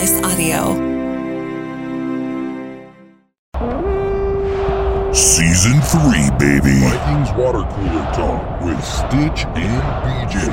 Slice 0.00 0.22
Audio. 0.24 0.60
Season 5.12 5.78
3, 5.82 6.30
baby. 6.38 6.80
Vikings 6.80 7.32
water 7.36 7.64
cooler 7.74 8.06
talk 8.14 8.62
with 8.62 8.82
Stitch 8.82 9.44
and 9.44 9.82
BJ. 10.02 10.48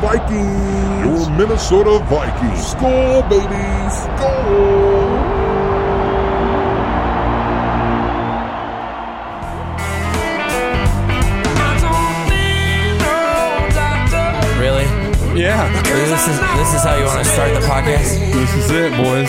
Vikings. 0.00 1.04
Your 1.04 1.36
Minnesota 1.36 1.98
Vikings. 2.04 2.74
Skol, 2.74 3.28
baby. 3.28 3.64
Skol. 3.90 5.01
This 15.70 16.26
is 16.28 16.38
this 16.58 16.74
is 16.74 16.82
how 16.82 16.96
you 16.98 17.04
want 17.04 17.24
to 17.24 17.24
start 17.24 17.54
the 17.54 17.60
podcast? 17.60 18.18
this 18.32 18.54
is 18.54 18.70
it, 18.70 18.90
boys. 18.96 19.28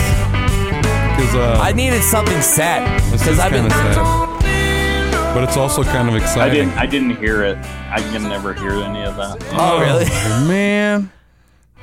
Because 1.14 1.36
uh, 1.36 1.60
I 1.62 1.72
needed 1.74 2.02
something 2.02 2.42
sad 2.42 3.00
this 3.12 3.22
because 3.22 3.28
is 3.36 3.40
I've 3.40 3.52
kind 3.52 3.70
been. 3.70 3.72
of 3.72 4.42
sad, 4.42 5.34
but 5.36 5.44
it's 5.44 5.58
also 5.58 5.84
kind 5.84 6.10
of 6.10 6.16
I 6.16 6.18
exciting. 6.18 6.70
didn't. 6.70 6.80
I 6.80 6.86
didn't 6.88 7.16
hear 7.18 7.44
it. 7.44 7.58
I 7.60 8.00
can 8.12 8.24
never 8.24 8.54
hear 8.56 8.72
any 8.72 9.04
of 9.04 9.16
that. 9.18 9.38
Oh 9.54 9.80
really? 9.80 10.06
man, 10.48 11.12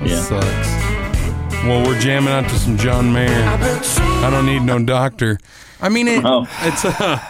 that 0.00 0.08
Yeah. 0.08 0.20
sucks. 0.20 1.64
Well, 1.64 1.86
we're 1.86 2.00
jamming 2.00 2.30
out 2.32 2.48
to 2.48 2.58
some 2.58 2.77
John 2.77 3.12
Mayer. 3.12 3.28
I 3.30 4.30
don't 4.30 4.46
need 4.46 4.62
no 4.62 4.82
doctor. 4.84 5.38
I 5.80 5.91
mean, 5.91 6.08
it, 6.08 6.24
Oh. 6.24 6.44
it's 6.62 6.84
a 6.84 7.22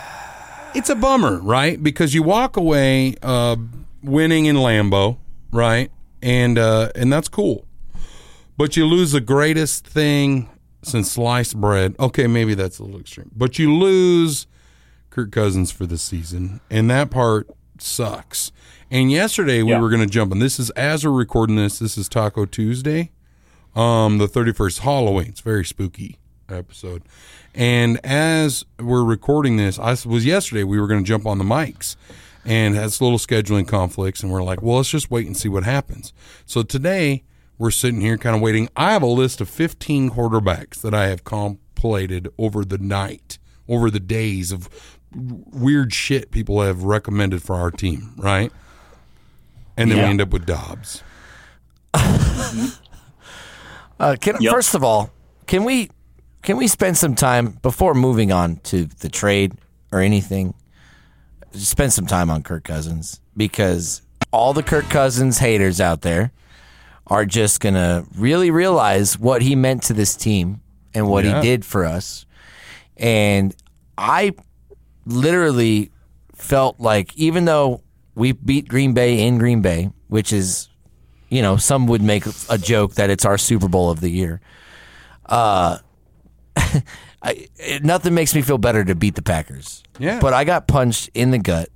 it's 0.74 0.88
a 0.88 0.94
bummer, 0.94 1.38
right? 1.40 1.82
Because 1.82 2.14
you 2.14 2.22
walk 2.22 2.56
away 2.56 3.14
uh, 3.22 3.56
winning 4.02 4.46
in 4.46 4.56
Lambeau, 4.56 5.18
right? 5.52 5.90
And 6.22 6.58
uh, 6.58 6.90
and 6.94 7.10
that's 7.12 7.28
cool, 7.28 7.64
but 8.58 8.76
you 8.76 8.84
lose 8.84 9.12
the 9.12 9.20
greatest 9.22 9.86
thing 9.86 10.50
since 10.82 11.12
sliced 11.12 11.56
bread. 11.58 11.96
Okay, 11.98 12.26
maybe 12.26 12.54
that's 12.54 12.78
a 12.78 12.84
little 12.84 13.00
extreme, 13.00 13.30
but 13.34 13.58
you 13.58 13.74
lose 13.74 14.46
Kirk 15.08 15.32
Cousins 15.32 15.70
for 15.72 15.86
the 15.86 15.96
season, 15.96 16.60
and 16.70 16.90
that 16.90 17.10
part 17.10 17.48
sucks. 17.78 18.52
And 18.90 19.10
yesterday 19.10 19.62
we 19.62 19.70
Yeah. 19.70 19.80
were 19.80 19.88
going 19.88 20.02
to 20.02 20.06
jump, 20.06 20.30
and 20.32 20.42
this 20.42 20.60
is 20.60 20.68
as 20.70 21.04
we're 21.06 21.12
recording 21.12 21.56
this. 21.56 21.78
This 21.78 21.96
is 21.96 22.06
Taco 22.08 22.44
Tuesday, 22.44 23.12
um, 23.74 24.18
the 24.18 24.28
thirty 24.28 24.52
first 24.52 24.80
Halloween. 24.80 25.28
It's 25.28 25.40
a 25.40 25.44
very 25.44 25.64
spooky 25.64 26.18
episode. 26.50 27.02
And 27.54 27.98
as 28.04 28.64
we're 28.78 29.04
recording 29.04 29.56
this, 29.56 29.78
I 29.78 29.96
was 30.04 30.26
yesterday 30.26 30.64
we 30.64 30.78
were 30.78 30.86
going 30.86 31.02
to 31.02 31.08
jump 31.08 31.24
on 31.24 31.38
the 31.38 31.44
mics, 31.44 31.96
and 32.44 32.74
has 32.74 33.00
little 33.00 33.18
scheduling 33.18 33.66
conflicts, 33.66 34.22
and 34.22 34.32
we're 34.32 34.42
like, 34.42 34.62
well, 34.62 34.76
let's 34.78 34.90
just 34.90 35.10
wait 35.10 35.26
and 35.26 35.36
see 35.36 35.48
what 35.48 35.64
happens. 35.64 36.12
So 36.46 36.62
today 36.62 37.24
we're 37.58 37.70
sitting 37.70 38.00
here 38.00 38.16
kind 38.18 38.34
of 38.36 38.42
waiting. 38.42 38.68
I 38.76 38.92
have 38.92 39.02
a 39.02 39.06
list 39.06 39.40
of 39.40 39.48
fifteen 39.48 40.10
quarterbacks 40.10 40.80
that 40.80 40.94
I 40.94 41.08
have 41.08 41.24
compilated 41.24 42.28
over 42.38 42.64
the 42.64 42.78
night, 42.78 43.38
over 43.68 43.90
the 43.90 44.00
days 44.00 44.52
of 44.52 44.68
weird 45.14 45.92
shit 45.92 46.30
people 46.30 46.60
have 46.62 46.84
recommended 46.84 47.42
for 47.42 47.56
our 47.56 47.70
team, 47.70 48.14
right? 48.16 48.52
And 49.76 49.90
then 49.90 49.98
we 49.98 50.04
end 50.04 50.20
up 50.20 50.30
with 50.30 50.46
Dobbs. 50.46 51.02
Uh, 53.98 54.16
can, 54.18 54.36
Yep. 54.40 54.52
First 54.54 54.74
of 54.74 54.82
all, 54.82 55.10
can 55.46 55.62
we 55.64 55.90
can 56.42 56.56
we 56.56 56.68
spend 56.68 56.96
some 56.96 57.14
time 57.14 57.58
before 57.60 57.92
moving 57.92 58.32
on 58.32 58.56
to 58.64 58.86
the 58.86 59.10
trade 59.10 59.52
or 59.92 60.00
anything? 60.00 60.54
Spend 61.52 61.92
some 61.92 62.06
time 62.06 62.30
on 62.30 62.42
Kirk 62.42 62.64
Cousins 62.64 63.20
because 63.36 64.02
all 64.32 64.52
the 64.52 64.62
Kirk 64.62 64.88
Cousins 64.88 65.38
haters 65.38 65.80
out 65.80 66.02
there 66.02 66.32
are 67.08 67.24
just 67.26 67.60
gonna 67.60 68.04
really 68.16 68.50
realize 68.50 69.18
what 69.18 69.42
he 69.42 69.56
meant 69.56 69.82
to 69.84 69.92
this 69.92 70.14
team 70.14 70.60
and 70.94 71.08
what 71.08 71.24
Yeah. 71.24 71.40
he 71.40 71.48
did 71.48 71.64
for 71.64 71.84
us. 71.84 72.24
And 72.96 73.54
I 73.98 74.32
literally 75.06 75.90
felt 76.34 76.78
like 76.78 77.16
even 77.16 77.44
though 77.46 77.82
we 78.14 78.32
beat 78.32 78.68
Green 78.68 78.92
Bay 78.92 79.26
in 79.26 79.38
Green 79.38 79.60
Bay, 79.62 79.90
which 80.08 80.32
is 80.32 80.68
you 81.32 81.42
know, 81.42 81.56
some 81.56 81.86
would 81.86 82.02
make 82.02 82.24
a 82.48 82.58
joke 82.58 82.94
that 82.94 83.08
it's 83.08 83.24
our 83.24 83.38
Super 83.38 83.68
Bowl 83.68 83.88
of 83.88 84.00
the 84.00 84.10
year. 84.10 84.40
Uh, 85.26 85.78
I, 87.22 87.48
it, 87.56 87.84
nothing 87.84 88.14
makes 88.14 88.34
me 88.34 88.42
feel 88.42 88.58
better 88.58 88.84
to 88.84 88.94
beat 88.94 89.14
the 89.14 89.22
Packers. 89.22 89.82
Yeah. 89.98 90.20
But 90.20 90.32
I 90.32 90.44
got 90.44 90.66
punched 90.66 91.10
in 91.14 91.30
the 91.30 91.38
gut. 91.38 91.68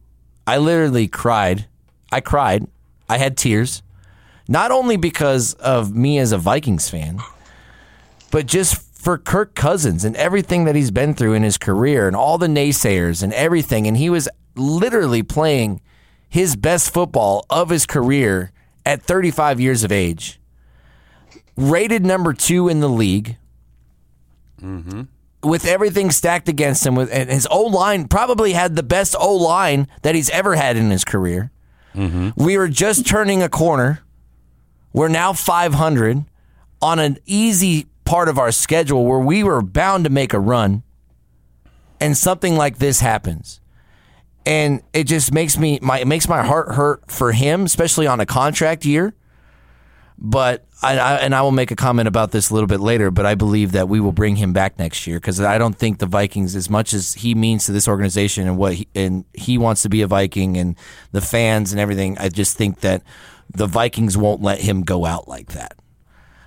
I 0.47 0.59
literally 0.59 1.09
cried. 1.09 1.67
I 2.11 2.21
cried. 2.21 2.67
I 3.09 3.19
had 3.19 3.37
tears. 3.37 3.83
Not 4.49 4.71
only 4.71 4.97
because 4.97 5.55
of 5.55 5.95
me 5.95 6.19
as 6.19 6.33
a 6.33 6.39
Vikings 6.39 6.89
fan, 6.89 7.21
but 8.31 8.47
just 8.47 8.77
for 8.99 9.19
Kirk 9.19 9.55
Cousins 9.55 10.05
and 10.05 10.17
everything 10.17 10.65
that 10.65 10.75
he's 10.75 10.91
been 10.91 11.15
through 11.15 11.35
in 11.35 11.43
his 11.43 11.59
career 11.59 12.07
and 12.07 12.17
all 12.17 12.39
the 12.39 12.47
naysayers 12.47 13.23
and 13.23 13.33
everything. 13.35 13.87
And 13.87 13.97
he 13.97 14.09
was 14.09 14.29
literally 14.55 15.23
playing 15.23 15.81
his 16.29 16.57
best 16.57 16.91
football 16.91 17.45
of 17.51 17.71
his 17.71 17.87
career 17.87 18.51
at 18.85 19.03
35 19.03 19.61
years 19.61 19.85
of 19.85 19.93
age. 19.93 20.41
Rated 21.57 22.05
number 22.05 22.33
two 22.33 22.69
in 22.69 22.81
the 22.81 22.89
league. 22.89 23.37
Mm-hmm. 24.61 25.03
With 25.45 25.67
everything 25.67 26.11
stacked 26.11 26.49
against 26.49 26.87
him, 26.87 26.95
with 26.95 27.13
and 27.13 27.31
his 27.31 27.47
O 27.51 27.65
line 27.65 28.09
probably 28.09 28.53
had 28.53 28.77
the 28.77 28.83
best 28.83 29.15
O 29.19 29.35
line 29.35 29.89
that 30.03 30.15
he's 30.15 30.31
ever 30.31 30.55
had 30.55 30.77
in 30.77 30.91
his 30.91 31.05
career. 31.05 31.51
Mm-hmm. 31.95 32.31
We 32.43 32.57
were 32.57 32.69
just 32.69 33.07
turning 33.07 33.43
a 33.43 33.49
corner. 33.49 34.01
We're 34.93 35.09
now 35.09 35.33
500 35.33 36.25
on 36.81 36.99
an 36.99 37.19
easy 37.27 37.87
part 38.05 38.29
of 38.29 38.39
our 38.39 38.53
schedule 38.53 39.05
where 39.05 39.19
we 39.19 39.43
were 39.43 39.63
bound 39.63 40.05
to 40.05 40.11
make 40.11 40.33
a 40.33 40.41
run, 40.41 40.83
and 42.01 42.17
something 42.17 42.57
like 42.57 42.79
this 42.79 43.01
happens 43.01 43.61
and 44.47 44.83
it 44.93 45.05
just 45.05 45.33
makes 45.33 45.57
me 45.57 45.79
my 45.81 46.01
it 46.01 46.07
makes 46.07 46.29
my 46.29 46.43
heart 46.43 46.75
hurt 46.75 47.11
for 47.11 47.33
him, 47.33 47.65
especially 47.65 48.07
on 48.07 48.21
a 48.21 48.27
contract 48.27 48.85
year. 48.85 49.15
But 50.17 50.65
I, 50.81 50.97
I 50.97 51.15
and 51.17 51.35
I 51.35 51.43
will 51.43 51.51
make 51.51 51.71
a 51.71 51.77
comment 51.77 52.07
about 52.07 52.31
this 52.31 52.51
a 52.51 52.55
little 52.55 52.67
bit 52.67 52.81
later. 52.81 53.11
But 53.11 53.27
I 53.27 53.35
believe 53.35 53.73
that 53.73 53.89
we 53.89 54.01
will 54.01 54.13
bring 54.13 54.37
him 54.37 54.53
back 54.53 54.79
next 54.79 55.07
year 55.07 55.19
because 55.19 55.41
I 55.41 55.59
don't 55.59 55.77
think 55.77 55.99
the 55.99 56.07
Vikings, 56.07 56.55
as 56.55 56.71
much 56.71 56.95
as 56.95 57.15
he 57.15 57.35
means 57.35 57.67
to 57.67 57.73
this 57.73 57.89
organization 57.89 58.47
and 58.47 58.57
what 58.57 58.75
he, 58.75 58.89
and 58.95 59.25
he 59.35 59.59
wants 59.59 59.83
to 59.83 59.89
be 59.89 60.03
a 60.03 60.07
Viking 60.07 60.57
and 60.57 60.77
the 61.13 61.21
fans 61.21 61.73
and 61.73 61.81
everything, 61.81 62.17
I 62.19 62.29
just 62.29 62.57
think 62.57 62.81
that 62.81 63.03
the 63.51 63.67
Vikings 63.67 64.17
won't 64.17 64.41
let 64.43 64.61
him 64.61 64.83
go 64.83 65.05
out 65.05 65.29
like 65.29 65.49
that. 65.49 65.77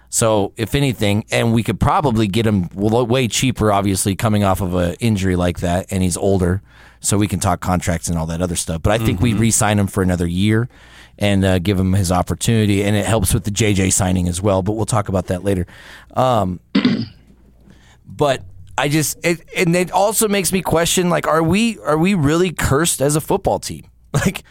So, 0.09 0.53
if 0.55 0.73
anything, 0.73 1.25
and 1.31 1.53
we 1.53 1.63
could 1.63 1.79
probably 1.79 2.27
get 2.27 2.47
him 2.47 2.69
way 2.73 3.27
cheaper, 3.27 3.71
obviously, 3.71 4.15
coming 4.15 4.43
off 4.43 4.61
of 4.61 4.73
an 4.73 4.95
injury 4.99 5.35
like 5.35 5.59
that, 5.59 5.87
and 5.91 6.01
he's 6.01 6.15
older, 6.15 6.61
so 6.99 7.17
we 7.17 7.27
can 7.27 7.39
talk 7.39 7.59
contracts 7.59 8.07
and 8.07 8.17
all 8.17 8.25
that 8.27 8.41
other 8.41 8.55
stuff. 8.55 8.81
But 8.81 8.99
I 8.99 9.03
think 9.03 9.21
we 9.21 9.33
re 9.33 9.51
sign 9.51 9.79
him 9.79 9.87
for 9.87 10.03
another 10.03 10.27
year 10.27 10.69
and 11.19 11.43
uh, 11.43 11.59
give 11.59 11.79
him 11.79 11.93
his 11.93 12.11
opportunity, 12.11 12.83
and 12.83 12.95
it 12.95 13.05
helps 13.05 13.33
with 13.33 13.43
the 13.43 13.51
JJ 13.51 13.93
signing 13.93 14.27
as 14.27 14.41
well. 14.41 14.61
But 14.61 14.73
we'll 14.73 14.85
talk 14.85 15.09
about 15.09 15.27
that 15.27 15.43
later. 15.43 15.65
Um, 16.15 16.59
but 18.05 18.43
I 18.77 18.89
just, 18.89 19.17
it, 19.25 19.41
and 19.55 19.75
it 19.75 19.91
also 19.91 20.27
makes 20.27 20.51
me 20.51 20.61
question 20.61 21.09
like, 21.09 21.27
are 21.27 21.41
we, 21.41 21.79
are 21.79 21.97
we 21.97 22.13
really 22.13 22.51
cursed 22.51 23.01
as 23.01 23.15
a 23.15 23.21
football 23.21 23.59
team? 23.59 23.89
Like, 24.13 24.43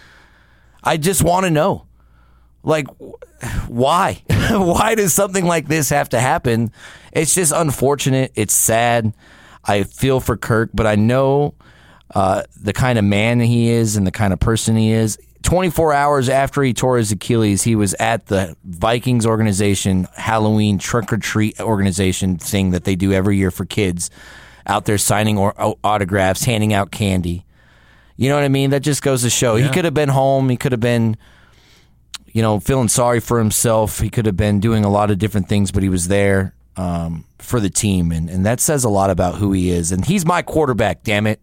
I 0.84 0.96
just 0.96 1.24
want 1.24 1.44
to 1.44 1.50
know 1.50 1.86
like 2.66 2.86
why 3.68 4.22
why 4.50 4.94
does 4.94 5.14
something 5.14 5.46
like 5.46 5.68
this 5.68 5.88
have 5.88 6.08
to 6.10 6.20
happen 6.20 6.70
it's 7.12 7.34
just 7.34 7.52
unfortunate 7.54 8.32
it's 8.34 8.52
sad 8.52 9.14
i 9.64 9.84
feel 9.84 10.20
for 10.20 10.36
kirk 10.36 10.68
but 10.74 10.86
i 10.86 10.96
know 10.96 11.54
uh, 12.14 12.42
the 12.60 12.72
kind 12.72 12.98
of 12.98 13.04
man 13.04 13.40
he 13.40 13.68
is 13.68 13.96
and 13.96 14.06
the 14.06 14.12
kind 14.12 14.32
of 14.32 14.40
person 14.40 14.76
he 14.76 14.92
is 14.92 15.18
24 15.42 15.92
hours 15.92 16.28
after 16.28 16.62
he 16.62 16.72
tore 16.72 16.96
his 16.96 17.12
achilles 17.12 17.62
he 17.62 17.74
was 17.74 17.94
at 17.94 18.26
the 18.26 18.56
vikings 18.64 19.26
organization 19.26 20.06
halloween 20.16 20.78
trick-or-treat 20.78 21.60
organization 21.60 22.36
thing 22.36 22.70
that 22.70 22.84
they 22.84 22.96
do 22.96 23.12
every 23.12 23.36
year 23.36 23.50
for 23.50 23.64
kids 23.64 24.10
out 24.66 24.84
there 24.84 24.98
signing 24.98 25.38
or, 25.38 25.76
autographs 25.84 26.44
handing 26.44 26.72
out 26.72 26.90
candy 26.90 27.44
you 28.16 28.28
know 28.28 28.34
what 28.34 28.44
i 28.44 28.48
mean 28.48 28.70
that 28.70 28.80
just 28.80 29.02
goes 29.02 29.22
to 29.22 29.30
show 29.30 29.56
he 29.56 29.68
could 29.68 29.84
have 29.84 29.94
been 29.94 30.08
home 30.08 30.48
he 30.48 30.56
could 30.56 30.72
have 30.72 30.80
been 30.80 31.16
you 32.36 32.42
know, 32.42 32.60
feeling 32.60 32.88
sorry 32.88 33.18
for 33.18 33.38
himself. 33.38 33.98
He 33.98 34.10
could 34.10 34.26
have 34.26 34.36
been 34.36 34.60
doing 34.60 34.84
a 34.84 34.90
lot 34.90 35.10
of 35.10 35.18
different 35.18 35.48
things, 35.48 35.72
but 35.72 35.82
he 35.82 35.88
was 35.88 36.08
there 36.08 36.52
um, 36.76 37.24
for 37.38 37.60
the 37.60 37.70
team, 37.70 38.12
and, 38.12 38.28
and 38.28 38.44
that 38.44 38.60
says 38.60 38.84
a 38.84 38.90
lot 38.90 39.08
about 39.08 39.36
who 39.36 39.52
he 39.52 39.70
is. 39.70 39.90
And 39.90 40.04
he's 40.04 40.26
my 40.26 40.42
quarterback. 40.42 41.02
Damn 41.02 41.26
it! 41.26 41.40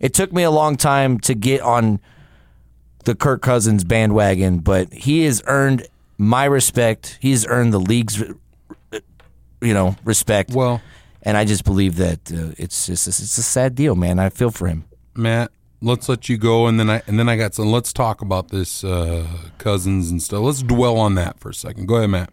It 0.00 0.14
took 0.14 0.32
me 0.32 0.42
a 0.42 0.50
long 0.50 0.76
time 0.76 1.18
to 1.20 1.34
get 1.34 1.60
on 1.60 2.00
the 3.04 3.14
Kirk 3.14 3.40
Cousins 3.40 3.84
bandwagon, 3.84 4.58
but 4.58 4.92
he 4.92 5.24
has 5.24 5.42
earned 5.46 5.86
my 6.18 6.44
respect. 6.44 7.18
He's 7.20 7.46
earned 7.46 7.72
the 7.72 7.80
league's, 7.80 8.20
you 8.20 9.74
know, 9.74 9.96
respect. 10.04 10.50
Well, 10.52 10.82
and 11.22 11.36
I 11.36 11.44
just 11.44 11.64
believe 11.64 11.96
that 11.96 12.32
uh, 12.32 12.54
it's 12.58 12.86
just 12.86 13.08
it's 13.08 13.38
a 13.38 13.42
sad 13.42 13.74
deal, 13.74 13.94
man. 13.94 14.18
I 14.18 14.28
feel 14.28 14.50
for 14.50 14.66
him. 14.68 14.84
Matt, 15.14 15.50
let's 15.80 16.08
let 16.08 16.28
you 16.28 16.36
go, 16.36 16.66
and 16.66 16.78
then 16.78 16.90
I 16.90 17.02
and 17.06 17.18
then 17.18 17.28
I 17.28 17.36
got 17.36 17.54
some. 17.54 17.66
Let's 17.66 17.92
talk 17.92 18.22
about 18.22 18.48
this 18.48 18.84
uh, 18.84 19.26
cousins 19.58 20.10
and 20.10 20.22
stuff. 20.22 20.40
Let's 20.40 20.62
dwell 20.62 20.98
on 20.98 21.14
that 21.14 21.38
for 21.40 21.50
a 21.50 21.54
second. 21.54 21.86
Go 21.86 21.96
ahead, 21.96 22.10
Matt. 22.10 22.30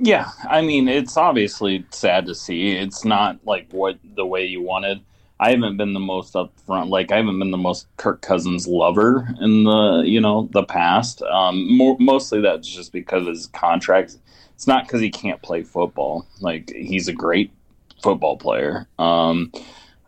Yeah, 0.00 0.30
I 0.48 0.62
mean, 0.62 0.88
it's 0.88 1.16
obviously 1.16 1.84
sad 1.90 2.26
to 2.26 2.34
see. 2.34 2.76
It's 2.76 3.04
not 3.04 3.38
like 3.44 3.68
what 3.72 3.98
the 4.14 4.24
way 4.24 4.46
you 4.46 4.62
wanted. 4.62 5.00
I 5.40 5.50
haven't 5.50 5.76
been 5.76 5.92
the 5.92 6.00
most 6.00 6.34
upfront, 6.34 6.88
like 6.88 7.12
I 7.12 7.16
haven't 7.16 7.38
been 7.38 7.52
the 7.52 7.56
most 7.56 7.86
Kirk 7.96 8.22
Cousins 8.22 8.66
lover 8.66 9.28
in 9.40 9.64
the 9.64 10.02
you 10.04 10.20
know 10.20 10.48
the 10.52 10.64
past. 10.64 11.22
Um, 11.22 11.76
mostly 12.00 12.40
that's 12.40 12.66
just 12.66 12.92
because 12.92 13.22
of 13.22 13.28
his 13.28 13.46
contract. 13.48 14.16
It's 14.54 14.66
not 14.66 14.86
because 14.86 15.00
he 15.00 15.10
can't 15.10 15.40
play 15.40 15.62
football. 15.62 16.26
Like 16.40 16.70
he's 16.70 17.06
a 17.06 17.12
great 17.12 17.52
football 18.02 18.36
player. 18.36 18.88
Um, 18.98 19.52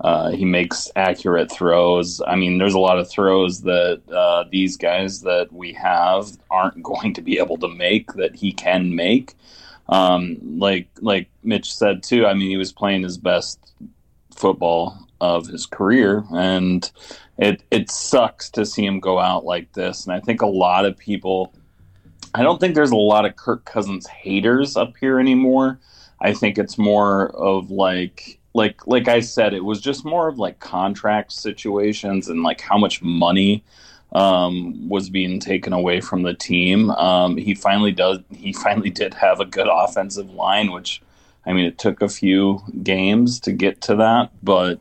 uh, 0.01 0.31
he 0.31 0.45
makes 0.45 0.91
accurate 0.97 1.53
throws. 1.53 2.23
I 2.27 2.35
mean, 2.35 2.59
there's 2.59 2.75
a 2.75 2.79
lot 2.79 2.99
of 2.99 3.09
throws 3.09 3.61
that 3.63 4.01
uh, 4.11 4.45
these 4.51 4.77
guys 4.77 5.21
that 5.23 5.53
we 5.53 5.73
have 5.75 6.27
aren't 6.51 6.83
going 6.83 7.15
to 7.15 7.23
be 7.23 7.39
able 7.39 7.59
to 7.59 7.69
make 7.69 8.15
that 8.15 8.35
he 8.35 8.53
can 8.53 8.97
make. 8.97 9.35
Um, 9.89 10.39
like 10.59 10.89
like 11.01 11.29
Mitch 11.45 11.73
said 11.73 12.03
too. 12.03 12.27
I 12.27 12.35
mean, 12.35 12.51
he 12.51 12.57
was 12.57 12.73
playing 12.73 13.03
his 13.03 13.19
best 13.19 13.61
football 14.35 15.07
of 15.21 15.47
his 15.47 15.67
career, 15.67 16.25
and 16.33 16.91
it 17.39 17.63
it 17.71 17.91
sucks 17.91 18.51
to 18.51 18.67
see 18.67 18.85
him 18.85 19.01
go 19.01 19.19
out 19.19 19.45
like 19.45 19.73
this. 19.73 20.05
And 20.05 20.15
I 20.15 20.21
think 20.21 20.43
a 20.43 20.47
lot 20.47 20.85
of 20.85 20.97
people. 20.97 21.53
I 22.33 22.45
don't 22.45 22.61
think 22.61 22.77
there's 22.77 22.93
a 22.93 22.97
lot 22.97 23.25
of 23.25 23.35
Kirk 23.35 23.65
Cousins 23.65 24.07
haters 24.07 24.77
up 24.77 24.97
here 25.01 25.19
anymore. 25.19 25.81
I 26.21 26.33
think 26.33 26.59
it's 26.59 26.79
more 26.79 27.31
of 27.31 27.73
like 27.73 28.39
like 28.55 28.87
like 28.87 29.09
I 29.09 29.21
said, 29.21 29.55
it 29.55 29.65
was 29.65 29.81
just 29.81 30.05
more 30.05 30.29
of 30.29 30.39
like 30.39 30.61
contract 30.61 31.33
situations 31.33 32.29
and 32.29 32.43
like 32.43 32.61
how 32.61 32.79
much 32.79 33.03
money 33.03 33.65
um, 34.13 34.89
was 34.89 35.09
being 35.09 35.39
taken 35.41 35.73
away 35.73 36.01
from 36.01 36.23
the 36.23 36.35
team. 36.35 36.91
Um, 36.91 37.37
he 37.37 37.55
finally 37.55 37.93
does. 37.93 38.19
He 38.31 38.53
finally 38.65 38.91
did 38.91 39.15
have 39.15 39.41
a 39.41 39.45
good 39.45 39.69
offensive 39.71 40.31
line, 40.31 40.73
which 40.73 41.03
I 41.47 41.53
mean, 41.53 41.65
it 41.65 41.79
took 41.79 42.03
a 42.03 42.09
few 42.09 42.63
games 42.83 43.41
to 43.41 43.53
get 43.53 43.81
to 43.83 43.97
that, 43.97 44.31
but 44.43 44.81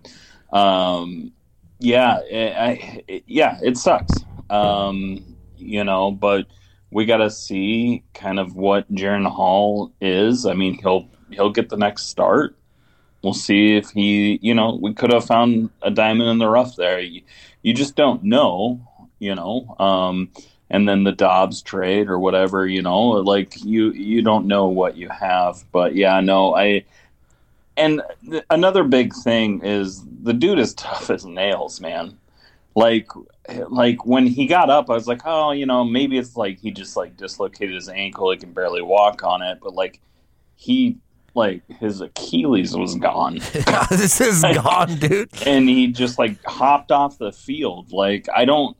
um, 0.51 1.31
yeah, 1.80 2.19
it, 2.19 2.56
I, 2.56 3.04
it, 3.07 3.24
yeah, 3.28 3.57
it 3.62 3.78
sucks. 3.78 4.13
Um, 4.50 5.38
you 5.57 5.84
know, 5.84 6.12
but 6.12 6.48
we 6.92 7.06
got 7.06 7.18
to 7.18 7.30
see 7.30 8.04
kind 8.13 8.40
of 8.40 8.56
what 8.56 8.92
Jaren 8.94 9.28
Hall 9.28 9.92
is. 10.01 10.46
I 10.46 10.54
mean, 10.54 10.78
he'll 10.81 11.10
he'll 11.30 11.51
get 11.51 11.69
the 11.69 11.78
next 11.78 12.07
start. 12.07 12.56
We'll 13.24 13.34
see 13.34 13.75
if 13.75 13.90
he, 13.90 14.40
you 14.42 14.54
know, 14.54 14.80
we 14.81 14.94
could 14.94 15.12
have 15.12 15.25
found 15.25 15.72
a 15.81 15.92
diamond 15.92 16.30
in 16.30 16.38
the 16.38 16.48
rough 16.50 16.78
there. 16.78 17.02
You, 17.02 17.22
you 17.62 17.74
just 17.74 17.95
don't 17.95 18.24
know, 18.24 18.80
you 19.19 19.36
know. 19.36 19.75
Um, 19.78 20.30
and 20.69 20.88
then 20.88 21.04
the 21.04 21.12
Dobbs 21.12 21.62
trade 21.62 22.07
or 22.07 22.18
whatever, 22.18 22.66
you 22.66 22.81
know, 22.81 23.02
like 23.07 23.63
you 23.63 23.92
you 23.92 24.22
don't 24.22 24.48
know 24.48 24.68
what 24.68 24.95
you 24.95 25.10
have. 25.10 25.63
But 25.72 25.95
yeah, 25.95 26.19
no, 26.22 26.56
I. 26.56 26.86
And 27.80 28.02
th- 28.30 28.44
another 28.50 28.84
big 28.84 29.14
thing 29.14 29.64
is 29.64 30.04
the 30.24 30.34
dude 30.34 30.60
is 30.60 30.74
tough 30.76 31.10
as 31.10 31.26
nails, 31.26 31.80
man. 31.81 32.18
Like, 32.76 33.10
like 33.70 34.06
when 34.06 34.28
he 34.28 34.46
got 34.46 34.70
up, 34.70 34.90
I 34.90 34.94
was 34.94 35.08
like, 35.08 35.22
oh, 35.26 35.52
you 35.52 35.66
know, 35.66 35.84
maybe 35.84 36.18
it's 36.18 36.38
like 36.38 36.60
he 36.60 36.72
just 36.72 36.96
like 36.96 37.18
dislocated 37.18 37.74
his 37.74 37.90
ankle, 37.90 38.31
he 38.31 38.38
can 38.38 38.54
barely 38.54 38.81
walk 38.81 39.24
on 39.24 39.42
it. 39.42 39.60
But 39.62 39.74
like, 39.74 40.00
he 40.56 40.98
like 41.36 41.62
his 41.80 42.02
Achilles 42.02 42.76
was 42.76 42.96
gone. 42.96 43.36
this 43.90 44.22
is 44.22 44.42
gone, 44.64 44.96
dude. 44.98 45.30
and 45.46 45.68
he 45.68 45.88
just 45.88 46.20
like 46.20 46.44
hopped 46.44 46.92
off 46.92 47.18
the 47.18 47.31
field. 47.31 47.92
Like 47.92 48.28
I 48.36 48.46
don't, 48.46 48.76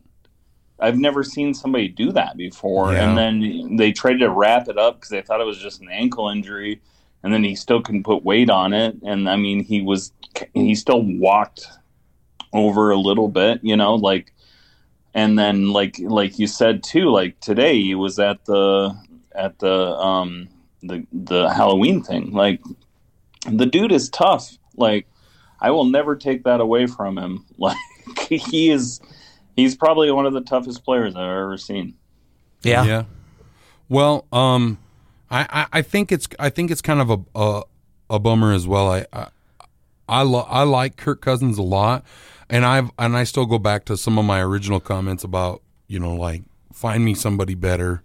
I've 0.80 0.98
never 0.98 1.24
seen 1.24 1.54
somebody 1.54 1.88
do 1.88 2.12
that 2.12 2.38
before. 2.38 2.94
Yeah. 2.94 3.10
And 3.10 3.18
then 3.18 3.76
they 3.78 3.92
tried 3.92 4.18
to 4.18 4.30
wrap 4.30 4.68
it 4.68 4.78
up 4.78 4.96
because 4.96 5.10
they 5.10 5.22
thought 5.22 5.42
it 5.42 5.48
was 5.48 5.58
just 5.58 5.82
an 5.82 5.90
ankle 5.90 6.30
injury, 6.30 6.82
and 7.24 7.34
then 7.34 7.44
he 7.44 7.56
still 7.56 7.82
couldn't 7.82 8.04
put 8.04 8.24
weight 8.24 8.50
on 8.50 8.74
it. 8.74 8.96
And 9.04 9.30
I 9.30 9.36
mean, 9.36 9.64
he 9.64 9.82
was 9.82 10.12
he 10.54 10.76
still 10.76 11.02
walked 11.04 11.66
over 12.54 12.92
a 12.92 12.98
little 12.98 13.28
bit, 13.28 13.60
you 13.64 13.76
know, 13.76 13.96
like. 13.96 14.34
And 15.16 15.40
then, 15.40 15.70
like 15.70 15.96
like 16.00 16.38
you 16.38 16.46
said 16.46 16.84
too, 16.84 17.10
like 17.10 17.40
today 17.40 17.82
he 17.82 17.96
was 17.96 18.20
at 18.20 18.46
the 18.46 18.96
at 19.34 19.58
the 19.58 19.74
um 19.96 20.50
the 20.84 21.06
the 21.12 21.50
Halloween 21.50 22.04
thing. 22.04 22.32
Like 22.32 22.62
the 23.52 23.66
dude 23.66 23.92
is 23.92 24.10
tough. 24.10 24.58
Like 24.76 25.08
I 25.60 25.72
will 25.72 25.86
never 25.86 26.16
take 26.16 26.44
that 26.44 26.62
away 26.62 26.88
from 26.88 27.18
him. 27.18 27.46
Like 27.58 27.78
he 28.30 28.72
is 28.72 29.00
he's 29.56 29.76
probably 29.76 30.10
one 30.12 30.26
of 30.26 30.34
the 30.34 30.42
toughest 30.42 30.84
players 30.84 31.16
I've 31.16 31.22
ever 31.22 31.58
seen. 31.58 31.96
Yeah. 32.64 32.84
Yeah. 32.84 33.04
Well, 33.88 34.26
um, 34.32 34.78
I, 35.32 35.42
I, 35.50 35.68
I 35.80 35.82
think 35.82 36.12
it's 36.12 36.28
I 36.40 36.50
think 36.50 36.72
it's 36.72 36.82
kind 36.82 37.02
of 37.02 37.10
a 37.10 37.20
a, 37.40 37.62
a 38.12 38.20
bummer 38.20 38.54
as 38.54 38.68
well. 38.68 38.90
I 38.92 39.06
I 39.14 39.28
I, 40.08 40.24
lo- 40.24 40.48
I 40.50 40.64
like 40.64 40.98
Kirk 40.98 41.22
Cousins 41.22 41.58
a 41.60 41.62
lot, 41.64 42.04
and 42.50 42.66
I've 42.66 42.90
and 42.98 43.16
I 43.16 43.24
still 43.26 43.46
go 43.46 43.60
back 43.60 43.86
to 43.86 43.98
some 43.98 44.18
of 44.18 44.26
my 44.26 44.42
original 44.42 44.80
comments 44.80 45.24
about 45.24 45.62
you 45.88 46.00
know 46.00 46.16
like 46.16 46.44
find 46.74 47.04
me 47.06 47.14
somebody 47.14 47.54
better 47.56 48.02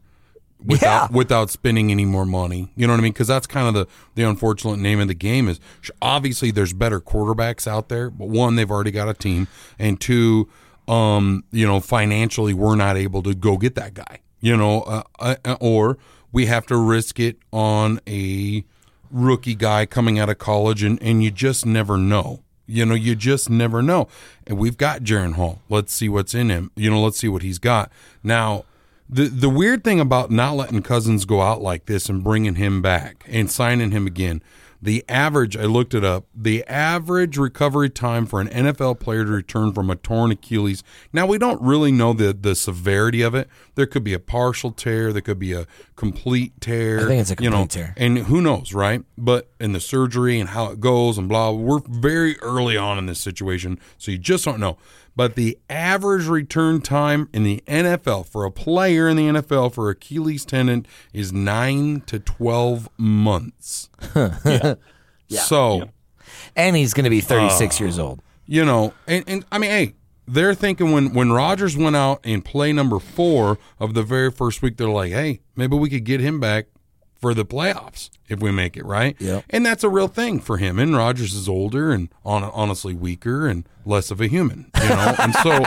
without 0.62 1.10
Yeah. 1.10 1.16
without 1.16 1.48
spending 1.50 1.90
any 1.90 2.04
more 2.04 2.26
money. 2.26 2.70
You 2.76 2.86
know 2.86 2.92
what 2.92 3.00
I 3.00 3.02
mean? 3.04 3.12
Because 3.12 3.28
that's 3.28 3.46
kind 3.46 3.68
of 3.68 3.74
the 3.74 3.86
the 4.16 4.22
unfortunate 4.28 4.78
name 4.78 5.00
of 5.00 5.08
the 5.08 5.14
game 5.14 5.48
is 5.48 5.60
obviously 6.02 6.50
there's 6.50 6.74
better 6.74 7.00
quarterbacks 7.00 7.66
out 7.66 7.88
there, 7.88 8.10
but 8.10 8.28
one 8.28 8.56
they've 8.56 8.70
already 8.70 8.90
got 8.90 9.08
a 9.08 9.14
team, 9.14 9.48
and 9.78 9.98
two, 9.98 10.48
um, 10.86 11.44
you 11.52 11.66
know, 11.66 11.80
financially 11.80 12.52
we're 12.52 12.76
not 12.76 12.98
able 12.98 13.22
to 13.22 13.34
go 13.34 13.56
get 13.56 13.76
that 13.76 13.94
guy. 13.94 14.18
You 14.40 14.58
know, 14.58 14.82
uh, 14.82 15.02
uh, 15.18 15.56
or 15.58 15.96
we 16.34 16.46
have 16.46 16.66
to 16.66 16.76
risk 16.76 17.20
it 17.20 17.38
on 17.52 18.00
a 18.08 18.64
rookie 19.10 19.54
guy 19.54 19.86
coming 19.86 20.18
out 20.18 20.28
of 20.28 20.36
college, 20.36 20.82
and 20.82 21.00
and 21.02 21.22
you 21.22 21.30
just 21.30 21.64
never 21.64 21.96
know. 21.96 22.40
You 22.66 22.84
know, 22.84 22.94
you 22.94 23.14
just 23.14 23.48
never 23.48 23.82
know. 23.82 24.08
And 24.46 24.58
we've 24.58 24.76
got 24.76 25.02
Jaren 25.02 25.34
Hall. 25.34 25.60
Let's 25.68 25.94
see 25.94 26.08
what's 26.08 26.34
in 26.34 26.50
him. 26.50 26.70
You 26.74 26.90
know, 26.90 27.00
let's 27.00 27.18
see 27.18 27.28
what 27.28 27.42
he's 27.42 27.58
got 27.58 27.90
now. 28.22 28.64
The 29.08 29.26
the 29.26 29.48
weird 29.48 29.84
thing 29.84 30.00
about 30.00 30.30
not 30.30 30.56
letting 30.56 30.82
Cousins 30.82 31.24
go 31.24 31.40
out 31.40 31.62
like 31.62 31.86
this 31.86 32.08
and 32.08 32.24
bringing 32.24 32.56
him 32.56 32.82
back 32.82 33.24
and 33.28 33.50
signing 33.50 33.92
him 33.92 34.06
again, 34.06 34.42
the 34.84 35.02
average 35.08 35.56
I 35.56 35.64
looked 35.64 35.94
it 35.94 36.04
up, 36.04 36.26
the 36.34 36.62
average 36.66 37.38
recovery 37.38 37.88
time 37.88 38.26
for 38.26 38.38
an 38.38 38.48
NFL 38.48 39.00
player 39.00 39.24
to 39.24 39.30
return 39.30 39.72
from 39.72 39.88
a 39.88 39.96
torn 39.96 40.30
Achilles. 40.30 40.84
Now 41.10 41.26
we 41.26 41.38
don't 41.38 41.60
really 41.62 41.90
know 41.90 42.12
the 42.12 42.34
the 42.34 42.54
severity 42.54 43.22
of 43.22 43.34
it. 43.34 43.48
There 43.76 43.86
could 43.86 44.04
be 44.04 44.12
a 44.12 44.18
partial 44.18 44.72
tear, 44.72 45.10
there 45.10 45.22
could 45.22 45.38
be 45.38 45.54
a 45.54 45.66
complete 45.96 46.60
tear. 46.60 47.00
I 47.00 47.04
think 47.06 47.20
it's 47.22 47.30
a 47.30 47.42
you 47.42 47.48
know, 47.48 47.60
complete 47.60 47.80
tear. 47.80 47.94
and 47.96 48.18
who 48.18 48.42
knows, 48.42 48.74
right? 48.74 49.02
But 49.16 49.48
in 49.58 49.72
the 49.72 49.80
surgery 49.80 50.38
and 50.38 50.50
how 50.50 50.70
it 50.70 50.80
goes 50.80 51.16
and 51.16 51.30
blah, 51.30 51.50
we're 51.50 51.80
very 51.88 52.38
early 52.40 52.76
on 52.76 52.98
in 52.98 53.06
this 53.06 53.20
situation, 53.20 53.80
so 53.96 54.12
you 54.12 54.18
just 54.18 54.44
don't 54.44 54.60
know. 54.60 54.76
But 55.16 55.36
the 55.36 55.56
average 55.70 56.26
return 56.26 56.80
time 56.80 57.28
in 57.32 57.44
the 57.44 57.62
NFL 57.68 58.26
for 58.26 58.44
a 58.44 58.50
player 58.50 59.08
in 59.08 59.16
the 59.16 59.28
NFL 59.28 59.72
for 59.72 59.88
Achilles 59.90 60.44
tendon 60.44 60.86
is 61.12 61.32
nine 61.32 62.00
to 62.06 62.18
twelve 62.18 62.88
months. 62.98 63.88
Yeah. 65.26 65.40
So 65.40 65.88
And 66.54 66.76
he's 66.76 66.92
going 66.94 67.04
to 67.04 67.10
be 67.10 67.20
Uh, 67.20 67.24
36 67.48 67.80
years 67.80 67.98
old. 67.98 68.20
you 68.46 68.64
know, 68.64 68.92
and, 69.08 69.24
and 69.26 69.44
I 69.50 69.58
mean, 69.58 69.70
hey, 69.70 69.94
they're 70.28 70.54
thinking 70.54 70.92
when 70.92 71.14
when 71.14 71.32
Rodgers 71.32 71.76
went 71.76 71.96
out 71.96 72.20
in 72.24 72.42
play 72.42 72.72
number 72.72 72.98
four 72.98 73.58
of 73.80 73.94
the 73.94 74.02
very 74.02 74.30
first 74.30 74.60
week, 74.62 74.76
they're 74.76 74.88
like, 74.88 75.12
hey, 75.12 75.40
maybe 75.56 75.76
we 75.76 75.88
could 75.88 76.04
get 76.04 76.20
him 76.20 76.40
back 76.40 76.66
for 77.24 77.32
the 77.32 77.46
playoffs 77.46 78.10
if 78.28 78.40
we 78.40 78.50
make 78.52 78.76
it 78.76 78.84
right. 78.84 79.16
Yep. 79.18 79.44
And 79.48 79.64
that's 79.64 79.82
a 79.82 79.88
real 79.88 80.08
thing 80.08 80.40
for 80.40 80.58
him. 80.58 80.78
And 80.78 80.94
Rodgers 80.94 81.32
is 81.32 81.48
older 81.48 81.90
and 81.90 82.10
on, 82.22 82.44
honestly 82.44 82.92
weaker 82.92 83.48
and 83.48 83.66
less 83.86 84.10
of 84.10 84.20
a 84.20 84.26
human, 84.26 84.70
you 84.82 84.88
know. 84.90 85.14
and 85.18 85.34
so, 85.36 85.64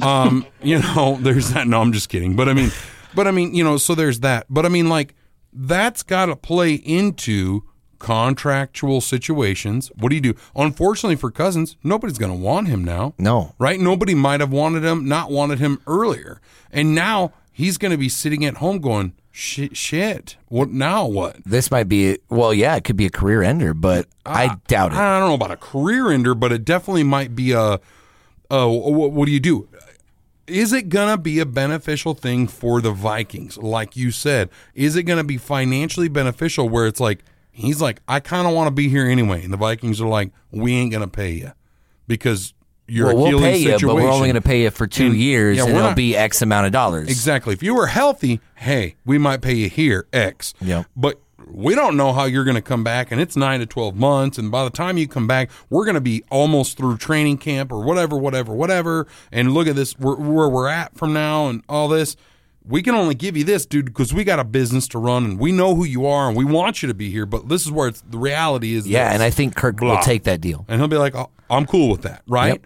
um, 0.06 0.44
you 0.62 0.78
know, 0.80 1.16
there's 1.18 1.50
that. 1.54 1.66
No, 1.66 1.80
I'm 1.80 1.94
just 1.94 2.10
kidding. 2.10 2.36
But 2.36 2.50
I 2.50 2.52
mean, 2.52 2.70
but 3.14 3.26
I 3.26 3.30
mean, 3.30 3.54
you 3.54 3.64
know, 3.64 3.78
so 3.78 3.94
there's 3.94 4.20
that. 4.20 4.44
But 4.50 4.66
I 4.66 4.68
mean, 4.68 4.90
like 4.90 5.14
that's 5.50 6.02
got 6.02 6.26
to 6.26 6.36
play 6.36 6.74
into 6.74 7.62
contractual 7.98 9.00
situations. 9.00 9.90
What 9.96 10.10
do 10.10 10.14
you 10.14 10.20
do? 10.20 10.34
Unfortunately 10.54 11.16
for 11.16 11.30
Cousins, 11.30 11.76
nobody's 11.82 12.18
going 12.18 12.32
to 12.32 12.38
want 12.38 12.68
him 12.68 12.84
now 12.84 13.14
No. 13.18 13.54
right? 13.58 13.80
Nobody 13.80 14.14
might 14.14 14.40
have 14.40 14.52
wanted 14.52 14.84
him, 14.84 15.08
not 15.08 15.30
wanted 15.30 15.58
him 15.58 15.80
earlier, 15.86 16.40
and 16.70 16.94
now 16.94 17.32
he's 17.50 17.78
going 17.78 17.92
to 17.92 17.98
be 17.98 18.08
sitting 18.10 18.44
at 18.44 18.56
home 18.58 18.78
going, 18.80 19.14
"Shit, 19.30 19.76
shit. 19.76 20.36
What 20.48 20.70
now? 20.70 21.06
What?" 21.06 21.38
This 21.44 21.70
might 21.70 21.88
be, 21.88 22.18
well, 22.28 22.52
yeah, 22.52 22.76
it 22.76 22.84
could 22.84 22.96
be 22.96 23.06
a 23.06 23.10
career 23.10 23.42
ender, 23.42 23.74
but 23.74 24.06
I 24.26 24.56
doubt 24.68 24.92
it. 24.92 24.98
I 24.98 25.18
don't 25.18 25.28
know 25.28 25.34
about 25.34 25.50
a 25.50 25.56
career 25.56 26.10
ender, 26.10 26.34
but 26.34 26.52
it 26.52 26.64
definitely 26.64 27.04
might 27.04 27.34
be 27.34 27.52
a. 27.52 27.80
Uh, 28.50 28.66
what, 28.68 29.12
what 29.12 29.26
do 29.26 29.32
you 29.32 29.40
do? 29.40 29.68
Is 30.46 30.72
it 30.72 30.88
gonna 30.88 31.16
be 31.16 31.38
a 31.38 31.46
beneficial 31.46 32.14
thing 32.14 32.48
for 32.48 32.80
the 32.80 32.90
Vikings? 32.90 33.56
Like 33.56 33.96
you 33.96 34.10
said, 34.10 34.50
is 34.74 34.96
it 34.96 35.04
gonna 35.04 35.24
be 35.24 35.36
financially 35.36 36.08
beneficial? 36.08 36.68
Where 36.68 36.86
it's 36.86 36.98
like 36.98 37.24
he's 37.52 37.80
like, 37.80 38.00
I 38.08 38.18
kind 38.20 38.48
of 38.48 38.54
want 38.54 38.66
to 38.66 38.72
be 38.72 38.88
here 38.88 39.06
anyway, 39.06 39.44
and 39.44 39.52
the 39.52 39.56
Vikings 39.56 40.00
are 40.00 40.08
like, 40.08 40.32
we 40.50 40.74
ain't 40.74 40.90
gonna 40.90 41.06
pay 41.08 41.30
you 41.30 41.52
because 42.08 42.54
your 42.90 43.14
well, 43.14 43.30
we'll 43.30 43.38
pay 43.40 43.56
you, 43.58 43.78
but 43.78 43.94
we're 43.94 44.10
only 44.10 44.28
going 44.28 44.34
to 44.34 44.40
pay 44.40 44.62
you 44.62 44.70
for 44.70 44.86
two 44.86 45.06
And- 45.06 45.16
years, 45.16 45.56
yeah, 45.56 45.64
and 45.64 45.72
it'll 45.72 45.82
not- 45.88 45.96
be 45.96 46.16
X 46.16 46.42
amount 46.42 46.66
of 46.66 46.72
dollars. 46.72 47.08
Exactly. 47.08 47.54
If 47.54 47.62
you 47.62 47.74
were 47.74 47.86
healthy, 47.86 48.40
hey, 48.56 48.96
we 49.04 49.18
might 49.18 49.40
pay 49.40 49.54
you 49.54 49.68
here 49.68 50.06
X. 50.12 50.54
Yep. 50.60 50.86
But 50.96 51.20
we 51.52 51.74
don't 51.74 51.96
know 51.96 52.12
how 52.12 52.24
you're 52.26 52.44
going 52.44 52.54
to 52.56 52.62
come 52.62 52.84
back, 52.84 53.10
and 53.10 53.20
it's 53.20 53.36
nine 53.36 53.60
to 53.60 53.66
12 53.66 53.96
months. 53.96 54.38
And 54.38 54.50
by 54.50 54.62
the 54.64 54.70
time 54.70 54.98
you 54.98 55.08
come 55.08 55.26
back, 55.26 55.50
we're 55.68 55.84
going 55.84 55.94
to 55.96 56.00
be 56.00 56.22
almost 56.30 56.76
through 56.76 56.98
training 56.98 57.38
camp 57.38 57.72
or 57.72 57.82
whatever, 57.82 58.16
whatever, 58.16 58.52
whatever. 58.54 59.06
And 59.32 59.52
look 59.52 59.66
at 59.66 59.74
this, 59.76 59.98
where, 59.98 60.14
where 60.14 60.48
we're 60.48 60.68
at 60.68 60.96
from 60.96 61.12
now 61.12 61.48
and 61.48 61.62
all 61.68 61.88
this. 61.88 62.16
We 62.64 62.82
can 62.82 62.94
only 62.94 63.14
give 63.14 63.36
you 63.38 63.42
this, 63.42 63.64
dude, 63.66 63.86
because 63.86 64.12
we 64.12 64.22
got 64.22 64.38
a 64.38 64.44
business 64.44 64.86
to 64.88 64.98
run 64.98 65.24
and 65.24 65.38
we 65.40 65.50
know 65.50 65.74
who 65.74 65.84
you 65.84 66.06
are 66.06 66.28
and 66.28 66.36
we 66.36 66.44
want 66.44 66.82
you 66.82 66.88
to 66.88 66.94
be 66.94 67.10
here. 67.10 67.24
But 67.26 67.48
this 67.48 67.64
is 67.64 67.72
where 67.72 67.88
it's, 67.88 68.02
the 68.02 68.18
reality 68.18 68.74
is. 68.74 68.86
Yeah, 68.86 69.06
this. 69.06 69.14
and 69.14 69.22
I 69.22 69.30
think 69.30 69.56
Kirk 69.56 69.80
will 69.80 69.98
take 70.02 70.24
that 70.24 70.40
deal. 70.42 70.66
And 70.68 70.78
he'll 70.80 70.86
be 70.86 70.98
like, 70.98 71.16
oh, 71.16 71.30
I'm 71.48 71.64
cool 71.66 71.88
with 71.90 72.02
that, 72.02 72.22
right? 72.28 72.60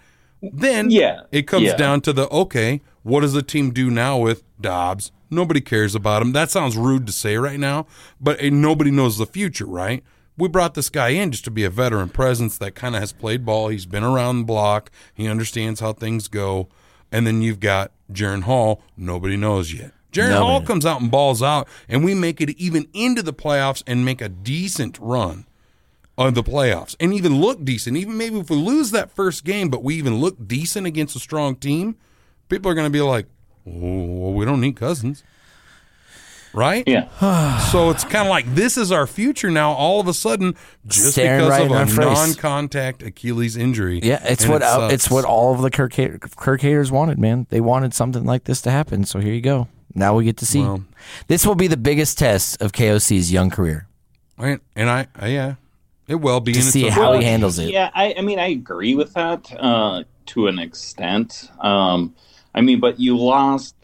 Then 0.53 0.91
Yeah, 0.91 1.23
it 1.33 1.47
comes 1.47 1.65
yeah. 1.65 1.77
down 1.77 2.01
to 2.03 2.13
the 2.13 2.29
okay, 2.31 2.81
what 3.03 3.21
does 3.21 3.33
the 3.33 3.43
team 3.43 3.71
do 3.73 3.91
now 3.91 4.19
with 4.19 4.43
Dobbs? 4.61 5.13
Nobody 5.31 5.61
cares 5.61 5.95
about 5.95 6.23
him. 6.23 6.33
That 6.33 6.51
sounds 6.51 6.77
rude 6.77 7.07
to 7.07 7.13
say 7.13 7.37
right 7.37 7.59
now, 7.59 7.87
but 8.21 8.41
eh, 8.41 8.51
nobody 8.51 8.91
knows 8.91 9.19
the 9.19 9.27
future, 9.27 9.67
right? 9.67 10.03
We 10.37 10.49
brought 10.49 10.75
this 10.75 10.91
guy 10.91 11.11
in 11.11 11.31
just 11.31 11.45
to 11.45 11.51
be 11.51 11.65
a 11.65 11.71
veteran 11.71 12.09
presence 12.09 12.59
that 12.59 12.75
kind 12.75 12.95
of 12.97 13.01
has 13.01 13.13
played 13.13 13.45
ball. 13.45 13.69
He's 13.69 13.87
been 13.87 14.03
around 14.03 14.39
the 14.39 14.45
block. 14.45 14.91
He 15.13 15.29
understands 15.29 15.81
how 15.81 15.93
things 15.93 16.29
go. 16.29 16.69
And 17.13 17.27
then 17.27 17.41
you've 17.43 17.61
got 17.61 17.93
Jaren 18.13 18.43
Hall. 18.43 18.83
Nobody 18.97 19.37
knows 19.37 19.73
yet. 19.73 19.93
Jaren. 20.11 20.39
Hall 20.39 20.63
comes 20.63 20.87
out 20.87 21.01
and 21.01 21.11
balls 21.11 21.43
out, 21.43 21.69
and 21.89 22.05
we 22.05 22.15
make 22.15 22.41
it 22.41 22.51
even 22.51 22.89
into 22.93 23.23
the 23.23 23.33
playoffs 23.33 23.83
and 23.87 24.05
make 24.05 24.21
a 24.21 24.29
decent 24.29 24.99
run 24.99 25.45
of 26.17 26.35
the 26.35 26.43
playoffs 26.43 26.95
and 27.01 27.13
even 27.13 27.41
look 27.41 27.65
decent. 27.65 27.97
Even 27.97 28.17
maybe 28.17 28.39
if 28.39 28.51
we 28.51 28.57
lose 28.57 28.91
that 28.93 29.11
first 29.11 29.45
game, 29.45 29.69
but 29.69 29.83
we 29.83 29.97
even 29.97 30.17
look 30.21 30.37
decent 30.47 30.87
against 30.87 31.17
a 31.17 31.19
strong 31.19 31.57
team, 31.57 31.97
people 32.49 32.71
are 32.71 32.75
going 32.75 32.87
to 32.87 32.91
be 32.91 33.01
like, 33.01 33.27
oh, 33.67 33.71
well, 34.05 34.33
we 34.33 34.45
don't 34.45 34.61
need 34.61 34.77
Cousins. 34.77 35.23
Right? 36.53 36.85
Yeah. 36.87 37.09
So 37.73 37.91
it's 37.91 38.05
kind 38.05 38.27
of 38.27 38.31
like 38.31 38.55
this 38.55 38.77
is 38.77 38.93
our 38.93 39.07
future 39.07 39.51
now. 39.51 39.73
All 39.73 39.99
of 40.01 40.07
a 40.07 40.15
sudden, 40.15 40.55
just 40.87 41.13
Staring 41.13 41.41
because 41.41 41.51
right 41.51 41.71
of 41.71 41.91
in 41.99 42.03
a 42.03 42.05
non-contact 42.07 43.03
Achilles 43.03 43.57
injury. 43.57 43.99
Yeah, 44.01 44.23
it's 44.25 44.47
what 44.47 44.63
it 44.63 44.69
uh, 44.69 44.89
it's 44.93 45.11
what 45.11 45.25
all 45.25 45.53
of 45.55 45.63
the 45.63 45.71
Kirk, 45.71 45.95
Ha- 45.95 46.19
Kirk 46.37 46.61
haters 46.61 46.93
wanted, 46.93 47.19
man. 47.19 47.49
They 47.51 47.61
wanted 47.61 47.95
something 47.95 48.25
like 48.25 48.45
this 48.45 48.61
to 48.63 48.71
happen. 48.71 49.05
So 49.05 49.19
here 49.19 49.33
you 49.33 49.41
go. 49.41 49.67
Now 49.95 50.15
we 50.15 50.25
get 50.25 50.37
to 50.37 50.47
see. 50.47 50.61
Well- 50.61 50.85
this 51.27 51.45
will 51.45 51.57
be 51.57 51.67
the 51.67 51.77
biggest 51.77 52.19
test 52.19 52.63
of 52.63 52.71
KOC's 52.73 53.33
young 53.33 53.51
career. 53.51 53.89
and, 54.39 54.61
and 54.77 54.89
I, 54.89 55.07
I 55.17 55.29
yeah, 55.29 55.55
it 56.09 56.17
will 56.17 56.41
be 56.41 56.53
To 56.53 56.59
and 56.59 56.69
see 56.69 56.87
a- 56.89 56.93
how 56.93 57.13
he 57.19 57.25
handles 57.25 57.59
it. 57.59 57.71
Yeah, 57.73 57.91
I, 57.95 58.15
I 58.19 58.21
mean, 58.21 58.39
I 58.39 58.49
agree 58.49 58.95
with 58.95 59.15
that 59.15 59.51
uh, 59.59 60.05
to 60.27 60.47
an 60.49 60.59
extent. 60.59 61.51
Um, 61.61 62.15
I 62.55 62.61
mean, 62.61 62.81
but 62.81 63.01
you 63.01 63.17
lost 63.17 63.75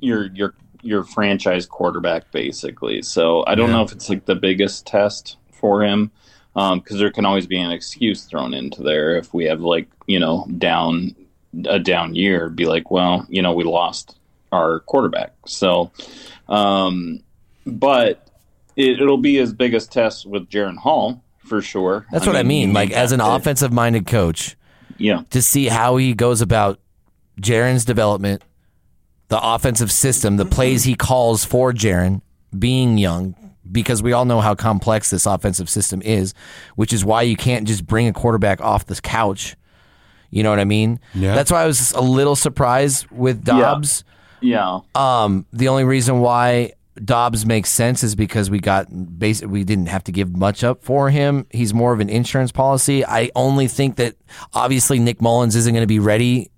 your 0.00 0.26
your 0.32 0.54
your 0.82 1.04
franchise 1.04 1.66
quarterback 1.66 2.30
basically. 2.32 3.02
So 3.02 3.44
I 3.46 3.54
don't 3.54 3.68
Yeah. 3.68 3.76
know 3.76 3.82
if 3.82 3.92
it's 3.92 4.08
like 4.08 4.24
the 4.24 4.34
biggest 4.34 4.86
test 4.86 5.36
for 5.52 5.82
him 5.84 6.10
because 6.54 6.98
there 6.98 7.10
can 7.10 7.24
always 7.26 7.46
be 7.46 7.58
an 7.60 7.70
excuse 7.70 8.24
thrown 8.24 8.54
into 8.54 8.82
there 8.82 9.16
if 9.16 9.32
we 9.34 9.44
have 9.44 9.60
like 9.60 9.88
you 10.06 10.18
know 10.18 10.46
down 10.58 11.14
a 11.66 11.78
down 11.78 12.14
year. 12.14 12.48
Be 12.48 12.64
like, 12.66 12.90
well, 12.90 13.26
you 13.28 13.42
know, 13.42 13.52
we 13.52 13.64
lost 13.64 14.18
our 14.52 14.80
quarterback. 14.80 15.32
So, 15.46 15.92
um, 16.48 17.20
but 17.66 18.26
it, 18.76 19.00
it'll 19.00 19.18
be 19.18 19.36
his 19.36 19.52
biggest 19.52 19.92
test 19.92 20.26
with 20.26 20.48
Jaren 20.48 20.76
Hall 20.76 21.22
for 21.50 21.60
sure. 21.60 22.06
That's 22.12 22.26
what 22.26 22.36
I 22.36 22.44
mean. 22.44 22.72
Like 22.72 22.92
as 22.92 23.12
an 23.12 23.18
to- 23.18 23.26
offensive 23.34 23.72
minded 23.72 24.06
coach, 24.06 24.56
Yeah. 24.96 25.22
to 25.30 25.42
see 25.42 25.66
how 25.66 25.96
he 25.98 26.14
goes 26.14 26.40
about 26.40 26.78
Jaren's 27.40 27.84
development, 27.84 28.42
the 29.28 29.40
offensive 29.42 29.90
system, 29.92 30.36
the 30.38 30.46
plays 30.46 30.84
he 30.84 30.94
calls 30.94 31.44
for 31.44 31.72
Jaren 31.72 32.22
being 32.56 32.96
young, 32.98 33.34
because 33.70 34.02
we 34.02 34.12
all 34.12 34.24
know 34.24 34.40
how 34.40 34.54
complex 34.54 35.10
this 35.10 35.26
offensive 35.26 35.68
system 35.68 36.00
is, 36.02 36.34
which 36.76 36.92
is 36.92 37.04
why 37.04 37.22
you 37.22 37.36
can't 37.36 37.66
just 37.66 37.86
bring 37.86 38.06
a 38.06 38.12
quarterback 38.12 38.60
off 38.60 38.86
the 38.86 38.94
couch. 39.00 39.56
You 40.30 40.42
know 40.44 40.50
what 40.50 40.60
I 40.60 40.64
mean? 40.64 41.00
Yeah. 41.14 41.34
That's 41.34 41.50
why 41.50 41.62
I 41.64 41.66
was 41.66 41.90
a 41.92 42.00
little 42.00 42.36
surprised 42.36 43.06
with 43.10 43.42
Dobbs. 43.44 44.04
Yeah. 44.40 44.80
Um, 44.94 45.46
the 45.52 45.66
only 45.68 45.82
reason 45.84 46.20
why 46.20 46.72
Dobbs 47.04 47.46
makes 47.46 47.70
sense 47.70 48.02
is 48.02 48.14
because 48.14 48.50
we 48.50 48.60
got 48.60 48.86
basic. 49.18 49.48
We 49.48 49.64
didn't 49.64 49.86
have 49.86 50.04
to 50.04 50.12
give 50.12 50.36
much 50.36 50.62
up 50.64 50.82
for 50.82 51.10
him. 51.10 51.46
He's 51.50 51.72
more 51.74 51.92
of 51.92 52.00
an 52.00 52.08
insurance 52.08 52.52
policy. 52.52 53.04
I 53.04 53.30
only 53.34 53.68
think 53.68 53.96
that 53.96 54.14
obviously 54.54 54.98
Nick 54.98 55.20
Mullens 55.20 55.56
isn't 55.56 55.72
going 55.72 55.82
to 55.82 55.86
be 55.86 55.98
ready 55.98 56.50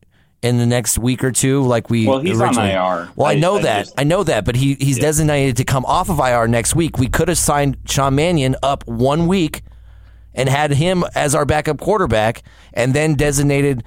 in 0.43 0.59
the 0.59 0.67
next 0.67 0.99
week 0.99 1.23
or 1.23 1.31
two, 1.31 1.63
like 1.63 1.89
we. 1.91 2.07
Well, 2.07 2.19
he's 2.19 2.41
on 2.41 2.59
IR. 2.59 3.11
Well, 3.15 3.27
I, 3.29 3.33
I- 3.33 3.35
know 3.37 3.57
I 3.59 3.63
that. 3.63 3.79
just- 3.85 3.95
I 4.01 4.05
know 4.05 4.25
that, 4.25 4.45
but 4.45 4.57
he 4.57 4.75
he's 4.75 4.99
designated 4.99 5.57
to 5.59 5.65
come 5.65 5.85
off 5.85 6.11
of 6.11 6.19
IR 6.19 6.49
next 6.49 6.75
week. 6.75 6.99
We 6.99 7.09
could 7.09 7.29
have 7.29 7.39
signed 7.39 7.77
Sean 7.87 8.15
Mannion 8.17 8.57
up 8.63 8.87
one 8.87 9.27
week 9.29 9.63
and 10.35 10.49
had 10.49 10.73
him 10.73 11.05
as 11.15 11.35
our 11.35 11.45
backup 11.45 11.79
quarterback, 11.79 12.43
and 12.75 12.95
then 12.95 13.15
designated. 13.15 13.85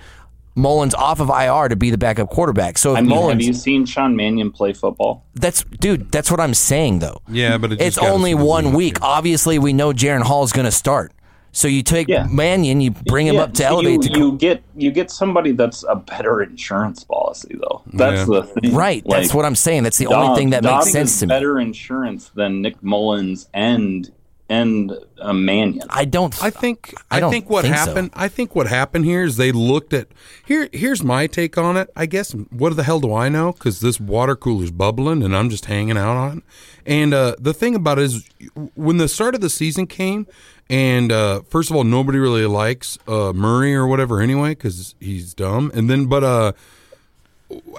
Mullens 0.55 0.93
off 0.95 1.19
of 1.19 1.29
IR 1.29 1.67
to 1.67 1.75
be 1.75 1.89
the 1.89 1.97
backup 1.97 2.29
quarterback. 2.29 2.77
So 2.77 2.93
if 2.93 2.97
I 3.00 3.01
mean, 3.01 3.09
Mullens, 3.09 3.33
have 3.33 3.41
you 3.41 3.53
seen 3.53 3.85
Sean 3.85 4.15
Mannion 4.15 4.51
play 4.51 4.71
football? 4.74 5.25
that's 5.35 5.63
dude. 5.63 6.12
That's 6.12 6.31
what 6.31 6.39
I'm 6.39 6.53
saying 6.53 7.00
though. 7.00 7.21
Yeah, 7.27 7.57
but 7.57 7.74
it 7.74 7.75
just 7.77 7.88
it's 7.88 7.97
got 7.97 8.05
us 8.07 8.12
only 8.13 8.33
one 8.35 8.67
week. 8.67 8.75
week. 8.95 8.97
Obviously, 9.01 9.59
we 9.59 9.74
know 9.74 9.91
Jaren 9.91 10.21
Hall 10.24 10.43
is 10.43 10.51
going 10.53 10.65
to 10.65 10.71
start. 10.71 11.12
So 11.51 11.69
you 11.69 11.83
take 11.83 12.09
Yeah. 12.09 12.27
Mannion, 12.29 12.81
you 12.81 12.91
bring 12.91 13.27
him 13.27 13.35
Yeah, 13.35 13.43
up 13.43 13.53
to 13.53 13.63
elevate 13.65 14.03
You, 14.03 14.09
to 14.09 14.19
you 14.19 14.31
get 14.38 14.62
you 14.75 14.91
get 14.91 15.09
somebody 15.09 15.53
that's 15.53 15.85
a 15.88 15.95
better 15.95 16.41
insurance 16.41 17.03
policy 17.05 17.55
though. 17.59 17.81
That's 17.93 18.27
Yeah. 18.29 18.41
the 18.41 18.43
thing. 18.43 18.74
right. 18.75 19.01
that's 19.07 19.33
what 19.33 19.45
I'm 19.45 19.55
saying. 19.55 19.83
That's 19.83 19.97
the 19.97 20.07
only 20.07 20.35
thing 20.38 20.50
that 20.50 20.63
Dobbs 20.63 20.85
makes 20.88 20.91
sense 20.91 21.13
is 21.13 21.19
to 21.21 21.27
me. 21.27 21.29
Better 21.29 21.59
insurance 21.59 22.29
than 22.35 22.62
Nick 22.62 22.81
Mullens 22.83 23.47
and 23.53 24.09
and 24.48 24.94
a 25.20 25.34
Mannion. 25.34 25.88
I 25.90 26.06
don't. 26.06 26.36
I 26.44 26.50
think 26.52 26.94
I 27.10 27.18
I, 27.18 27.20
don't 27.20 27.32
think 27.32 27.50
what 27.50 27.64
think 27.64 27.75
so. 27.75 27.86
happened 27.86 28.12
I 28.14 28.28
think 28.28 28.56
what 28.56 28.68
happened 28.68 29.06
here 29.06 29.24
is 29.24 29.38
they 29.38 29.52
looked 29.52 29.92
at 29.94 30.08
here 30.46 30.70
here's 30.72 31.04
my 31.04 31.25
take 31.28 31.58
on 31.58 31.78
it. 31.78 31.90
I 31.96 32.06
guess 32.06 32.32
what 32.52 32.75
the 32.75 32.84
hell 32.84 33.00
do 33.00 33.14
I 33.14 33.28
know 33.30 33.54
cuz 33.54 33.80
this 33.80 34.00
water 34.00 34.36
cooler's 34.36 34.70
bubbling 34.72 35.24
and 35.24 35.36
I'm 35.36 35.50
just 35.50 35.66
hanging 35.66 35.98
out 35.98 36.16
on. 36.16 36.38
it. 36.40 36.44
And 36.86 37.14
uh 37.14 37.36
the 37.40 37.54
thing 37.56 37.74
about 37.74 37.98
it 37.98 38.04
is 38.04 38.30
when 38.75 38.98
the 38.98 39.08
start 39.08 39.34
of 39.34 39.42
the 39.42 39.50
season 39.50 39.88
came 39.88 40.28
and 40.70 41.12
uh 41.12 41.42
first 41.50 41.72
of 41.72 41.75
all 41.75 41.84
nobody 41.84 42.20
really 42.20 42.46
likes 42.46 43.00
uh 43.08 43.34
Murray 43.34 43.74
or 43.74 43.88
whatever 43.88 44.22
anyway 44.22 44.54
cuz 44.54 44.94
he's 45.00 45.34
dumb. 45.34 45.72
And 45.74 45.90
then 45.90 46.06
but 46.06 46.24
uh 46.24 46.52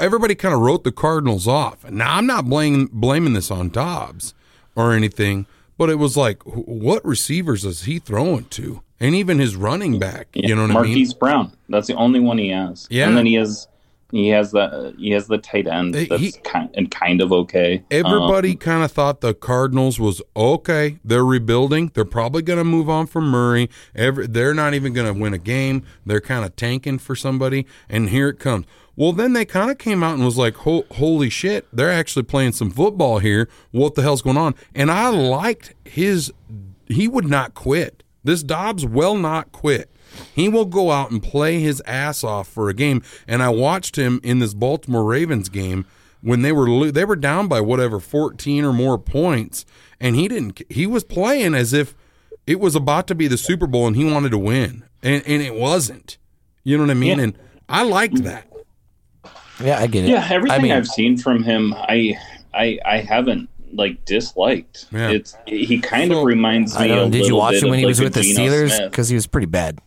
everybody 0.00 0.34
kind 0.34 0.54
of 0.54 0.60
wrote 0.60 0.82
the 0.84 0.92
Cardinals 0.92 1.46
off. 1.46 1.88
Now 1.90 2.16
I'm 2.16 2.26
not 2.26 2.46
blaming 2.46 2.86
blaming 2.92 3.34
this 3.34 3.50
on 3.50 3.68
Dobbs 3.68 4.34
or 4.74 4.92
anything, 4.92 5.46
but 5.78 5.90
it 5.90 5.96
was 5.96 6.16
like, 6.16 6.42
what 6.44 7.04
receivers 7.04 7.64
is 7.64 7.82
he 7.84 7.98
throwing 7.98 8.44
to? 8.46 8.82
And 8.98 9.14
even 9.14 9.38
his 9.38 9.56
running 9.56 9.98
back, 9.98 10.28
you 10.34 10.54
know 10.54 10.62
what 10.62 10.70
Marquise 10.70 10.72
I 10.72 10.82
mean? 10.88 10.92
Marquise 10.98 11.14
Brown. 11.14 11.52
That's 11.68 11.86
the 11.86 11.94
only 11.94 12.20
one 12.20 12.38
he 12.38 12.48
has. 12.50 12.86
Yeah. 12.90 13.08
and 13.08 13.16
then 13.16 13.26
he 13.26 13.34
has 13.34 13.68
he 14.12 14.28
has 14.28 14.52
the 14.52 14.94
he 14.96 15.10
has 15.10 15.26
the 15.26 15.36
tight 15.36 15.66
end 15.66 15.92
that's 15.92 16.14
he- 16.20 16.32
kind 16.44 16.70
and 16.74 16.90
kind 16.90 17.20
of 17.20 17.32
okay. 17.32 17.82
Everybody 17.90 18.52
Um, 18.52 18.56
kind 18.56 18.84
of 18.84 18.92
thought 18.92 19.20
the 19.20 19.34
Cardinals 19.34 19.98
was 20.00 20.22
okay. 20.34 20.98
They're 21.04 21.24
rebuilding. 21.24 21.90
They're 21.92 22.04
probably 22.06 22.40
going 22.42 22.58
to 22.58 22.64
move 22.64 22.88
on 22.88 23.06
from 23.08 23.24
Murray. 23.28 23.68
Every, 23.94 24.26
they're 24.28 24.54
not 24.54 24.72
even 24.74 24.92
going 24.94 25.12
to 25.12 25.20
win 25.20 25.34
a 25.34 25.38
game. 25.38 25.82
They're 26.06 26.20
kind 26.20 26.44
of 26.44 26.54
tanking 26.56 26.98
for 26.98 27.14
somebody. 27.16 27.66
And 27.88 28.08
here 28.10 28.28
it 28.28 28.38
comes. 28.38 28.64
Well, 28.96 29.12
then 29.12 29.34
they 29.34 29.44
kind 29.44 29.70
of 29.70 29.78
came 29.78 30.02
out 30.02 30.14
and 30.14 30.24
was 30.24 30.38
like, 30.38 30.56
"Holy 30.56 31.30
shit! 31.30 31.66
They're 31.72 31.92
actually 31.92 32.22
playing 32.24 32.52
some 32.52 32.70
football 32.70 33.18
here. 33.18 33.48
What 33.70 33.94
the 33.94 34.02
hell's 34.02 34.22
going 34.22 34.38
on?" 34.38 34.54
And 34.74 34.90
I 34.90 35.08
liked 35.08 35.74
his. 35.84 36.32
He 36.86 37.06
would 37.08 37.26
not 37.26 37.54
quit. 37.54 38.02
This 38.24 38.42
Dobbs 38.42 38.84
will 38.86 39.16
not 39.16 39.52
quit. 39.52 39.90
He 40.34 40.48
will 40.48 40.64
go 40.64 40.90
out 40.90 41.10
and 41.10 41.22
play 41.22 41.60
his 41.60 41.82
ass 41.86 42.24
off 42.24 42.48
for 42.48 42.68
a 42.68 42.74
game. 42.74 43.02
And 43.28 43.42
I 43.42 43.50
watched 43.50 43.96
him 43.96 44.20
in 44.22 44.38
this 44.38 44.54
Baltimore 44.54 45.04
Ravens 45.04 45.48
game 45.48 45.84
when 46.22 46.42
they 46.42 46.52
were 46.52 46.90
they 46.90 47.04
were 47.04 47.16
down 47.16 47.48
by 47.48 47.60
whatever 47.60 48.00
14 48.00 48.64
or 48.64 48.72
more 48.72 48.98
points 48.98 49.64
and 50.00 50.16
he 50.16 50.28
didn't 50.28 50.60
he 50.68 50.86
was 50.86 51.04
playing 51.04 51.54
as 51.54 51.72
if 51.72 51.94
it 52.46 52.60
was 52.60 52.74
about 52.74 53.06
to 53.08 53.14
be 53.14 53.28
the 53.28 53.36
Super 53.36 53.66
Bowl 53.66 53.86
and 53.86 53.96
he 53.96 54.04
wanted 54.04 54.30
to 54.30 54.38
win. 54.38 54.84
And 55.02 55.22
and 55.26 55.42
it 55.42 55.54
wasn't. 55.54 56.18
You 56.64 56.76
know 56.76 56.84
what 56.84 56.90
I 56.90 56.94
mean? 56.94 57.18
Yeah. 57.18 57.24
And 57.24 57.38
I 57.68 57.82
liked 57.82 58.22
that. 58.24 58.45
Yeah, 59.62 59.78
I 59.80 59.86
get 59.86 60.04
it. 60.04 60.10
Yeah, 60.10 60.26
everything 60.30 60.58
I 60.58 60.62
mean, 60.62 60.72
I've 60.72 60.86
seen 60.88 61.16
from 61.16 61.42
him, 61.42 61.74
I 61.74 62.16
I 62.54 62.78
I 62.84 62.98
haven't 62.98 63.48
like 63.72 64.04
disliked. 64.04 64.86
Yeah. 64.92 65.10
It's 65.10 65.36
he 65.46 65.80
kind 65.80 66.10
So- 66.10 66.20
of 66.20 66.24
reminds 66.24 66.74
me. 66.78 66.84
I 66.84 66.88
don't 66.88 66.96
know. 66.96 67.04
a 67.06 67.10
Did 67.10 67.26
you 67.26 67.36
watch 67.36 67.56
him 67.56 67.70
when 67.70 67.78
of, 67.78 67.80
he 67.80 67.86
was 67.86 67.98
like, 67.98 68.06
with 68.06 68.14
the 68.14 68.22
Geno 68.22 68.40
Steelers? 68.52 68.90
Because 68.90 69.08
he 69.08 69.14
was 69.14 69.26
pretty 69.26 69.46
bad 69.46 69.80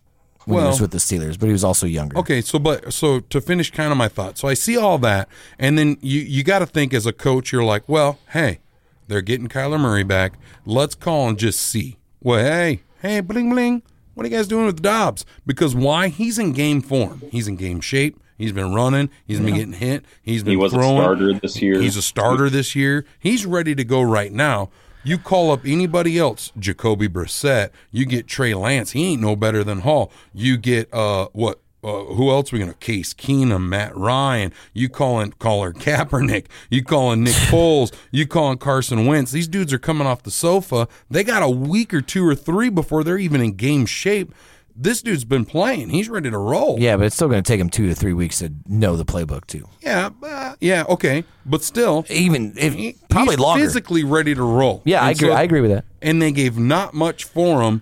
when 0.46 0.64
he 0.64 0.68
was 0.68 0.82
with 0.82 0.92
the 0.92 0.98
Steelers, 0.98 1.40
but 1.40 1.46
he 1.46 1.52
was 1.52 1.64
also 1.64 1.86
younger. 1.86 2.18
Okay, 2.18 2.42
so 2.42 2.58
but 2.60 2.92
so 2.94 3.20
to 3.20 3.40
finish 3.42 3.72
kind 3.72 3.92
of 3.92 3.98
my 3.98 4.08
thought. 4.08 4.38
So 4.38 4.48
I 4.48 4.54
see 4.54 4.78
all 4.78 4.98
that 5.00 5.28
and 5.58 5.78
then 5.78 5.98
you 6.02 6.22
you 6.22 6.44
got 6.44 6.60
to 6.60 6.66
think 6.66 6.94
as 6.94 7.06
a 7.06 7.14
coach 7.14 7.52
you're 7.52 7.64
like, 7.64 7.88
"Well, 7.88 8.20
hey, 8.30 8.60
they're 9.08 9.22
getting 9.22 9.48
Kyler 9.48 9.80
Murray 9.80 10.04
back. 10.04 10.34
Let's 10.66 10.96
call 10.96 11.30
and 11.30 11.38
just 11.38 11.60
see." 11.60 11.98
Well, 12.22 12.44
hey, 12.44 12.82
hey, 13.02 13.22
bling 13.22 13.50
bling. 13.50 13.84
What 14.14 14.26
are 14.26 14.30
you 14.30 14.36
guys 14.36 14.48
doing 14.48 14.66
with 14.66 14.82
Dobbs? 14.82 15.26
Because 15.46 15.74
why? 15.74 16.10
He's 16.10 16.38
in 16.38 16.52
game 16.52 16.82
form. 16.82 17.22
He's 17.32 17.48
in 17.48 17.56
game 17.56 17.80
shape. 17.80 18.20
He's 18.40 18.54
been 18.54 18.74
running. 18.74 19.10
He's 19.28 19.42
been 19.42 19.54
getting 19.54 19.74
hit. 19.74 20.06
He's 20.24 20.44
been 20.44 20.52
He 20.52 20.58
was 20.58 20.74
a 20.74 20.78
starter 20.78 21.34
this 21.34 21.62
year. 21.62 21.80
He's 21.80 21.98
a 21.98 22.02
starter 22.02 22.50
this 22.50 22.74
year. 22.74 23.06
He's 23.20 23.46
ready 23.46 23.76
to 23.76 23.84
go 23.84 24.02
right 24.02 24.32
now. 24.32 24.70
You 25.04 25.18
call 25.18 25.52
up 25.52 25.62
anybody 25.66 26.18
else, 26.18 26.52
Jacoby 26.58 27.10
Brissett. 27.10 27.72
You 27.92 28.06
get 28.06 28.28
Trey 28.28 28.54
Lance. 28.54 28.92
He 28.92 29.06
ain't 29.12 29.22
no 29.22 29.36
better 29.36 29.64
than 29.64 29.82
Hall. 29.82 30.12
You 30.34 30.58
get 30.58 30.92
uh 30.94 31.28
what? 31.34 31.60
Uh, 31.82 32.04
who 32.04 32.30
else 32.30 32.52
we 32.52 32.60
gonna 32.60 32.74
Case 32.74 33.14
Keenum, 33.14 33.68
Matt 33.68 33.96
Ryan? 33.96 34.54
You 34.74 34.88
calling 34.90 35.32
Colin 35.40 35.74
Kaepernick? 35.74 36.48
You 36.70 36.84
calling 36.84 37.24
Nick 37.24 37.34
Foles? 37.50 37.94
You 38.12 38.26
calling 38.28 38.58
Carson 38.58 39.06
Wentz? 39.06 39.32
These 39.32 39.48
dudes 39.48 39.72
are 39.74 39.80
coming 39.80 40.06
off 40.08 40.24
the 40.24 40.32
sofa. 40.32 40.88
They 41.10 41.24
got 41.24 41.44
a 41.44 41.50
week 41.50 41.94
or 41.94 42.02
two 42.02 42.26
or 42.28 42.36
three 42.36 42.70
before 42.70 43.04
they're 43.06 43.18
even 43.18 43.42
in 43.42 43.54
game 43.54 43.86
shape. 43.86 44.34
This 44.82 45.02
dude's 45.02 45.26
been 45.26 45.44
playing. 45.44 45.90
He's 45.90 46.08
ready 46.08 46.32
to 46.32 46.38
roll. 46.38 46.78
Yeah, 46.80 46.96
but 46.96 47.08
it's 47.08 47.16
still 47.16 47.28
going 47.28 47.44
to 47.44 47.48
take 47.48 47.60
him 47.60 47.70
two 47.70 47.88
to 47.88 47.96
three 47.96 48.14
weeks 48.14 48.40
to 48.40 48.54
know 48.66 48.96
the 48.96 49.04
playbook 49.04 49.46
too. 49.46 49.68
Yeah, 49.82 50.10
uh, 50.24 50.56
yeah, 50.62 50.86
okay, 50.88 51.26
but 51.46 51.64
still, 51.64 52.06
Even 52.10 52.54
if 52.58 52.74
he- 52.76 52.96
probably 53.10 53.34
he's 53.34 53.40
longer. 53.40 53.64
physically 53.66 54.06
ready 54.06 54.34
to 54.34 54.42
roll. 54.42 54.82
Yeah, 54.86 55.02
I 55.04 55.10
And 55.10 55.20
agree. 55.20 55.32
I 55.34 55.42
agree 55.44 55.60
with 55.60 55.72
that. 55.72 55.84
And 56.02 56.22
they 56.22 56.32
gave 56.32 56.58
not 56.58 56.94
much 56.94 57.26
for 57.26 57.62
him, 57.62 57.82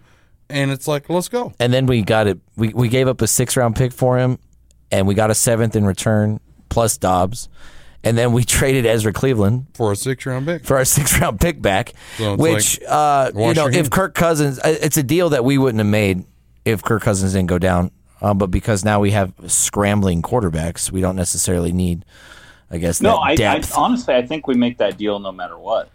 and 0.50 0.72
it's 0.72 0.88
like, 0.88 1.08
let's 1.08 1.28
go 1.30 1.54
And 1.60 1.72
then 1.72 1.86
we 1.86 2.02
got 2.02 2.26
it. 2.26 2.40
We 2.56 2.70
we 2.70 2.88
gave 2.90 3.08
up 3.08 3.22
a 3.22 3.28
six 3.28 3.56
round 3.56 3.76
pick 3.76 3.92
for 3.94 4.18
him, 4.18 4.40
and 4.92 5.06
we 5.08 5.14
got 5.14 5.30
a 5.30 5.36
seventh 5.36 5.76
in 5.76 5.86
return 5.86 6.40
plus 6.70 6.98
Dobbs, 6.98 7.48
and 8.04 8.18
then 8.18 8.32
we 8.32 8.44
traded 8.58 8.88
Ezra 8.88 9.14
Cleveland 9.14 9.68
for 9.76 9.92
a 9.92 9.96
six 9.96 10.26
round 10.26 10.48
pick. 10.48 10.66
for 10.66 10.78
our 10.78 10.86
six 10.86 11.20
round 11.22 11.40
pick 11.40 11.62
back, 11.62 11.94
So 12.18 12.36
which 12.38 12.80
like, 12.82 12.90
uh, 12.90 13.32
you 13.36 13.54
know 13.54 13.68
if. 13.68 13.92
Kirk 13.92 14.16
Cousins, 14.16 14.58
uh, 14.58 14.76
it's 14.82 14.98
a 14.98 15.04
deal 15.04 15.30
that 15.30 15.46
we 15.46 15.60
wouldn't 15.60 15.78
have 15.80 15.86
made 15.86 16.26
if 16.68 16.84
Kirk 16.84 17.02
Cousins 17.02 17.34
didn't 17.34 17.48
go 17.48 17.58
down. 17.58 17.92
Um, 18.22 18.38
but 18.38 18.48
because 18.48 18.84
now 18.84 19.00
we 19.00 19.12
have 19.12 19.34
scrambling 19.48 20.22
quarterbacks, 20.22 20.92
we 20.92 21.02
don't 21.02 21.16
necessarily 21.16 21.72
need, 21.72 22.04
I 22.72 22.78
guess, 22.78 23.00
No, 23.00 23.18
I, 23.18 23.36
I 23.40 23.62
honestly 23.76 24.16
I 24.16 24.26
think 24.26 24.48
we 24.48 24.56
make 24.56 24.80
that 24.80 24.98
deal 24.98 25.20
no 25.20 25.32
matter 25.32 25.58
what, 25.58 25.90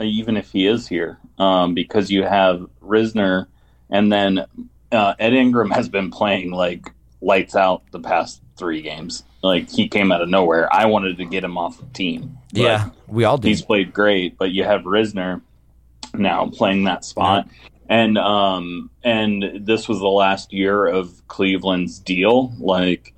uh, 0.00 0.04
even 0.04 0.36
if 0.36 0.50
he 0.50 0.66
is 0.66 0.88
here, 0.88 1.18
um, 1.38 1.74
because 1.74 2.10
you 2.10 2.24
have 2.24 2.66
Risner, 2.82 3.46
and 3.88 4.12
then 4.12 4.44
uh, 4.90 5.14
Ed 5.18 5.32
Ingram 5.32 5.70
has 5.70 5.88
been 5.88 6.10
playing 6.10 6.50
like 6.50 6.90
lights 7.20 7.54
out 7.54 7.82
the 7.92 8.00
past 8.00 8.42
three 8.56 8.82
games. 8.82 9.22
Like 9.42 9.70
he 9.70 9.88
came 9.88 10.10
out 10.10 10.22
of 10.22 10.28
nowhere. 10.28 10.72
I 10.74 10.86
wanted 10.86 11.18
to 11.18 11.24
get 11.24 11.44
him 11.44 11.56
off 11.56 11.78
the 11.78 11.86
team. 11.86 12.36
yeah, 12.52 12.90
we 13.06 13.22
all 13.24 13.38
do. 13.38 13.46
he's 13.46 13.62
played 13.62 13.92
great, 13.94 14.36
but 14.36 14.50
you 14.50 14.64
have 14.64 14.82
Risner 14.82 15.40
now 16.14 16.46
playing 16.46 16.84
that 16.84 17.04
spot. 17.04 17.48
And 17.90 18.16
um 18.16 18.90
and 19.04 19.66
this 19.66 19.86
was 19.88 19.98
the 19.98 20.08
last 20.08 20.52
year 20.52 20.86
of 20.86 21.26
Cleveland's 21.28 21.98
deal, 21.98 22.54
like 22.58 23.12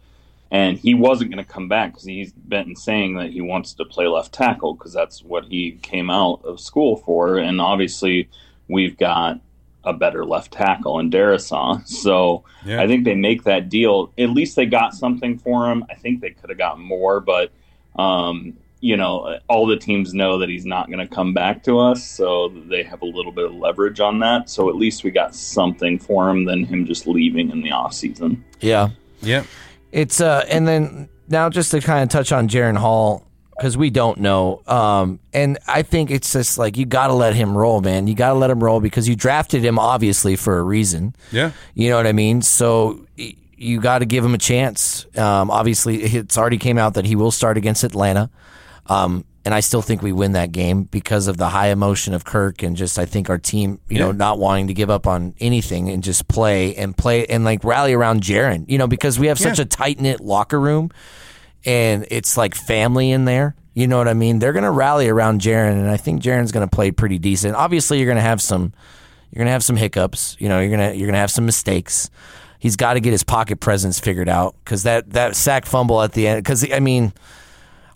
and 0.51 0.77
he 0.79 0.93
wasn't 0.93 1.31
going 1.31 1.43
to 1.43 1.51
come 1.51 1.67
back 1.67 1.93
because 1.93 2.05
he's 2.05 2.31
been 2.33 2.77
saying 2.77 3.15
that 3.15 3.31
he 3.31 3.41
wants 3.41 3.73
to 3.73 3.87
play 3.87 4.07
left 4.07 4.35
tackle 4.35 4.75
because 4.75 4.93
that's 4.93 5.23
what 5.23 5.47
he 5.47 5.79
came 5.81 6.11
out 6.11 6.45
of 6.45 6.61
school 6.61 6.97
for. 6.97 7.39
And 7.39 7.59
obviously, 7.59 8.29
we've 8.69 8.99
got 8.99 9.41
a 9.85 9.95
better 9.95 10.27
left 10.27 10.53
tackle 10.53 10.99
in 10.99 11.11
Darrisaw. 11.11 11.87
So 11.87 12.45
Yeah. 12.67 12.83
I 12.83 12.87
think 12.87 13.05
they 13.05 13.15
make 13.15 13.45
that 13.45 13.71
deal. 13.71 14.13
At 14.19 14.31
least 14.31 14.55
they 14.57 14.67
got 14.67 14.95
something 14.95 15.39
for 15.39 15.71
him. 15.71 15.85
I 15.91 15.95
think 15.95 16.21
they 16.21 16.31
could 16.31 16.51
have 16.51 16.59
got 16.59 16.79
more, 16.79 17.21
but 17.21 17.51
um, 17.97 18.55
you 18.83 18.97
know, 18.97 19.39
all 19.49 19.65
the 19.65 19.77
teams 19.77 20.13
know 20.13 20.39
that 20.39 20.49
he's 20.49 20.67
not 20.67 20.89
going 20.89 20.99
to 20.99 21.07
come 21.07 21.33
back 21.33 21.63
to 21.63 21.79
us, 21.79 22.05
so 22.05 22.49
they 22.49 22.83
have 22.83 23.01
a 23.01 23.07
little 23.07 23.31
bit 23.31 23.45
of 23.45 23.55
leverage 23.55 24.01
on 24.01 24.19
that. 24.19 24.51
So 24.51 24.69
at 24.69 24.75
least 24.75 25.05
we 25.05 25.13
got 25.13 25.37
something 25.37 26.01
for 26.01 26.29
him 26.29 26.45
than 26.45 26.65
him 26.65 26.85
just 26.85 27.07
leaving 27.07 27.51
in 27.51 27.63
the 27.63 27.71
off 27.71 27.95
season. 27.95 28.45
yeah, 28.61 28.91
Yeah. 29.23 29.45
It's 29.93 30.21
uh, 30.21 30.45
and 30.49 30.67
then 30.67 31.09
now 31.29 31.49
just 31.49 31.71
to 31.71 31.81
kind 31.81 32.03
of 32.03 32.09
touch 32.09 32.33
on 32.33 32.49
Jaren 32.49 32.77
Hall 32.77 33.25
because 33.57 33.77
we 33.77 33.91
don't 33.91 34.19
know, 34.19 34.63
um, 34.67 35.21
and 35.33 35.59
I 35.69 35.83
think 35.83 36.11
it's 36.11 36.33
just 36.33 36.59
like 36.59 36.77
you 36.77 36.85
got 36.85 37.07
to 37.07 37.13
let 37.13 37.37
him 37.37 37.57
roll, 37.57 37.83
man. 37.83 38.09
You 38.09 38.17
got 38.17 38.31
to 38.31 38.35
let 38.35 38.51
him 38.51 38.65
roll 38.65 38.81
because 38.81 39.09
you 39.09 39.15
drafted 39.15 39.65
him 39.65 39.79
obviously 39.79 40.35
for 40.35 40.59
a 40.59 40.63
reason. 40.63 41.15
Yeah. 41.31 41.53
You 41.75 41.91
know 41.91 41.99
what 41.99 42.09
I 42.09 42.13
mean? 42.13 42.43
So 42.43 43.07
you 43.17 43.81
got 43.81 44.01
to 44.01 44.07
give 44.07 44.25
him 44.25 44.35
a 44.35 44.39
chance. 44.39 45.07
Um, 45.17 45.53
obviously, 45.53 46.03
it's 46.03 46.37
already 46.37 46.59
came 46.59 46.79
out 46.79 46.95
that 46.95 47.05
he 47.05 47.15
will 47.15 47.31
start 47.31 47.57
against 47.57 47.85
Atlanta. 47.85 48.29
Um, 48.87 49.25
and 49.45 49.53
I 49.55 49.61
still 49.61 49.83
think 49.83 50.03
we 50.03 50.13
win 50.13 50.33
that 50.33 50.53
game 50.53 50.85
because 50.85 51.27
of 51.27 51.37
the 51.37 51.49
high 51.49 51.69
emotion 51.69 52.15
of 52.15 52.25
Kirk 52.25 52.63
and 52.63 52.77
just 52.77 52.99
I 52.99 53.07
think 53.07 53.29
our 53.29 53.39
team, 53.39 53.81
you 53.89 53.99
know, 53.99 54.13
not 54.13 54.39
wanting 54.39 54.69
to 54.69 54.75
give 54.75 54.89
up 54.91 55.07
on 55.07 55.35
anything 55.41 55.89
and 55.91 56.03
just 56.03 56.29
play 56.29 56.77
and 56.77 56.97
play 56.97 57.27
and 57.27 57.45
like 57.45 57.65
rally 57.65 57.93
around 57.93 58.23
Jaren, 58.23 58.65
you 58.69 58.79
know, 58.79 58.87
because 58.87 59.19
we 59.19 59.27
have 59.27 59.39
such 59.41 59.59
Yeah. 59.59 59.63
a 59.65 59.67
tight 59.67 60.01
knit 60.01 60.21
locker 60.21 60.61
room 60.61 60.91
and 61.65 62.07
it's 62.11 62.37
like 62.37 62.55
family 62.55 63.11
in 63.11 63.25
there. 63.25 63.57
You 63.75 63.87
know 63.87 63.99
what 63.99 64.07
I 64.07 64.15
mean? 64.15 64.39
They're 64.39 64.53
going 64.53 64.65
to 64.65 64.71
rally 64.71 65.09
around 65.09 65.41
Jaren, 65.41 65.73
and 65.73 65.91
I 65.91 65.97
think 65.97 66.23
Jaren's 66.23 66.53
going 66.53 66.69
to 66.69 66.71
play 66.71 66.91
pretty 66.91 67.19
decent. 67.19 67.57
Obviously, 67.57 67.97
you're 67.99 68.07
going 68.07 68.17
to 68.17 68.21
have 68.23 68.43
some, 68.43 68.75
you're 69.33 69.47
to 69.47 69.51
have 69.51 69.65
some 69.65 69.77
hiccups. 69.77 70.37
You 70.39 70.51
know, 70.51 70.61
you're 70.61 70.71
gonna 70.71 70.93
you're 70.93 71.07
gonna 71.09 71.17
have 71.17 71.31
some 71.31 71.47
mistakes. 71.47 72.11
He's 72.59 72.77
got 72.77 72.95
to 72.95 73.01
get 73.01 73.13
his 73.13 73.25
pocket 73.25 73.61
presence 73.61 73.99
figured 73.99 74.29
out 74.29 74.55
because 74.63 74.83
that 74.83 75.11
that 75.15 75.35
sack 75.37 75.65
fumble 75.65 76.03
at 76.03 76.13
the 76.13 76.27
end. 76.29 76.41
Because 76.45 76.71
I 76.71 76.81
mean, 76.81 77.15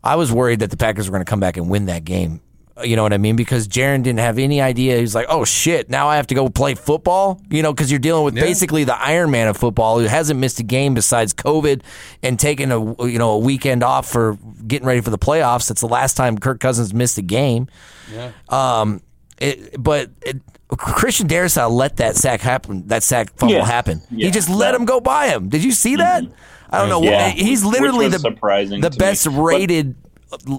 I 0.07 0.17
was 0.17 0.33
worried 0.33 0.61
that 0.61 0.71
the 0.71 0.77
Packers 0.77 1.09
were 1.09 1.13
going 1.13 1.25
to 1.25 1.29
come 1.29 1.41
back 1.41 1.57
and 1.57 1.69
win 1.69 1.87
that 1.87 2.05
game. 2.05 2.41
You 2.85 2.95
know 2.95 3.03
what 3.03 3.15
I 3.15 3.19
mean? 3.19 3.37
Because 3.37 3.67
Jaren 3.69 4.03
didn't 4.03 4.19
have 4.19 4.39
any 4.39 4.61
idea. 4.61 4.99
He's 4.99 5.15
like, 5.15 5.25
"Oh 5.31 5.47
shit! 5.47 5.89
Now 5.89 6.09
I 6.09 6.17
have 6.17 6.27
to 6.27 6.35
go 6.35 6.51
play 6.51 6.75
football." 6.75 7.41
You 7.49 7.63
know, 7.63 7.73
because 7.73 7.91
you're 7.91 7.99
dealing 7.99 8.23
with 8.25 8.37
Yeah. 8.37 8.43
basically 8.43 8.85
the 8.85 8.95
Iron 9.01 9.31
Man 9.31 9.49
of 9.49 9.57
football, 9.57 9.99
who 9.99 10.05
hasn't 10.05 10.39
missed 10.39 10.61
a 10.61 10.63
game 10.63 10.93
besides 10.93 11.33
COVID 11.33 11.81
and 12.23 12.39
taking 12.39 12.71
a 12.73 12.79
you 13.07 13.19
know 13.19 13.31
a 13.31 13.39
weekend 13.39 13.83
off 13.83 14.07
for 14.07 14.37
getting 14.67 14.87
ready 14.87 15.01
for 15.01 15.09
the 15.09 15.17
playoffs. 15.19 15.69
That's 15.69 15.81
the 15.81 15.89
last 15.89 16.19
time 16.19 16.37
Kirk 16.37 16.61
Cousins 16.61 16.93
missed 16.93 17.17
a 17.17 17.23
game. 17.23 17.67
Yeah. 18.13 18.33
Um, 18.51 19.01
it, 19.39 19.83
but 19.83 20.11
it, 20.21 20.37
Christian 20.69 21.29
Darrisaw 21.29 21.71
let 21.71 21.97
that 21.97 22.15
sack 22.17 22.43
happen. 22.43 22.87
That 22.89 23.03
sack 23.03 23.33
fumble 23.39 23.55
Yeah. 23.57 23.65
happen. 23.65 24.03
he 24.11 24.31
just 24.31 24.51
let 24.51 24.73
That- 24.73 24.81
him 24.81 24.85
go 24.85 25.01
by 25.01 25.29
him. 25.29 25.49
Did 25.49 25.65
you 25.65 25.73
see 25.73 25.97
that? 25.97 26.25
I 26.71 26.79
don't 26.79 26.89
know. 26.89 27.03
Yeah. 27.03 27.29
He's 27.31 27.65
literally 27.65 28.09
the 28.09 28.19
surprising 28.19 28.81
the 28.81 28.91
to 28.91 28.95
me. 28.95 28.99
best 28.99 29.25
But- 29.27 29.41
rated, 29.41 29.95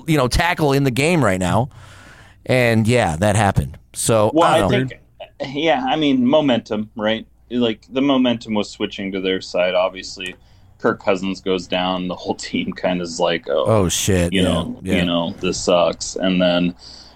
you 0.08 0.18
know, 0.18 0.28
tackle 0.28 0.74
in 0.74 0.84
the 0.84 0.92
game 0.92 1.24
right 1.24 1.40
now. 1.40 1.70
And 2.46 2.88
yeah, 2.88 3.18
that 3.18 3.36
happened. 3.36 3.78
So 3.94 4.32
Well, 4.34 4.50
I 4.50 4.66
I, 4.66 4.70
think, 4.70 4.94
yeah, 5.54 5.84
I 5.86 5.96
mean, 5.98 6.26
momentum, 6.26 6.90
right? 6.96 7.28
Like 7.50 7.86
the 7.90 8.02
momentum 8.02 8.54
was 8.54 8.70
switching 8.70 9.12
to 9.12 9.20
their 9.22 9.42
side. 9.42 9.74
Obviously, 9.76 10.36
Kirk 10.80 11.02
Cousins 11.04 11.42
goes 11.42 11.68
down, 11.68 12.08
the 12.08 12.16
whole 12.16 12.36
team 12.36 12.72
kind 12.72 13.02
of 13.02 13.06
is 13.06 13.20
like, 13.20 13.50
oh, 13.50 13.66
oh 13.66 13.90
shit, 13.90 14.32
you 14.32 14.44
yeah, 14.44 14.48
know, 14.48 14.80
yeah. 14.84 14.96
you 14.98 15.06
know, 15.06 15.32
this 15.42 15.60
sucks. 15.62 16.16
And 16.16 16.42
then, 16.42 16.76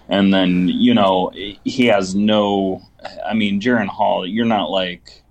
and 0.10 0.34
then, 0.34 0.68
you 0.68 0.94
know, 0.94 1.32
he 1.64 1.86
has 1.86 2.16
no. 2.16 2.82
I 3.26 3.34
mean, 3.34 3.62
Jaren 3.62 3.88
Hall, 3.88 4.26
you're 4.28 4.46
not 4.46 4.70
like, 4.70 5.22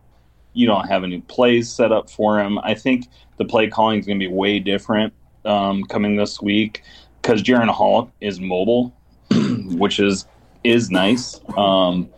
you 0.55 0.67
don't 0.67 0.89
have 0.89 1.05
any 1.05 1.21
plays 1.23 1.71
set 1.71 1.93
up 1.93 2.09
for 2.11 2.41
him. 2.41 2.59
I 2.61 2.75
think 2.75 3.07
the 3.41 3.45
play 3.47 3.67
calling 3.69 3.99
is 3.99 4.05
going 4.07 4.21
to 4.21 4.29
be 4.29 4.31
way 4.31 4.59
different 4.59 5.15
um, 5.47 5.83
coming 5.85 6.15
this 6.15 6.43
week 6.43 6.83
because 7.23 7.43
Jaren 7.43 7.71
Hall 7.71 8.13
is 8.21 8.39
mobile, 8.39 8.95
which 9.31 9.99
is 9.99 10.27
is 10.63 10.91
nice. 10.91 11.41
Um, 11.57 12.11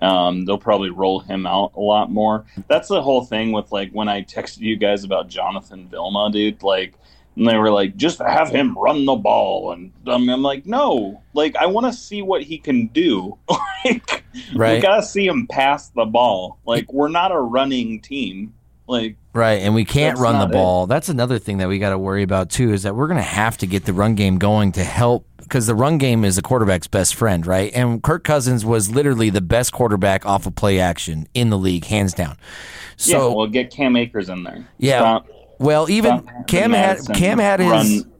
um, 0.00 0.46
they'll 0.46 0.56
probably 0.56 0.88
roll 0.88 1.20
him 1.20 1.46
out 1.46 1.72
a 1.76 1.80
lot 1.80 2.10
more. 2.10 2.46
That's 2.66 2.88
the 2.88 3.02
whole 3.02 3.26
thing 3.26 3.52
with 3.52 3.70
like 3.70 3.90
when 3.92 4.08
I 4.08 4.22
texted 4.22 4.60
you 4.60 4.76
guys 4.78 5.04
about 5.04 5.28
Jonathan 5.28 5.86
Vilma, 5.86 6.30
dude. 6.32 6.62
Like, 6.62 6.94
and 7.36 7.46
they 7.46 7.58
were 7.58 7.70
like, 7.70 7.96
just 7.96 8.18
have 8.18 8.48
him 8.48 8.74
run 8.78 9.04
the 9.04 9.16
ball, 9.16 9.72
and 9.72 9.92
um, 10.06 10.30
I'm 10.30 10.40
like, 10.40 10.64
no, 10.64 11.22
like 11.34 11.56
I 11.56 11.66
want 11.66 11.88
to 11.88 11.92
see 11.92 12.22
what 12.22 12.42
he 12.42 12.56
can 12.56 12.86
do. 12.86 13.36
like, 13.84 14.24
Right. 14.54 14.76
we 14.76 14.80
gotta 14.80 15.02
see 15.02 15.26
him 15.26 15.46
pass 15.46 15.90
the 15.90 16.06
ball. 16.06 16.58
Like, 16.64 16.90
we're 16.90 17.08
not 17.08 17.32
a 17.32 17.38
running 17.38 18.00
team. 18.00 18.54
Like, 18.90 19.16
Right, 19.32 19.62
and 19.62 19.74
we 19.74 19.84
can't 19.84 20.18
run 20.18 20.40
the 20.40 20.46
ball. 20.52 20.86
That's 20.88 21.08
another 21.08 21.38
thing 21.38 21.58
that 21.58 21.68
we 21.68 21.78
got 21.78 21.90
to 21.90 21.98
worry 21.98 22.24
about 22.24 22.50
too. 22.50 22.72
Is 22.72 22.82
that 22.82 22.96
we're 22.96 23.06
going 23.06 23.16
to 23.18 23.22
have 23.22 23.56
to 23.58 23.66
get 23.66 23.84
the 23.84 23.92
run 23.92 24.16
game 24.16 24.38
going 24.38 24.72
to 24.72 24.82
help 24.84 25.24
because 25.38 25.66
the 25.68 25.74
run 25.74 25.98
game 25.98 26.24
is 26.24 26.36
a 26.36 26.42
quarterback's 26.42 26.86
best 26.88 27.14
friend, 27.14 27.46
right? 27.46 27.72
And 27.74 28.02
Kirk 28.02 28.24
Cousins 28.24 28.64
was 28.64 28.90
literally 28.90 29.30
the 29.30 29.40
best 29.40 29.72
quarterback 29.72 30.26
off 30.26 30.46
of 30.46 30.54
play 30.56 30.80
action 30.80 31.28
in 31.34 31.50
the 31.50 31.58
league, 31.58 31.84
hands 31.84 32.12
down. 32.14 32.36
yeah, 32.98 33.18
So 33.18 33.34
we'll 33.34 33.46
get 33.46 33.70
Cam 33.70 33.96
Akers 33.96 34.28
in 34.28 34.42
there. 34.42 34.66
Yeah. 34.78 34.98
Stop- 35.00 35.26
well, 35.60 35.90
even 35.90 36.22
stop 36.22 36.46
Cam 36.48 36.72
had 36.72 36.98
Cam 37.14 37.38
had 37.38 37.60
his 37.60 37.70
run- 37.70 38.12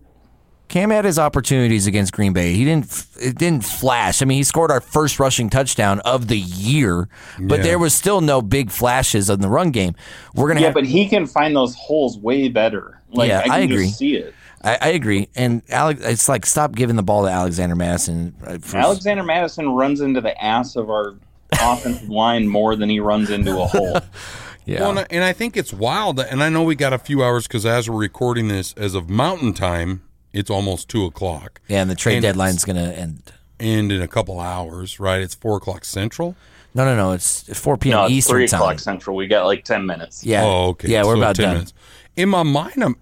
Cam 0.70 0.90
had 0.90 1.04
his 1.04 1.18
opportunities 1.18 1.86
against 1.86 2.12
Green 2.12 2.32
Bay. 2.32 2.54
He 2.54 2.64
didn't. 2.64 3.06
It 3.20 3.36
didn't 3.36 3.64
flash. 3.64 4.22
I 4.22 4.24
mean, 4.24 4.36
he 4.38 4.42
scored 4.44 4.70
our 4.70 4.80
first 4.80 5.20
rushing 5.20 5.50
touchdown 5.50 6.00
of 6.00 6.28
the 6.28 6.38
year, 6.38 7.08
but 7.38 7.58
Yeah. 7.58 7.62
there 7.64 7.78
was 7.78 7.92
still 7.92 8.20
no 8.22 8.40
big 8.40 8.70
flashes 8.70 9.28
in 9.28 9.40
the 9.40 9.48
run 9.48 9.70
game. 9.72 9.94
We're 10.34 10.48
gonna 10.48 10.60
Yeah, 10.60 10.66
have. 10.68 10.74
but 10.74 10.86
he 10.86 11.08
can 11.08 11.26
find 11.26 11.54
those 11.54 11.74
holes 11.74 12.16
way 12.16 12.48
better. 12.48 13.00
Like, 13.12 13.28
Yeah, 13.28 13.40
I, 13.40 13.42
can 13.42 13.50
I 13.52 13.58
agree. 13.58 13.86
Just 13.86 13.98
see 13.98 14.14
it. 14.16 14.34
I, 14.62 14.78
I 14.80 14.88
agree, 14.90 15.28
and 15.34 15.62
Alex, 15.70 16.02
it's 16.04 16.28
like 16.28 16.46
stop 16.46 16.74
giving 16.76 16.94
the 16.96 17.02
ball 17.02 17.24
to 17.24 17.30
Alexander 17.30 17.74
Mattison. 17.74 18.34
uh, 18.46 18.58
for- 18.60 18.76
Alexander 18.78 19.22
Mattison 19.24 19.70
runs 19.70 20.00
into 20.00 20.20
the 20.20 20.40
ass 20.42 20.76
of 20.76 20.88
our 20.90 21.14
offensive 21.60 22.08
line 22.10 22.46
more 22.46 22.76
than 22.76 22.88
he 22.90 23.00
runs 23.00 23.28
into 23.30 23.58
a 23.58 23.66
hole. 23.66 23.98
yeah, 24.66 24.80
Well, 24.82 24.90
and 24.90 24.98
I, 25.00 25.06
and 25.10 25.24
I 25.24 25.32
think 25.32 25.56
it's 25.56 25.72
wild, 25.72 26.16
that, 26.16 26.30
and 26.30 26.42
I 26.42 26.48
know 26.50 26.62
we 26.62 26.74
got 26.76 26.92
a 26.92 26.98
few 26.98 27.24
hours 27.24 27.48
because 27.48 27.64
as 27.66 27.88
we're 27.90 27.98
recording 27.98 28.48
this, 28.48 28.72
as 28.74 28.94
of 28.94 29.08
Mountain 29.10 29.54
Time, 29.54 30.02
it's 30.32 30.50
almost 30.50 30.88
two 30.88 31.04
o'clock. 31.04 31.60
yeah, 31.68 31.80
and 31.82 31.90
the 31.90 31.94
trade 31.94 32.16
and 32.16 32.22
deadline's 32.22 32.64
gonna 32.64 32.90
end. 32.92 33.32
end 33.58 33.92
in 33.92 34.00
a 34.02 34.08
couple 34.08 34.40
hours, 34.40 34.98
right? 35.00 35.20
It's 35.20 35.34
four 35.34 35.56
o'clock 35.56 35.84
central. 35.84 36.36
No, 36.72 36.84
no, 36.84 36.94
no. 36.94 37.10
It's 37.12 37.42
4 37.58 37.76
p.m. 37.78 37.96
No, 37.96 38.04
it's 38.04 38.12
Eastern 38.12 38.32
three 38.36 38.46
time. 38.46 38.60
o'clock 38.60 38.78
central. 38.78 39.16
We 39.16 39.26
got 39.26 39.44
like 39.46 39.64
ten 39.64 39.86
minutes. 39.86 40.24
Yeah. 40.24 40.44
Oh, 40.44 40.68
okay. 40.68 40.88
Yeah, 40.88 41.02
we're 41.02 41.14
So 41.16 41.18
about 41.20 41.34
10 41.36 41.44
done. 41.44 41.54
minutes. 41.54 41.72
In 42.16 42.28
my 42.28 42.44
mind, 42.44 42.84
I'm 42.84 42.96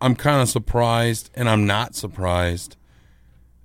I'm 0.00 0.14
kind 0.14 0.42
of 0.42 0.48
surprised, 0.50 1.30
and 1.34 1.48
I'm 1.48 1.66
not 1.66 1.94
surprised 1.94 2.76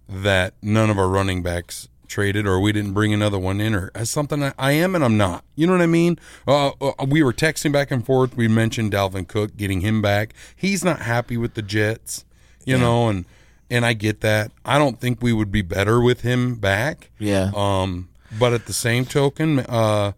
that 0.08 0.54
none 0.62 0.90
of 0.90 0.98
our 0.98 1.08
running 1.08 1.44
backs 1.44 1.88
traded, 2.08 2.48
or 2.48 2.60
we 2.60 2.72
didn't 2.72 2.94
bring 2.94 3.14
another 3.14 3.38
one 3.38 3.62
in, 3.62 3.76
or 3.76 3.92
as 3.94 4.10
something 4.10 4.42
I, 4.44 4.54
I 4.58 4.72
am 4.72 4.96
and 4.96 5.04
I'm 5.04 5.18
not. 5.18 5.44
You 5.56 5.68
know 5.68 5.74
what 5.74 5.82
I 5.82 5.86
mean? 5.88 6.18
Uh, 6.48 6.70
uh, 6.82 7.06
we 7.08 7.22
were 7.22 7.34
texting 7.34 7.72
back 7.72 7.92
and 7.92 8.04
forth. 8.06 8.36
We 8.36 8.48
mentioned 8.48 8.92
Dalvin 8.94 9.28
Cook 9.28 9.56
getting 9.58 9.82
him 9.82 10.02
back. 10.02 10.34
He's 10.56 10.84
not 10.84 11.02
happy 11.02 11.38
with 11.38 11.54
the 11.54 11.62
Jets, 11.62 12.26
you 12.70 12.78
know, 12.78 13.10
and 13.10 13.26
and 13.70 13.86
I 13.86 13.94
get 13.94 14.22
that. 14.22 14.52
I 14.66 14.78
don't 14.78 15.00
think 15.00 15.22
we 15.22 15.34
would 15.34 15.52
be 15.52 15.62
better 15.62 16.02
with 16.02 16.22
him 16.22 16.56
back. 16.56 17.12
Yeah. 17.20 17.52
Um, 17.56 18.10
but 18.38 18.54
at 18.54 18.66
the 18.66 18.74
same 18.74 19.06
token, 19.06 19.60
uh, 19.60 20.14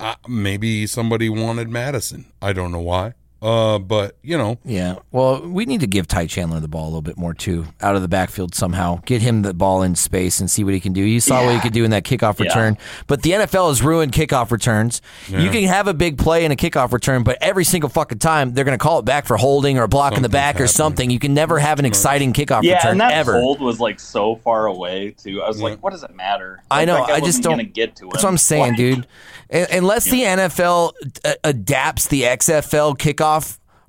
uh, 0.00 0.14
maybe 0.28 0.86
somebody 0.86 1.28
wanted 1.28 1.68
Mattison. 1.68 2.26
I 2.40 2.52
don't 2.52 2.72
know 2.72 2.80
why. 2.80 3.14
Uh, 3.40 3.78
but 3.78 4.16
you 4.22 4.36
know, 4.36 4.58
Yeah. 4.64 4.96
Well, 5.12 5.40
we 5.48 5.64
need 5.64 5.80
to 5.80 5.86
give 5.86 6.08
Ty 6.08 6.26
Chandler 6.26 6.58
the 6.60 6.66
ball 6.68 6.84
a 6.84 6.90
little 6.90 7.02
bit 7.02 7.16
more 7.16 7.34
too, 7.34 7.66
out 7.80 7.94
of 7.94 8.02
the 8.02 8.08
backfield 8.08 8.54
somehow. 8.54 9.00
Get 9.06 9.22
him 9.22 9.42
the 9.42 9.54
ball 9.54 9.82
in 9.82 9.94
space 9.94 10.40
and 10.40 10.50
see 10.50 10.64
what 10.64 10.74
he 10.74 10.80
can 10.80 10.92
do. 10.92 11.00
You 11.02 11.20
saw 11.20 11.44
what 11.44 11.54
he 11.54 11.60
could 11.60 11.72
do 11.72 11.84
in 11.84 11.92
that 11.92 12.02
kickoff 12.04 12.38
Yeah. 12.40 12.46
return. 12.46 12.78
But 13.06 13.22
the 13.22 13.32
NFL 13.34 13.68
has 13.68 13.80
ruined 13.82 14.10
kickoff 14.12 14.50
returns. 14.50 15.00
You 15.28 15.50
can 15.50 15.62
have 15.64 15.86
a 15.86 15.94
big 15.94 16.18
play 16.18 16.44
in 16.44 16.50
a 16.50 16.56
kickoff 16.56 16.92
return, 16.92 17.22
but 17.22 17.38
every 17.40 17.64
single 17.64 17.88
fucking 17.90 18.18
time 18.18 18.54
they're 18.54 18.64
going 18.64 18.76
to 18.76 18.82
call 18.82 18.98
it 18.98 19.04
back 19.04 19.24
for 19.26 19.36
holding 19.36 19.78
or 19.78 19.84
a 19.84 19.88
block 19.88 20.14
in 20.16 20.22
the 20.22 20.26
Something's 20.26 20.32
back 20.32 20.60
or 20.60 20.66
something. 20.66 21.10
You 21.10 21.20
can 21.20 21.32
never 21.32 21.60
have 21.60 21.78
an 21.78 21.84
exciting 21.84 22.32
kickoff 22.32 22.64
Yeah, 22.64 22.74
return 22.78 22.90
and 22.92 23.00
that 23.02 23.12
ever. 23.12 23.34
hold 23.40 23.60
was 23.60 23.78
like 23.78 24.00
so 24.00 24.34
far 24.36 24.66
away 24.66 25.10
too. 25.16 25.42
I 25.42 25.46
was 25.48 25.60
like, 25.62 25.80
what 25.80 25.90
does 25.92 26.02
it 26.02 26.14
matter? 26.16 26.60
I 26.72 26.84
know. 26.84 27.04
I 27.04 27.20
just 27.20 27.42
don't 27.42 27.72
get 27.72 27.94
to 27.96 28.06
it. 28.06 28.12
That's 28.14 28.24
what 28.24 28.30
I'm 28.30 28.38
saying, 28.38 28.74
dude. 28.74 29.06
Un- 29.52 29.66
Unless 29.72 30.04
the 30.06 30.22
NFL 30.22 30.92
uh, 31.24 31.32
adapts 31.44 32.08
the 32.08 32.22
XFL 32.22 32.96
kickoff 32.98 33.27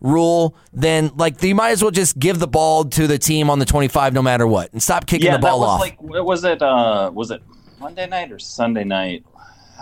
rule, 0.01 0.55
then 0.71 1.11
like 1.15 1.41
you 1.43 1.53
might 1.55 1.71
as 1.71 1.81
well 1.81 1.91
just 1.91 2.17
give 2.19 2.39
the 2.39 2.47
ball 2.47 2.85
to 2.85 3.05
the 3.07 3.17
team 3.17 3.49
on 3.49 3.59
the 3.59 3.65
25 3.65 4.13
no 4.13 4.21
matter 4.21 4.47
what, 4.47 4.71
and 4.71 4.81
stop 4.81 5.05
kicking 5.05 5.25
Yeah, 5.27 5.33
the 5.37 5.39
ball 5.39 5.59
that 5.59 5.65
was 5.65 5.73
off. 5.75 5.79
like 5.81 5.97
was 6.25 6.43
it 6.45 6.61
uh 6.61 7.11
was 7.13 7.31
it 7.31 7.41
Monday 7.79 8.07
night 8.07 8.31
or 8.31 8.39
Sunday 8.39 8.83
night? 8.83 9.25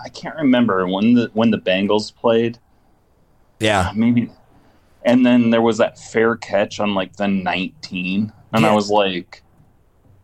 I 0.04 0.10
can't 0.10 0.36
remember 0.36 0.88
when 0.88 1.14
the 1.14 1.30
when 1.34 1.52
the 1.52 1.58
Bengals 1.60 2.14
played. 2.16 2.58
yeah, 3.60 3.92
Maybe 3.96 4.30
and 5.06 5.26
then 5.26 5.52
there 5.52 5.62
was 5.62 5.78
that 5.78 5.98
fair 6.00 6.36
catch 6.36 6.80
on 6.80 6.94
like 6.96 7.16
the 7.16 7.28
19 7.28 8.32
and 8.54 8.62
Yeah. 8.64 8.72
I 8.72 8.74
was 8.74 8.90
like 8.90 9.44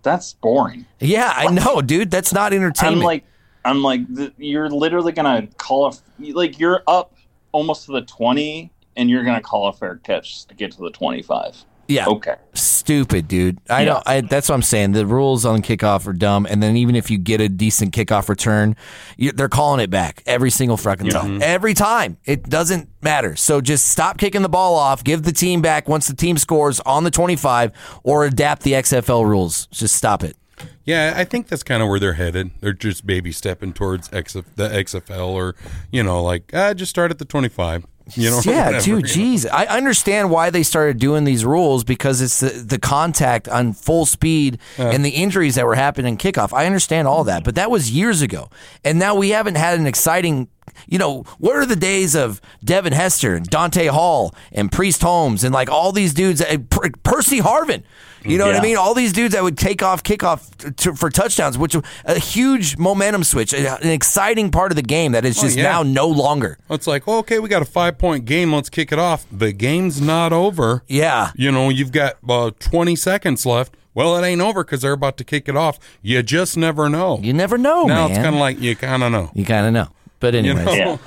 that's 0.01 0.33
boring. 0.33 0.85
yeah, 0.99 1.31
I 1.35 1.49
know, 1.49 1.81
dude. 1.81 2.11
That's 2.11 2.33
not 2.33 2.51
entertainment. 2.51 2.97
I'm 3.01 3.03
like 3.05 3.23
I'm 3.63 3.81
like 3.83 4.01
you're 4.37 4.69
literally 4.69 5.13
to 5.13 5.47
call 5.57 5.87
a 5.87 5.93
like 6.33 6.59
you're 6.59 6.83
up 6.87 7.13
almost 7.53 7.85
to 7.85 7.91
the 7.93 8.01
20 8.01 8.71
and 8.95 9.09
you're 9.09 9.23
going 9.23 9.35
to 9.35 9.41
call 9.41 9.67
a 9.67 9.73
fair 9.73 9.95
catch 10.03 10.45
to 10.45 10.55
get 10.55 10.71
to 10.73 10.81
the 10.81 10.89
25. 10.91 11.65
yeah, 11.89 12.07
Okay. 12.07 12.35
stupid, 12.53 13.27
dude. 13.27 13.57
I 13.69 13.81
Yeah. 13.81 13.85
know. 13.85 14.01
I, 14.05 14.21
that's 14.21 14.47
what 14.49 14.55
I'm 14.55 14.61
saying. 14.61 14.93
The 14.93 15.05
rules 15.05 15.45
on 15.45 15.61
kickoff 15.61 16.07
are 16.07 16.13
dumb, 16.13 16.45
and 16.49 16.63
then 16.63 16.77
even 16.77 16.95
if 16.95 17.11
you 17.11 17.17
get 17.17 17.41
a 17.41 17.49
decent 17.49 17.93
kickoff 17.93 18.29
return, 18.29 18.75
you, 19.17 19.31
they're 19.33 19.49
calling 19.49 19.79
it 19.81 19.89
back 19.89 20.23
every 20.25 20.49
single 20.49 20.77
fucking 20.77 21.09
time. 21.09 21.41
Every 21.43 21.73
time, 21.73 22.17
it 22.25 22.49
doesn't 22.49 22.87
matter. 23.01 23.35
So 23.35 23.59
just 23.61 23.87
stop 23.87 24.17
kicking 24.17 24.41
the 24.43 24.49
ball 24.49 24.75
off. 24.75 25.03
Give 25.03 25.23
the 25.23 25.33
team 25.33 25.61
back 25.61 25.89
once 25.89 26.07
the 26.07 26.15
team 26.15 26.37
scores 26.37 26.79
on 26.81 27.03
the 27.03 27.11
25, 27.11 27.71
or 28.03 28.25
adapt 28.25 28.63
the 28.63 28.71
XFL 28.73 29.25
rules. 29.25 29.67
Just 29.67 29.95
stop 29.95 30.23
it. 30.23 30.37
yeah, 30.85 31.13
I 31.17 31.25
think 31.25 31.47
that's 31.47 31.63
kind 31.63 31.81
of 31.83 31.89
where 31.89 31.99
they're 31.99 32.13
headed. 32.13 32.51
They're 32.61 32.73
just 32.73 33.05
baby 33.05 33.31
stepping 33.33 33.73
towards 33.73 34.07
XF, 34.09 34.45
the 34.55 34.69
XFL, 34.69 35.27
or 35.29 35.55
you 35.91 36.01
know, 36.03 36.23
like 36.23 36.51
ah, 36.53 36.73
just 36.73 36.89
start 36.91 37.11
at 37.11 37.17
the 37.19 37.25
twenty 37.25 37.49
five. 37.49 37.85
You 38.15 38.29
know, 38.31 38.41
yeah, 38.45 38.65
whatever, 38.65 38.83
dude, 38.83 39.15
you 39.15 39.37
know. 39.43 39.49
I 39.51 39.65
understand 39.67 40.29
why 40.29 40.49
they 40.49 40.63
started 40.63 40.99
doing 40.99 41.23
these 41.23 41.45
rules 41.45 41.83
because 41.83 42.21
it's 42.21 42.39
the, 42.41 42.49
the 42.49 42.79
contact 42.79 43.47
on 43.47 43.73
full 43.73 44.05
speed 44.05 44.59
and 44.77 45.05
the 45.05 45.11
injuries 45.11 45.55
that 45.55 45.65
were 45.65 45.75
happening 45.75 46.13
in 46.13 46.17
kickoff. 46.17 46.53
I 46.53 46.65
understand 46.65 47.07
all 47.07 47.23
that, 47.25 47.43
but 47.43 47.55
that 47.55 47.71
was 47.71 47.91
years 47.91 48.21
ago. 48.21 48.49
And 48.83 48.99
now 48.99 49.15
we 49.15 49.29
haven't 49.29 49.55
had 49.55 49.79
an 49.79 49.87
exciting, 49.87 50.49
you 50.87 50.97
know, 50.97 51.23
what 51.39 51.55
are 51.55 51.65
the 51.65 51.75
days 51.75 52.15
of 52.15 52.41
Devin 52.63 52.93
Hester 52.93 53.35
and 53.35 53.45
Dante 53.45 53.87
Hall 53.87 54.33
and 54.51 54.71
Priest 54.71 55.01
Holmes 55.01 55.43
and 55.43 55.53
like 55.53 55.69
all 55.69 55.91
these 55.91 56.13
dudes, 56.13 56.43
Per- 56.69 56.91
Percy 57.03 57.39
Harvin. 57.39 57.83
You 58.25 58.37
know 58.37 58.45
what 58.45 58.55
I 58.55 58.61
mean? 58.61 58.77
All 58.77 58.93
these 58.93 59.11
dudes 59.11 59.33
that 59.33 59.43
would 59.43 59.57
take 59.57 59.83
off 59.83 60.03
kickoff 60.03 60.75
to, 60.77 60.95
for 60.95 61.09
touchdowns, 61.09 61.57
which 61.57 61.75
a 62.05 62.19
huge 62.19 62.77
momentum 62.77 63.23
switch, 63.23 63.53
an 63.53 63.89
exciting 63.89 64.49
part 64.49 64.71
of 64.71 64.75
the 64.75 64.81
game 64.81 65.11
that 65.11 65.25
is 65.25 65.39
just 65.39 65.57
yeah. 65.57 65.63
now 65.63 65.83
no 65.83 66.07
longer. 66.07 66.57
It's 66.69 66.87
like, 66.87 67.05
well, 67.05 67.17
okay, 67.17 67.39
we 67.39 67.49
got 67.49 67.61
a 67.61 67.65
five 67.65 67.97
point 67.97 68.25
game. 68.25 68.53
Let's 68.53 68.69
kick 68.69 68.91
it 68.91 68.99
off. 68.99 69.25
The 69.31 69.51
game's 69.51 70.01
not 70.01 70.31
over. 70.31 70.83
Yeah. 70.87 71.31
You 71.35 71.51
know, 71.51 71.69
you've 71.69 71.91
got 71.91 72.17
uh, 72.27 72.51
20 72.59 72.95
seconds 72.95 73.45
left. 73.45 73.75
Well, 73.93 74.17
it 74.17 74.25
ain't 74.25 74.41
over 74.41 74.63
because 74.63 74.81
they're 74.81 74.93
about 74.93 75.17
to 75.17 75.23
kick 75.23 75.47
it 75.47 75.55
off. 75.55 75.77
You 76.01 76.23
just 76.23 76.57
never 76.57 76.89
know. 76.89 77.19
You 77.21 77.33
never 77.33 77.57
know, 77.57 77.83
now 77.83 78.07
man. 78.07 78.11
it's 78.11 78.23
kind 78.23 78.35
of 78.35 78.39
like 78.39 78.59
you 78.59 78.75
kind 78.75 79.03
of 79.03 79.11
know. 79.11 79.31
You 79.35 79.45
kind 79.45 79.67
of 79.67 79.73
know. 79.73 79.89
But 80.23 80.33
You 80.35 80.39
anyways, 80.39 80.65
know? 80.65 80.73
Yeah. 80.73 80.97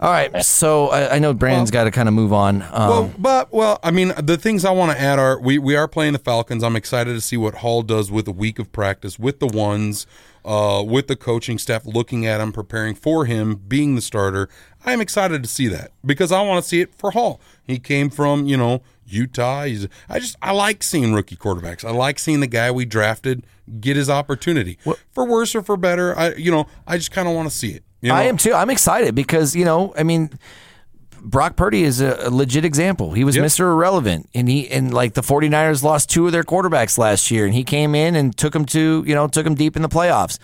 all 0.00 0.10
right. 0.10 0.42
So 0.42 0.88
I, 0.88 1.16
I 1.16 1.18
know 1.18 1.34
Brandon's 1.34 1.70
got 1.70 1.84
to 1.84 1.90
kind 1.90 2.08
of 2.08 2.14
move 2.14 2.32
on. 2.32 2.62
Um, 2.62 2.70
Well, 2.72 3.14
but 3.18 3.52
well, 3.52 3.78
I 3.82 3.90
mean, 3.90 4.14
the 4.16 4.38
things 4.38 4.64
I 4.64 4.70
want 4.70 4.90
to 4.92 4.98
add 5.00 5.18
are 5.18 5.38
we 5.38 5.58
we 5.58 5.76
are 5.76 5.86
playing 5.86 6.14
the 6.14 6.18
Falcons. 6.18 6.64
I'm 6.64 6.76
excited 6.76 7.12
to 7.12 7.20
see 7.20 7.36
what 7.36 7.56
Hall 7.56 7.82
does 7.82 8.10
with 8.10 8.26
a 8.26 8.32
week 8.32 8.58
of 8.58 8.72
practice 8.72 9.18
with 9.18 9.38
the 9.38 9.46
ones, 9.46 10.06
uh, 10.46 10.82
with 10.86 11.08
the 11.08 11.16
coaching 11.16 11.58
staff 11.58 11.84
looking 11.84 12.24
at 12.24 12.40
him, 12.40 12.52
preparing 12.52 12.94
for 12.94 13.26
him 13.26 13.56
being 13.68 13.96
the 13.96 14.02
starter. 14.02 14.48
I'm 14.86 15.02
excited 15.02 15.42
to 15.42 15.48
see 15.48 15.68
that 15.68 15.92
because 16.04 16.32
I 16.32 16.40
want 16.40 16.64
to 16.64 16.68
see 16.68 16.80
it 16.80 16.94
for 16.94 17.10
Hall. 17.10 17.38
He 17.62 17.78
came 17.78 18.08
from 18.08 18.46
you 18.46 18.56
know 18.56 18.80
Utah. 19.06 19.64
He's 19.64 19.86
I 20.08 20.18
just 20.20 20.36
I 20.40 20.52
like 20.52 20.82
seeing 20.82 21.12
rookie 21.12 21.36
quarterbacks. 21.36 21.84
I 21.84 21.90
like 21.90 22.18
seeing 22.18 22.40
the 22.40 22.46
guy 22.46 22.70
we 22.70 22.86
drafted 22.86 23.44
get 23.80 23.96
his 23.96 24.10
opportunity 24.10 24.78
for 25.10 25.24
worse 25.26 25.54
or 25.54 25.62
for 25.62 25.76
better. 25.76 26.18
I 26.18 26.34
you 26.34 26.50
know 26.50 26.66
I 26.86 26.96
just 26.96 27.10
kind 27.12 27.28
of 27.28 27.34
want 27.34 27.50
to 27.50 27.54
see 27.56 27.70
it. 27.70 27.84
You 28.04 28.10
know? 28.10 28.16
I 28.16 28.24
am 28.24 28.36
too. 28.36 28.52
I'm 28.52 28.68
excited 28.68 29.14
because 29.14 29.56
you 29.56 29.64
know, 29.64 29.94
I 29.96 30.02
mean, 30.02 30.30
Brock 31.22 31.56
Purdy 31.56 31.84
is 31.84 32.02
a, 32.02 32.28
a 32.28 32.30
legit 32.30 32.66
example. 32.66 33.12
He 33.12 33.24
was 33.24 33.34
Yep. 33.34 33.46
Mr. 33.46 33.60
Irrelevant, 33.60 34.28
and 34.34 34.46
he 34.46 34.68
and 34.70 34.92
like 34.92 35.14
the 35.14 35.22
49ers 35.22 35.82
lost 35.82 36.10
two 36.10 36.26
of 36.26 36.32
their 36.32 36.44
quarterbacks 36.44 36.98
last 36.98 37.30
year, 37.30 37.46
and 37.46 37.54
he 37.54 37.64
came 37.64 37.94
in 37.94 38.14
and 38.14 38.36
took 38.36 38.52
them 38.52 38.66
to 38.66 39.02
you 39.06 39.14
know 39.14 39.26
took 39.26 39.44
them 39.44 39.54
deep 39.54 39.74
in 39.74 39.80
the 39.80 39.88
playoffs. 39.88 40.38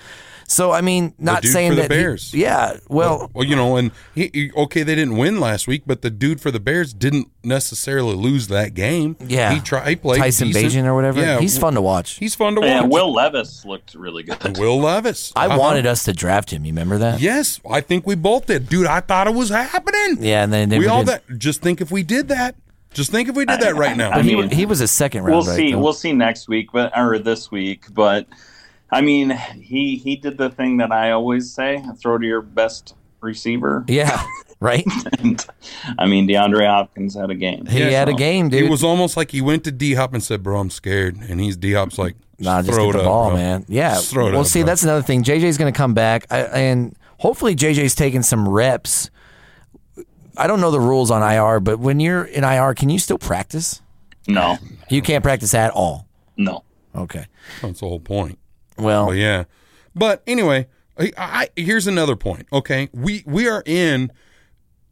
So 0.50 0.72
I 0.72 0.80
mean, 0.80 1.14
not 1.16 1.42
dude 1.42 1.52
saying 1.52 1.70
for 1.70 1.74
the 1.76 1.82
that 1.82 1.90
he- 1.92 1.96
Bears. 1.96 2.34
yeah, 2.34 2.76
well, 2.88 3.30
Well, 3.32 3.46
you 3.46 3.54
know, 3.54 3.76
and 3.76 3.92
he, 4.16 4.30
he- 4.34 4.50
okay, 4.56 4.82
they 4.82 4.96
didn't 4.96 5.16
win 5.16 5.38
last 5.38 5.68
week, 5.68 5.84
but 5.86 6.02
the 6.02 6.10
dude 6.10 6.40
for 6.40 6.50
the 6.50 6.58
Bears 6.58 6.92
didn't 6.92 7.28
necessarily 7.44 8.16
lose 8.16 8.48
that 8.48 8.74
game. 8.74 9.16
yeah, 9.24 9.52
he 9.54 9.60
tried. 9.60 9.88
He 9.88 9.94
played 9.96 10.18
Tyson 10.18 10.48
decent. 10.48 10.72
Bagent 10.72 10.86
or 10.88 10.94
whatever. 10.96 11.20
Yeah, 11.20 11.38
he's 11.38 11.56
fun 11.56 11.74
to 11.74 11.80
watch. 11.80 12.16
He's 12.16 12.34
fun 12.34 12.56
to 12.56 12.60
watch. 12.62 12.68
And 12.68 12.90
Will 12.90 13.12
Levis 13.12 13.64
looked 13.64 13.94
really 13.94 14.24
good. 14.24 14.58
Will 14.58 14.80
Levis. 14.80 15.32
I 15.36 15.46
Uh-huh. 15.46 15.56
wanted 15.58 15.86
us 15.86 16.02
to 16.06 16.12
draft 16.12 16.50
him. 16.50 16.64
You 16.64 16.72
remember 16.72 16.98
that? 16.98 17.20
Yes, 17.20 17.60
I 17.70 17.80
think 17.80 18.04
we 18.04 18.16
both 18.16 18.46
did, 18.46 18.68
dude. 18.68 18.88
I 18.88 18.98
thought 19.00 19.28
it 19.28 19.34
was 19.34 19.50
happening. 19.50 20.16
Yeah, 20.18 20.42
and 20.42 20.52
then 20.52 20.68
we 20.70 20.88
all 20.88 21.04
did. 21.04 21.20
that. 21.28 21.38
Just 21.38 21.62
think 21.62 21.80
if 21.80 21.92
we 21.92 22.02
did 22.02 22.26
that. 22.26 22.56
Just 22.92 23.12
think 23.12 23.28
if 23.28 23.36
we 23.36 23.44
did 23.44 23.60
that 23.60 23.76
right 23.76 23.96
now. 23.96 24.10
I 24.10 24.16
But 24.16 24.24
he, 24.24 24.34
mean, 24.34 24.50
he 24.50 24.66
was 24.66 24.80
a 24.80 24.88
second 24.88 25.22
round. 25.22 25.36
We'll 25.36 25.46
right, 25.46 25.56
see. 25.56 25.70
though. 25.70 25.78
We'll 25.78 25.92
see 25.92 26.12
next 26.12 26.48
week, 26.48 26.70
but 26.72 26.90
or 26.98 27.20
this 27.20 27.48
week. 27.48 27.84
But 27.94 28.26
I 28.92 29.00
mean, 29.00 29.31
he 29.31 29.96
he 29.96 30.16
did 30.16 30.37
the 30.38 30.50
thing 30.50 30.79
that 30.79 30.90
I 30.92 31.11
always 31.12 31.53
say: 31.53 31.83
throw 32.00 32.18
to 32.18 32.26
your 32.26 32.42
best 32.42 32.94
receiver. 33.20 33.85
yeah, 33.88 34.22
right. 34.61 34.85
And 35.18 35.44
I 35.98 36.07
mean, 36.07 36.26
DeAndre 36.29 36.66
Hopkins 36.66 37.14
had 37.14 37.31
a 37.31 37.35
game. 37.35 37.66
He 37.66 37.81
Yeah, 37.81 37.90
had 37.90 38.09
a 38.09 38.14
game, 38.14 38.48
dude. 38.48 38.64
It 38.64 38.70
was 38.70 38.83
almost 38.83 39.16
like 39.16 39.31
he 39.31 39.40
went 39.40 39.64
to 39.64 39.72
D 39.72 39.94
Hop 39.94 40.12
and 40.14 40.22
said, 40.22 40.42
"Bro, 40.42 40.59
I'm 40.61 40.70
scared," 40.70 41.16
and 41.29 41.40
he's 41.40 41.57
D 41.57 41.72
Hop's 41.74 41.98
like, 41.98 42.16
Nah, 42.38 42.62
just 42.62 42.74
throw 42.74 42.87
get 42.87 42.90
it 42.90 42.92
the 42.94 42.98
up, 43.00 43.05
ball, 43.07 43.29
bro. 43.29 43.37
man. 43.37 43.64
Yeah. 43.68 43.94
Just 43.94 44.11
throw 44.11 44.29
it 44.29 44.33
well, 44.33 44.40
up, 44.40 44.46
see, 44.46 44.61
bro. 44.61 44.66
that's 44.66 44.83
another 44.83 45.03
thing. 45.03 45.22
JJ's 45.22 45.59
going 45.59 45.72
to 45.72 45.76
come 45.76 45.92
back, 45.94 46.26
I, 46.31 46.40
and 46.44 46.96
hopefully 47.18 47.55
JJ's 47.55 47.94
taking 47.94 48.22
some 48.22 48.48
reps. 48.48 49.11
I 50.37 50.46
don't 50.46 50.61
know 50.62 50.70
the 50.70 50.81
rules 50.81 51.11
on 51.11 51.22
IR, 51.22 51.61
but 51.61 51.79
when 51.81 52.00
you're 52.00 52.24
in 52.24 52.44
IR, 52.44 52.72
can 52.74 52.88
you 52.88 52.98
still 52.98 53.18
practice? 53.18 53.83
No, 54.26 54.57
You 54.88 55.03
can't 55.03 55.22
practice 55.22 55.53
at 55.55 55.70
all. 55.72 56.07
no. 56.37 56.64
Okay. 56.94 57.26
That's 57.62 57.81
the 57.81 57.87
whole 57.87 58.00
point. 58.00 58.38
Well, 58.81 59.07
Well, 59.07 59.14
yeah. 59.14 59.45
But 59.95 60.23
anyway, 60.27 60.66
I, 60.99 61.12
I 61.19 61.49
here's 61.57 61.87
another 61.87 62.16
point. 62.16 62.47
Okay, 62.53 62.88
we 62.93 63.23
we 63.27 63.49
are 63.49 63.62
in 63.66 64.12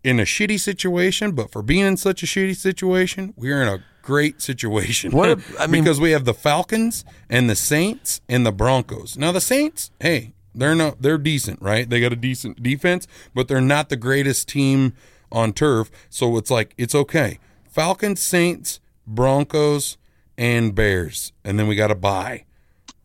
in 0.04 0.20
a 0.20 0.24
shitty 0.24 0.60
situation, 0.60 1.32
but 1.32 1.50
for 1.50 1.62
being 1.62 1.84
in 1.84 1.96
such 1.96 2.22
a 2.22 2.26
shitty 2.26 2.56
situation, 2.56 3.34
we 3.36 3.50
are 3.52 3.60
in 3.62 3.68
a 3.68 3.82
great 4.02 4.40
situation. 4.40 5.10
What 5.12 5.38
I 5.58 5.66
mean- 5.66 5.82
because 5.84 6.00
we 6.00 6.12
have 6.12 6.24
the 6.24 6.34
Falcons 6.34 7.04
and 7.28 7.48
the 7.48 7.56
Saints 7.56 8.20
and 8.28 8.46
the 8.46 8.52
Broncos. 8.52 9.16
Now 9.18 9.32
the 9.32 9.40
Saints, 9.40 9.90
hey, 10.00 10.32
they're 10.54 10.74
not 10.74 11.02
they're 11.02 11.18
decent, 11.18 11.60
right? 11.62 11.88
They 11.88 12.00
got 12.00 12.12
a 12.12 12.16
decent 12.16 12.62
defense, 12.62 13.06
but 13.34 13.48
they're 13.48 13.60
not 13.60 13.88
the 13.88 13.96
greatest 13.96 14.48
team 14.48 14.94
on 15.30 15.52
turf. 15.52 15.90
So 16.10 16.36
it's 16.38 16.50
like 16.50 16.74
it's 16.78 16.94
okay. 16.94 17.38
Falcons, 17.68 18.20
Saints, 18.20 18.80
Broncos, 19.06 19.98
and 20.36 20.74
Bears, 20.74 21.32
and 21.44 21.58
then 21.58 21.66
we 21.68 21.76
got 21.76 21.90
a 21.90 21.94
bye. 21.94 22.44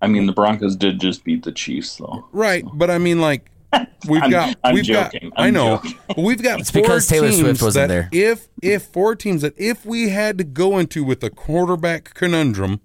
I 0.04 0.08
mean, 0.08 0.26
the 0.26 0.34
Broncos 0.34 0.76
did 0.76 1.00
just 1.00 1.24
beat 1.24 1.44
the 1.44 1.52
Chiefs, 1.52 1.96
though. 1.98 2.28
Right, 2.32 2.66
but 2.74 2.92
I 2.92 2.98
mean, 2.98 3.22
like 3.22 3.50
we've 4.08 4.22
I'm- 4.22 4.30
got, 4.32 4.56
I'm 4.64 4.76
we've 4.76 4.84
joking. 4.84 5.30
got. 5.30 5.40
i 5.40 5.48
I'm 5.48 5.54
know, 5.54 5.82
but 6.08 6.18
we've 6.18 6.44
got. 6.44 6.60
It's 6.60 6.70
four 6.72 6.82
because 6.84 7.08
Taylor 7.08 7.30
teams 7.30 7.40
Swift 7.42 7.62
wasn't 7.62 7.88
there. 7.90 8.10
If 8.12 8.48
if 8.62 8.84
four 8.84 9.16
teams 9.16 9.42
that 9.42 9.54
if 9.58 9.86
we 9.86 10.10
had 10.10 10.38
to 10.38 10.44
go 10.44 10.78
into 10.78 11.04
with 11.04 11.24
a 11.24 11.30
quarterback 11.30 12.14
conundrum, 12.14 12.82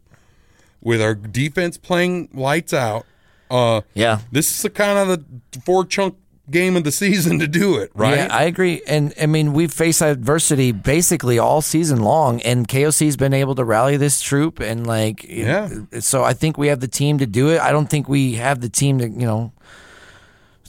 with 0.80 1.02
our 1.02 1.14
defense 1.14 1.76
playing 1.76 2.28
lights 2.32 2.72
out, 2.72 3.04
uh, 3.50 3.80
Yeah. 3.94 4.20
this 4.32 4.50
is 4.54 4.62
the 4.62 4.70
kind 4.70 4.98
of 4.98 5.08
the 5.52 5.60
four 5.60 5.84
chunk 5.84 6.16
game 6.50 6.76
of 6.76 6.84
the 6.84 6.92
season 6.92 7.38
to 7.40 7.46
do 7.48 7.76
it, 7.78 7.90
right? 7.94 8.16
Yeah, 8.16 8.28
I 8.30 8.44
agree. 8.44 8.82
And 8.86 9.12
I 9.20 9.26
mean, 9.26 9.52
we've 9.52 9.72
faced 9.72 10.00
adversity 10.02 10.72
basically 10.72 11.38
all 11.38 11.60
season 11.62 12.00
long, 12.02 12.40
and 12.42 12.66
KOC's 12.66 13.16
been 13.16 13.34
able 13.34 13.54
to 13.56 13.64
rally 13.64 13.96
this 13.96 14.20
troop. 14.20 14.60
And 14.60 14.86
like, 14.86 15.24
Yeah. 15.24 15.68
so 16.00 16.24
I 16.24 16.32
think 16.32 16.56
we 16.58 16.68
have 16.68 16.80
the 16.80 16.88
team 16.88 17.18
to 17.18 17.26
do 17.26 17.50
it. 17.50 17.60
I 17.60 17.70
don't 17.72 17.88
think 17.88 18.08
we 18.08 18.34
have 18.34 18.60
the 18.60 18.68
team 18.68 18.98
to, 18.98 19.08
you 19.08 19.26
know, 19.26 19.52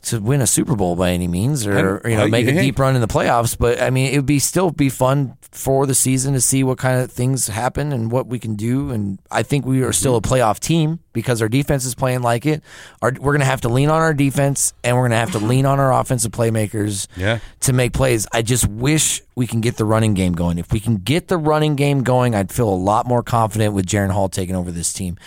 to 0.03 0.19
win 0.19 0.41
a 0.41 0.47
Super 0.47 0.75
Bowl 0.75 0.95
by 0.95 1.11
any 1.11 1.27
means, 1.27 1.65
or 1.65 2.01
you 2.05 2.15
know, 2.15 2.23
uh, 2.23 2.27
make 2.27 2.47
a 2.47 2.53
deep 2.53 2.79
run 2.79 2.95
in 2.95 3.01
the 3.01 3.07
playoffs. 3.07 3.57
But 3.57 3.81
I 3.81 3.89
mean, 3.89 4.13
it 4.13 4.17
would 4.17 4.25
be 4.25 4.39
still 4.39 4.71
be 4.71 4.89
fun 4.89 5.37
for 5.51 5.87
the 5.87 5.95
season 5.95 6.33
to 6.33 6.41
see 6.41 6.63
what 6.63 6.77
kind 6.77 7.01
of 7.01 7.11
things 7.11 7.47
happen 7.47 7.91
and 7.91 8.11
what 8.11 8.27
we 8.27 8.37
can 8.37 8.55
do. 8.55 8.91
And 8.91 9.19
I 9.31 9.41
think 9.41 9.65
we 9.65 9.81
are 9.81 9.91
still 9.91 10.15
a 10.15 10.21
mm-hmm. 10.21 10.33
playoff 10.33 10.59
team 10.59 10.99
because 11.11 11.41
our 11.41 11.49
defense 11.49 11.85
is 11.85 11.95
playing 11.95 12.21
like 12.21 12.45
it. 12.45 12.61
Our, 13.01 13.13
we're 13.19 13.33
going 13.33 13.39
to 13.39 13.45
have 13.45 13.61
to 13.61 13.69
lean 13.69 13.89
on 13.89 13.99
our 13.99 14.13
defense, 14.13 14.73
and 14.83 14.95
we're 14.95 15.03
going 15.03 15.11
to 15.11 15.17
have 15.17 15.31
to 15.31 15.39
lean 15.39 15.65
on 15.65 15.79
our 15.79 15.91
offensive 15.91 16.31
playmakers 16.31 17.07
Yeah. 17.15 17.39
to 17.61 17.73
make 17.73 17.93
plays. 17.93 18.27
I 18.31 18.41
just 18.41 18.67
wish 18.67 19.21
we 19.35 19.47
can 19.47 19.61
get 19.61 19.77
the 19.77 19.85
running 19.85 20.13
game 20.13 20.33
going. 20.33 20.59
If 20.59 20.71
we 20.71 20.79
can 20.79 20.97
get 20.97 21.27
the 21.27 21.37
running 21.37 21.75
game 21.75 22.03
going, 22.03 22.35
I'd 22.35 22.51
feel 22.51 22.69
a 22.69 22.75
lot 22.75 23.07
more 23.07 23.23
confident 23.23 23.73
with 23.73 23.85
Jaren 23.85 24.11
Hall 24.11 24.29
taking 24.29 24.55
over 24.55 24.71
this 24.71 24.93
team. 24.93 25.17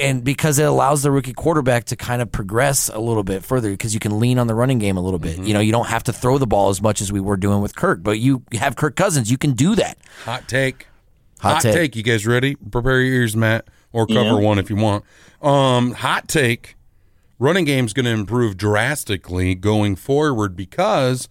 And 0.00 0.24
because 0.24 0.58
it 0.58 0.64
allows 0.64 1.02
the 1.02 1.10
rookie 1.12 1.32
quarterback 1.32 1.84
to 1.84 1.96
kind 1.96 2.20
of 2.20 2.32
progress 2.32 2.88
a 2.88 2.98
little 2.98 3.22
bit 3.22 3.44
further, 3.44 3.70
because 3.70 3.94
you 3.94 4.00
can 4.00 4.18
lean 4.18 4.38
on 4.38 4.48
the 4.48 4.54
running 4.54 4.78
game 4.78 4.96
a 4.96 5.00
little 5.00 5.20
bit. 5.20 5.38
You 5.38 5.54
know, 5.54 5.60
you 5.60 5.70
don't 5.70 5.86
have 5.86 6.02
to 6.04 6.12
throw 6.12 6.36
the 6.38 6.46
ball 6.48 6.68
as 6.70 6.82
much 6.82 7.00
as 7.00 7.12
we 7.12 7.20
were 7.20 7.36
doing 7.36 7.60
with 7.62 7.76
Kirk, 7.76 8.02
but 8.02 8.18
you 8.18 8.42
have 8.54 8.74
Kirk 8.74 8.96
Cousins. 8.96 9.30
You 9.30 9.38
can 9.38 9.52
do 9.52 9.76
that. 9.76 9.96
Hot 10.24 10.48
take. 10.48 10.88
Hot 11.40 11.52
Hot, 11.54 11.62
take. 11.62 11.74
take. 11.74 11.96
You 11.96 12.02
guys 12.02 12.26
ready? 12.26 12.56
Prepare 12.56 13.00
your 13.02 13.14
ears, 13.20 13.36
Matt, 13.36 13.68
or 13.92 14.06
cover 14.08 14.20
Yeah. 14.20 14.32
one 14.34 14.58
if 14.58 14.68
you 14.68 14.74
want. 14.74 15.04
Um, 15.40 15.92
hot 15.92 16.26
take. 16.26 16.74
Running 17.38 17.64
game's 17.64 17.92
going 17.92 18.06
to 18.06 18.10
improve 18.10 18.56
drastically 18.56 19.54
going 19.54 19.94
forward 19.94 20.56
because 20.56 21.28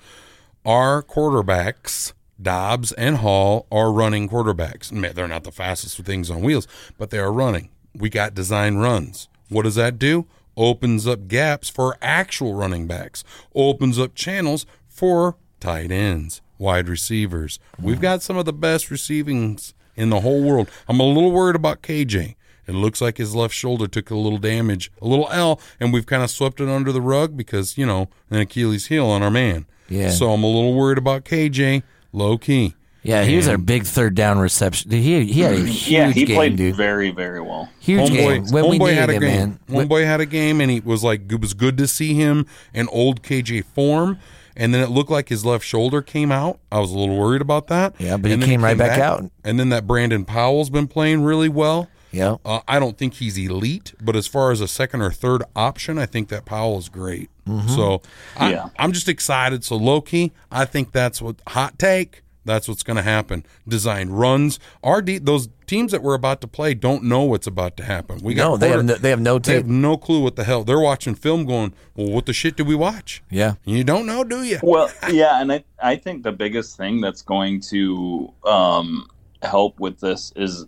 our 0.66 1.04
quarterbacks, 1.04 2.14
Dobbs 2.42 2.94
and 2.94 3.18
Hall, 3.18 3.68
are 3.70 3.92
running 3.92 4.30
quarterbacks. 4.30 4.90
Ma- 4.94 5.12
They're 5.14 5.28
not 5.28 5.44
the 5.44 5.52
fastest 5.52 5.98
things 5.98 6.30
on 6.32 6.40
wheels, 6.42 6.66
but 6.98 7.10
they 7.10 7.20
are 7.20 7.34
running. 7.34 7.68
We 7.98 8.10
got 8.10 8.34
design 8.34 8.78
runs. 8.78 9.28
What 9.50 9.64
does 9.64 9.76
that 9.76 9.98
do? 9.98 10.28
Opens 10.56 11.08
up 11.08 11.28
gaps 11.28 11.70
for 11.70 11.98
actual 12.02 12.54
running 12.54 12.88
backs, 12.88 13.24
opens 13.54 14.00
up 14.00 14.16
channels 14.16 14.66
for 14.88 15.36
tight 15.60 15.92
ends, 15.92 16.42
wide 16.58 16.90
receivers. 16.90 17.60
We've 17.80 18.02
got 18.02 18.24
some 18.24 18.38
of 18.38 18.46
the 18.46 18.54
best 18.54 18.90
receivings 18.90 19.74
in 19.96 20.10
the 20.10 20.22
whole 20.22 20.44
world. 20.44 20.70
I'm 20.88 21.00
a 21.00 21.04
little 21.04 21.32
worried 21.32 21.56
about 21.56 21.82
KJ. 21.82 22.36
It 22.68 22.74
looks 22.74 23.00
like 23.02 23.18
his 23.18 23.34
left 23.34 23.54
shoulder 23.54 23.88
took 23.88 24.10
a 24.12 24.16
little 24.16 24.40
damage, 24.40 24.92
a 25.02 25.08
little 25.08 25.30
L, 25.32 25.60
and 25.80 25.94
we've 25.94 26.06
kind 26.06 26.22
of 26.22 26.30
swept 26.30 26.60
it 26.60 26.68
under 26.68 26.92
the 26.92 27.02
rug 27.02 27.38
because, 27.38 27.78
you 27.78 27.86
know, 27.86 28.10
an 28.30 28.40
Achilles 28.40 28.88
heel 28.88 29.06
on 29.08 29.24
our 29.24 29.32
man. 29.32 29.66
Yeah. 29.88 30.10
So 30.10 30.32
I'm 30.32 30.44
a 30.44 30.48
little 30.48 30.74
worried 30.74 30.98
about 30.98 31.24
KJ, 31.24 31.84
low 32.12 32.38
key. 32.38 32.76
Yeah, 33.08 33.24
he 33.24 33.38
was 33.38 33.48
our 33.48 33.58
big 33.58 33.86
third 33.86 34.16
down 34.16 34.38
reception. 34.38 34.92
He 34.92 35.26
he 35.26 35.42
had 35.42 35.54
a 35.54 35.58
huge 35.60 35.88
yeah, 35.88 36.12
he 36.12 36.26
game, 36.26 36.36
played 36.36 36.56
dude. 36.58 36.76
very, 36.76 37.10
very 37.12 37.40
well. 37.42 37.70
Huge 37.80 38.12
game. 38.12 38.44
Homeboy, 38.44 38.52
When 38.52 38.70
we 38.70 38.78
homeboy 38.78 38.82
needed 38.90 38.96
had 38.98 39.10
a 39.10 39.14
it, 39.14 39.20
game. 39.22 39.22
man. 39.40 39.60
When- 39.68 39.88
Homeboy 39.90 40.06
had 40.06 40.20
a 40.22 40.26
game, 40.26 40.60
and 40.62 40.70
he 40.70 40.82
was 40.82 41.04
like, 41.06 41.32
it 41.32 41.40
was 41.40 41.54
good 41.54 41.78
to 41.78 41.88
see 41.88 42.14
him 42.14 42.46
in 42.74 42.88
old 42.90 43.24
KJ 43.24 43.64
form. 43.74 44.20
And 44.58 44.74
then 44.74 44.82
it 44.82 44.90
looked 44.90 45.12
like 45.12 45.30
his 45.30 45.46
left 45.46 45.64
shoulder 45.64 46.02
came 46.02 46.32
out. 46.32 46.60
I 46.72 46.80
was 46.80 46.92
a 46.92 46.98
little 46.98 47.16
worried 47.16 47.42
about 47.42 47.68
that. 47.68 47.94
Yeah, 48.00 48.18
but 48.18 48.28
he 48.28 48.34
And 48.34 48.42
then 48.42 48.50
came 48.50 48.64
right 48.64 48.78
back 48.78 48.98
out. 49.00 49.24
And 49.44 49.60
then 49.60 49.70
that 49.70 49.86
Brandon 49.88 50.26
Powell's 50.26 50.70
been 50.72 50.88
playing 50.88 51.22
really 51.22 51.48
well. 51.48 51.90
Yeah. 52.12 52.38
Uh, 52.44 52.62
I 52.68 52.80
don't 52.80 52.98
think 52.98 53.14
he's 53.16 53.38
elite, 53.38 53.94
but 54.02 54.16
as 54.16 54.26
far 54.28 54.52
as 54.52 54.60
a 54.60 54.68
second 54.68 55.02
or 55.02 55.12
third 55.12 55.44
option, 55.56 56.00
I 56.00 56.08
think 56.08 56.30
that 56.30 56.46
Powell 56.46 56.80
is 56.80 56.90
great. 56.90 57.30
Mm-hmm. 57.48 57.68
So 57.70 58.02
I, 58.36 58.52
Yeah. 58.52 58.70
I'm 58.80 58.92
just 58.94 59.08
excited. 59.08 59.64
So 59.64 59.76
low 59.76 60.02
key, 60.02 60.32
I 60.52 60.66
think 60.66 60.92
that's 60.92 61.22
what 61.22 61.36
hot 61.48 61.78
take. 61.78 62.24
That's 62.48 62.68
what's 62.68 62.84
going 62.84 62.98
to 62.98 63.04
happen. 63.04 63.46
Design 63.68 64.10
runs. 64.10 64.60
Our 64.84 65.02
de- 65.02 65.20
those 65.20 65.50
teams 65.68 65.92
that 65.92 66.02
we're 66.02 66.16
about 66.16 66.42
to 66.42 66.48
play 66.48 66.74
don't 66.74 67.04
know 67.04 67.24
what's 67.24 67.46
about 67.46 67.78
to 67.78 67.84
happen. 67.84 68.20
We 68.24 68.34
got 68.34 68.50
No, 68.50 68.58
they 68.58 68.70
have 68.70 68.86
no, 68.86 68.96
they 68.96 69.10
have 69.12 69.20
no 69.20 69.38
they 69.38 69.56
have 69.56 69.68
no 69.68 69.98
clue 69.98 70.22
what 70.22 70.36
the 70.36 70.44
hell 70.44 70.64
they're 70.64 70.80
watching 70.80 71.14
film. 71.14 71.46
Going, 71.46 71.74
well, 71.96 72.10
what 72.10 72.26
the 72.26 72.34
shit 72.34 72.56
did 72.56 72.68
we 72.68 72.76
watch? 72.76 73.22
Yeah. 73.30 73.56
You 73.66 73.84
don't 73.84 74.08
know, 74.08 74.24
do 74.24 74.44
you? 74.44 74.60
Well, 74.64 74.92
yeah, 75.12 75.40
and 75.40 75.52
I, 75.52 75.64
I 75.82 75.98
think 75.98 76.24
the 76.24 76.32
biggest 76.32 76.78
thing 76.78 77.02
that's 77.02 77.22
going 77.22 77.62
to 77.70 78.34
um, 78.46 79.08
help 79.44 79.80
with 79.80 80.00
this 80.00 80.34
is 80.36 80.66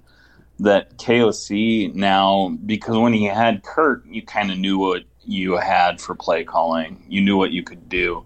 that 0.60 0.98
KOC 0.98 1.94
now, 1.96 2.58
because 2.66 2.98
when 2.98 3.14
he 3.14 3.26
had 3.26 3.64
Kirk, 3.64 4.04
you 4.06 4.22
kind 4.22 4.52
of 4.52 4.58
knew 4.58 4.78
what 4.78 5.04
you 5.24 5.58
had 5.58 6.02
for 6.02 6.16
play 6.16 6.44
calling. 6.44 7.04
You 7.08 7.22
knew 7.22 7.38
what 7.38 7.52
you 7.52 7.64
could 7.64 7.88
do. 7.88 8.26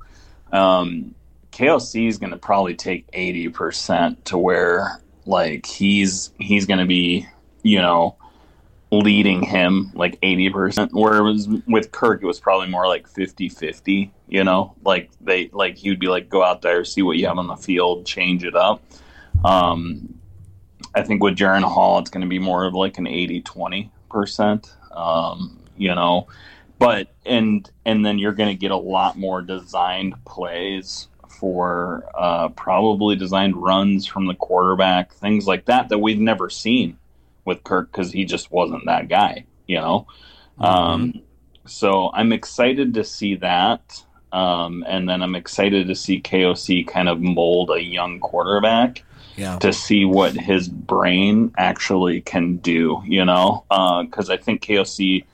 Um, 0.51 1.15
KOC 1.53 2.07
is 2.07 2.17
going 2.17 2.31
to 2.31 2.37
probably 2.37 2.75
take 2.75 3.07
eighty 3.13 3.47
percent 3.47 4.25
to 4.25 4.37
where 4.37 4.99
like 5.25 5.65
he's 5.65 6.31
he's 6.39 6.65
going 6.65 6.79
to 6.79 6.85
be 6.85 7.27
you 7.61 7.79
know 7.79 8.17
leading 8.91 9.41
him 9.41 9.91
like 9.95 10.21
80% 10.21 10.93
where 10.93 11.17
it 11.17 11.23
was 11.23 11.47
with 11.65 11.91
kirk 11.91 12.21
it 12.21 12.27
was 12.27 12.39
probably 12.39 12.67
more 12.67 12.87
like 12.87 13.09
50-50 13.09 14.11
you 14.27 14.43
know? 14.43 14.75
Like 14.85 15.09
they 15.19 15.49
like 15.51 15.77
he 15.77 15.89
would 15.89 15.99
be 15.99 16.07
like 16.07 16.29
go 16.29 16.43
out 16.43 16.61
there 16.61 16.85
see 16.85 17.01
what 17.01 17.17
you 17.17 17.25
have 17.27 17.39
on 17.39 17.47
the 17.47 17.55
field 17.55 18.05
change 18.05 18.43
it 18.43 18.55
up. 18.55 18.83
Um 19.43 20.19
i 20.93 21.01
think 21.01 21.23
with 21.23 21.35
Jaren 21.35 21.63
hall 21.63 21.99
it's 21.99 22.11
going 22.11 22.21
to 22.21 22.27
be 22.27 22.39
more 22.39 22.65
of 22.65 22.75
like 22.75 22.97
an 22.99 23.05
80-20% 23.05 24.95
um 24.95 25.59
you 25.75 25.95
know? 25.95 26.27
But 26.77 27.07
and 27.25 27.69
and 27.85 28.05
then 28.05 28.19
you're 28.19 28.33
going 28.33 28.49
to 28.49 28.59
get 28.59 28.71
a 28.71 28.77
lot 28.77 29.17
more 29.17 29.41
designed 29.41 30.13
plays 30.25 31.07
for 31.39 32.05
uh, 32.17 32.49
probably 32.49 33.15
designed 33.15 33.55
runs 33.55 34.05
from 34.05 34.27
the 34.27 34.35
quarterback, 34.35 35.13
things 35.13 35.47
like 35.47 35.65
that 35.65 35.89
that 35.89 35.99
we've 35.99 36.19
never 36.19 36.49
seen 36.49 36.97
with 37.45 37.63
Kirk 37.63 37.91
because 37.91 38.11
he 38.11 38.25
just 38.25 38.51
wasn't 38.51 38.85
that 38.85 39.09
guy, 39.09 39.45
you 39.67 39.77
know. 39.77 40.07
Um, 40.59 41.21
so 41.65 42.11
I'm 42.13 42.31
excited 42.31 42.93
to 42.93 43.03
see 43.03 43.35
that, 43.35 44.03
um, 44.31 44.83
and 44.87 45.09
then 45.09 45.21
I'm 45.21 45.35
excited 45.35 45.87
to 45.87 45.95
see 45.95 46.21
KOC 46.21 46.87
kind 46.87 47.09
of 47.09 47.21
mold 47.21 47.71
a 47.71 47.81
young 47.81 48.19
quarterback 48.19 49.03
Yeah. 49.35 49.57
to 49.59 49.73
see 49.73 50.05
what 50.05 50.33
his 50.35 50.69
brain 50.69 51.53
actually 51.57 52.21
can 52.21 52.57
do, 52.57 53.01
you 53.05 53.25
know, 53.25 53.65
because 53.69 54.29
I 54.29 54.37
think 54.37 54.61
KOC 54.61 55.25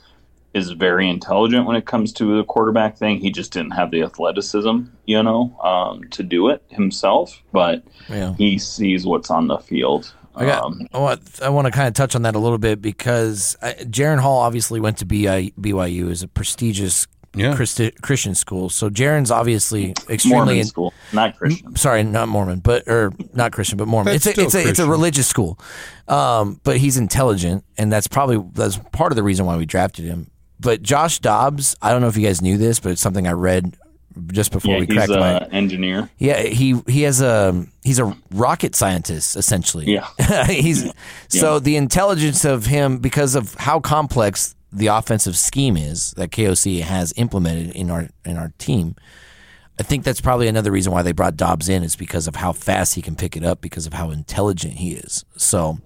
is 0.54 0.72
very 0.72 1.08
intelligent 1.10 1.66
when 1.68 1.76
it 1.76 1.86
comes 1.86 2.12
to 2.14 2.38
the 2.38 2.44
quarterback 2.44 2.98
thing. 2.98 3.20
He 3.20 3.32
just 3.32 3.52
didn't 3.54 3.72
have 3.72 3.92
the 3.92 4.02
athleticism, 4.02 4.80
you 5.06 5.22
know, 5.24 5.58
um, 5.64 6.04
to 6.10 6.24
do 6.24 6.50
it 6.50 6.64
himself, 6.70 7.42
but 7.52 7.84
Yeah. 8.10 8.34
he 8.38 8.58
sees 8.58 9.06
what's 9.06 9.30
on 9.30 9.48
the 9.48 9.58
field. 9.60 10.14
I 10.36 10.46
got. 10.46 10.64
Um, 10.64 10.88
I 10.94 11.00
want. 11.00 11.40
I 11.44 11.50
want 11.50 11.66
to 11.66 11.72
kind 11.72 11.88
of 11.88 11.94
touch 11.96 12.16
on 12.16 12.22
that 12.22 12.36
a 12.36 12.40
little 12.40 12.58
bit 12.60 12.82
because 12.82 13.58
uh, 13.62 13.74
Jaren 13.82 14.20
Hall 14.20 14.40
obviously 14.40 14.80
went 14.80 14.98
to 15.00 15.06
BI, 15.06 15.52
BYU 15.60 16.10
as 16.12 16.24
a 16.24 16.28
prestigious 16.28 17.08
Yeah. 17.36 17.54
Christi- 17.56 17.92
Christian 18.02 18.36
school. 18.36 18.70
So 18.70 18.90
Jaren's 18.90 19.32
obviously 19.32 19.94
extremely. 20.10 20.46
Mormon 20.46 20.64
school, 20.66 20.94
not 21.14 21.38
Christian. 21.38 21.76
sorry, 21.76 22.04
not 22.04 22.28
Mormon, 22.30 22.60
but 22.60 22.88
or 22.88 23.12
not 23.34 23.52
Christian, 23.52 23.78
but 23.78 23.88
Mormon. 23.88 24.14
That's 24.14 24.28
It's 24.28 24.38
a, 24.38 24.42
it's 24.44 24.56
a 24.56 24.70
it's 24.70 24.80
a 24.80 24.88
religious 24.90 25.28
school, 25.28 25.60
um, 26.08 26.60
but 26.64 26.78
he's 26.78 26.96
intelligent, 26.98 27.64
and 27.78 27.92
that's 27.92 28.08
probably 28.08 28.44
that's 28.54 28.78
part 28.92 29.12
of 29.12 29.16
the 29.16 29.24
reason 29.24 29.46
why 29.46 29.58
we 29.58 29.66
drafted 29.66 30.06
him. 30.06 30.32
But 30.60 30.82
Josh 30.84 31.19
Dobbs, 31.19 31.76
I 31.82 31.91
don't 31.91 32.02
know 32.02 32.08
if 32.08 32.17
you 32.17 32.26
guys 32.26 32.41
knew 32.41 32.58
this, 32.58 32.80
but 32.80 32.91
it's 32.91 33.02
something 33.02 33.28
I 33.28 33.32
read 33.32 33.78
just 34.32 34.52
before 34.52 34.74
Yeah, 34.74 34.80
we 34.82 34.88
cracked 34.88 35.12
an 35.12 35.19
my. 35.19 35.38
engineer. 35.52 36.10
Yeah, 36.17 36.41
he 36.41 36.82
he 36.88 37.04
has 37.04 37.22
a 37.22 37.65
he's 37.84 38.00
a 38.00 38.15
rocket 38.32 38.76
scientist 38.76 39.36
essentially. 39.38 39.86
Yeah. 39.86 40.08
he's 40.48 40.91
so 41.30 41.60
the 41.60 41.78
intelligence 41.78 42.43
of 42.43 42.65
him 42.65 42.98
because 42.98 43.36
of 43.36 43.54
how 43.56 43.80
complex 43.80 44.56
the 44.72 44.88
offensive 44.88 45.38
scheme 45.38 45.78
is 45.78 46.12
that 46.12 46.32
KOC 46.32 46.82
has 46.82 47.13
implemented 47.15 47.72
in 47.76 47.89
our 47.89 48.08
in 48.26 48.38
our 48.38 48.52
team. 48.58 48.95
I 49.80 49.84
think 49.84 50.04
that's 50.04 50.19
probably 50.19 50.50
another 50.50 50.72
reason 50.72 50.91
why 50.91 51.04
they 51.04 51.13
brought 51.13 51.38
Dobbs 51.38 51.69
in 51.69 51.84
is 51.84 51.95
because 51.95 52.28
of 52.28 52.36
how 52.36 52.52
fast 52.52 52.95
he 52.95 53.02
can 53.02 53.15
pick 53.15 53.38
it 53.38 53.45
up 53.45 53.62
because 53.62 53.88
of 53.88 53.93
how 53.93 54.10
intelligent 54.12 54.74
he 54.74 54.91
is. 54.91 55.24
So 55.38 55.80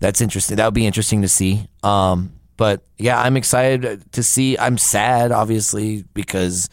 that's 0.00 0.22
interesting. 0.22 0.56
That 0.56 0.64
would 0.64 0.72
be 0.74 0.86
interesting 0.86 1.20
to 1.20 1.28
see. 1.28 1.68
Um, 1.82 2.32
but 2.56 2.84
yeah, 2.98 3.20
I'm 3.20 3.36
excited 3.36 4.10
to 4.12 4.22
see. 4.22 4.56
I'm 4.58 4.78
sad, 4.78 5.32
obviously, 5.32 6.04
because 6.14 6.68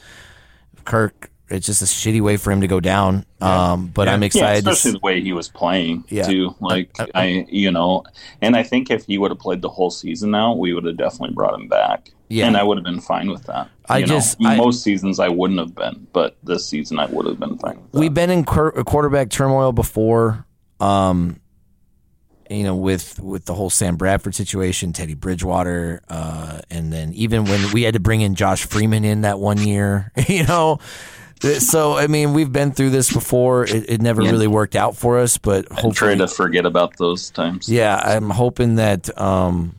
Kirk 0.86 1.28
It's 1.54 1.66
just 1.66 1.82
a 1.82 1.86
shitty 1.86 2.22
way 2.22 2.38
for 2.38 2.50
him 2.50 2.62
to 2.62 2.68
go 2.68 2.80
down. 2.80 3.26
Um, 3.42 3.88
but 3.88 4.08
I'm 4.08 4.22
Yeah, 4.22 4.28
excited. 4.28 4.64
to 4.64 4.70
especially 4.72 4.94
the 4.94 5.00
way 5.04 5.20
he 5.22 5.34
was 5.34 5.50
playing 5.50 6.06
Yeah. 6.08 6.24
too. 6.24 6.56
Like 6.62 6.96
I, 7.14 7.46
you 7.50 7.72
know, 7.72 8.04
and 8.42 8.56
I 8.56 8.64
think 8.64 8.90
if 8.90 9.04
he 9.06 9.18
would 9.18 9.32
have 9.32 9.40
played 9.40 9.62
the 9.62 9.68
whole 9.68 9.92
season 9.92 10.32
now, 10.32 10.56
we 10.56 10.74
would 10.74 10.86
have 10.86 10.96
definitely 10.96 11.36
brought 11.36 11.54
him 11.60 11.68
back. 11.68 12.10
Yeah. 12.30 12.48
and 12.48 12.56
I 12.56 12.64
would 12.64 12.78
have 12.78 12.86
been 12.86 13.02
fine 13.02 13.30
with 13.30 13.44
that. 13.48 13.68
I 13.90 13.98
You 13.98 14.06
know, 14.06 14.14
just- 14.14 14.38
I- 14.42 14.56
most 14.56 14.82
seasons 14.84 15.20
I 15.20 15.28
wouldn't 15.28 15.60
have 15.60 15.76
been, 15.76 16.08
but 16.14 16.38
this 16.42 16.66
season 16.66 16.98
I 16.98 17.06
would 17.08 17.26
have 17.26 17.38
been 17.42 17.58
fine. 17.58 17.76
With 17.76 17.92
that. 17.92 18.00
We've 18.00 18.14
been 18.14 18.30
in 18.30 18.46
quar- 18.46 18.72
quarterback 18.86 19.30
turmoil 19.30 19.74
before. 19.74 20.46
Um, 20.80 21.42
you 22.52 22.64
know, 22.64 22.76
with 22.76 23.20
with 23.20 23.46
the 23.46 23.54
whole 23.54 23.70
Sam 23.70 23.96
Bradford 23.96 24.36
situation, 24.36 24.94
Teddy 24.94 25.14
Bridgewater, 25.14 26.02
uh, 26.10 26.60
and 26.70 26.92
then 26.92 27.14
even 27.14 27.46
when 27.46 27.72
we 27.72 27.84
had 27.84 27.94
to 27.94 28.00
bring 28.00 28.22
in 28.22 28.36
Josh 28.36 28.66
Freeman 28.66 29.06
in 29.06 29.22
that 29.22 29.40
one 29.40 29.58
year, 29.58 30.12
you 30.28 30.46
know. 30.46 30.80
So 31.42 31.94
I 31.98 32.08
mean, 32.08 32.34
we've 32.34 32.52
been 32.52 32.72
through 32.72 32.92
this 32.92 33.12
before. 33.12 33.64
It, 33.64 33.90
it 33.90 34.02
never 34.02 34.22
really 34.22 34.48
worked 34.48 34.76
out 34.76 34.96
for 34.96 35.18
us, 35.20 35.38
but 35.38 35.66
I 35.72 35.76
hopefully, 35.76 36.16
try 36.16 36.16
to 36.16 36.28
forget 36.28 36.66
about 36.66 36.98
those 36.98 37.32
times. 37.32 37.68
yeah, 37.68 38.00
I'm 38.04 38.30
hoping 38.30 38.76
that 38.76 39.18
um, 39.20 39.76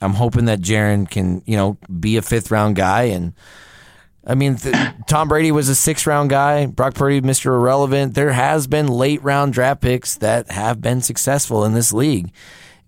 I'm 0.00 0.14
hoping 0.14 0.44
that 0.44 0.60
Jaren 0.60 1.10
can 1.10 1.42
you 1.46 1.56
know 1.56 1.76
be 1.98 2.16
a 2.18 2.22
fifth 2.22 2.50
round 2.50 2.76
guy 2.76 3.04
and. 3.04 3.32
I 4.26 4.34
mean, 4.34 4.56
th- 4.56 4.74
Tom 5.06 5.28
Brady 5.28 5.50
was 5.50 5.68
a 5.68 5.74
six 5.74 6.06
round 6.06 6.30
guy. 6.30 6.66
Brock 6.66 6.94
Purdy, 6.94 7.20
Mr. 7.22 7.46
Irrelevant. 7.46 8.14
There 8.14 8.32
has 8.32 8.66
been 8.66 8.86
late 8.88 9.22
round 9.22 9.52
draft 9.54 9.80
picks 9.80 10.16
that 10.16 10.50
have 10.50 10.80
been 10.80 11.00
successful 11.00 11.64
in 11.64 11.72
this 11.74 11.92
league. 11.92 12.30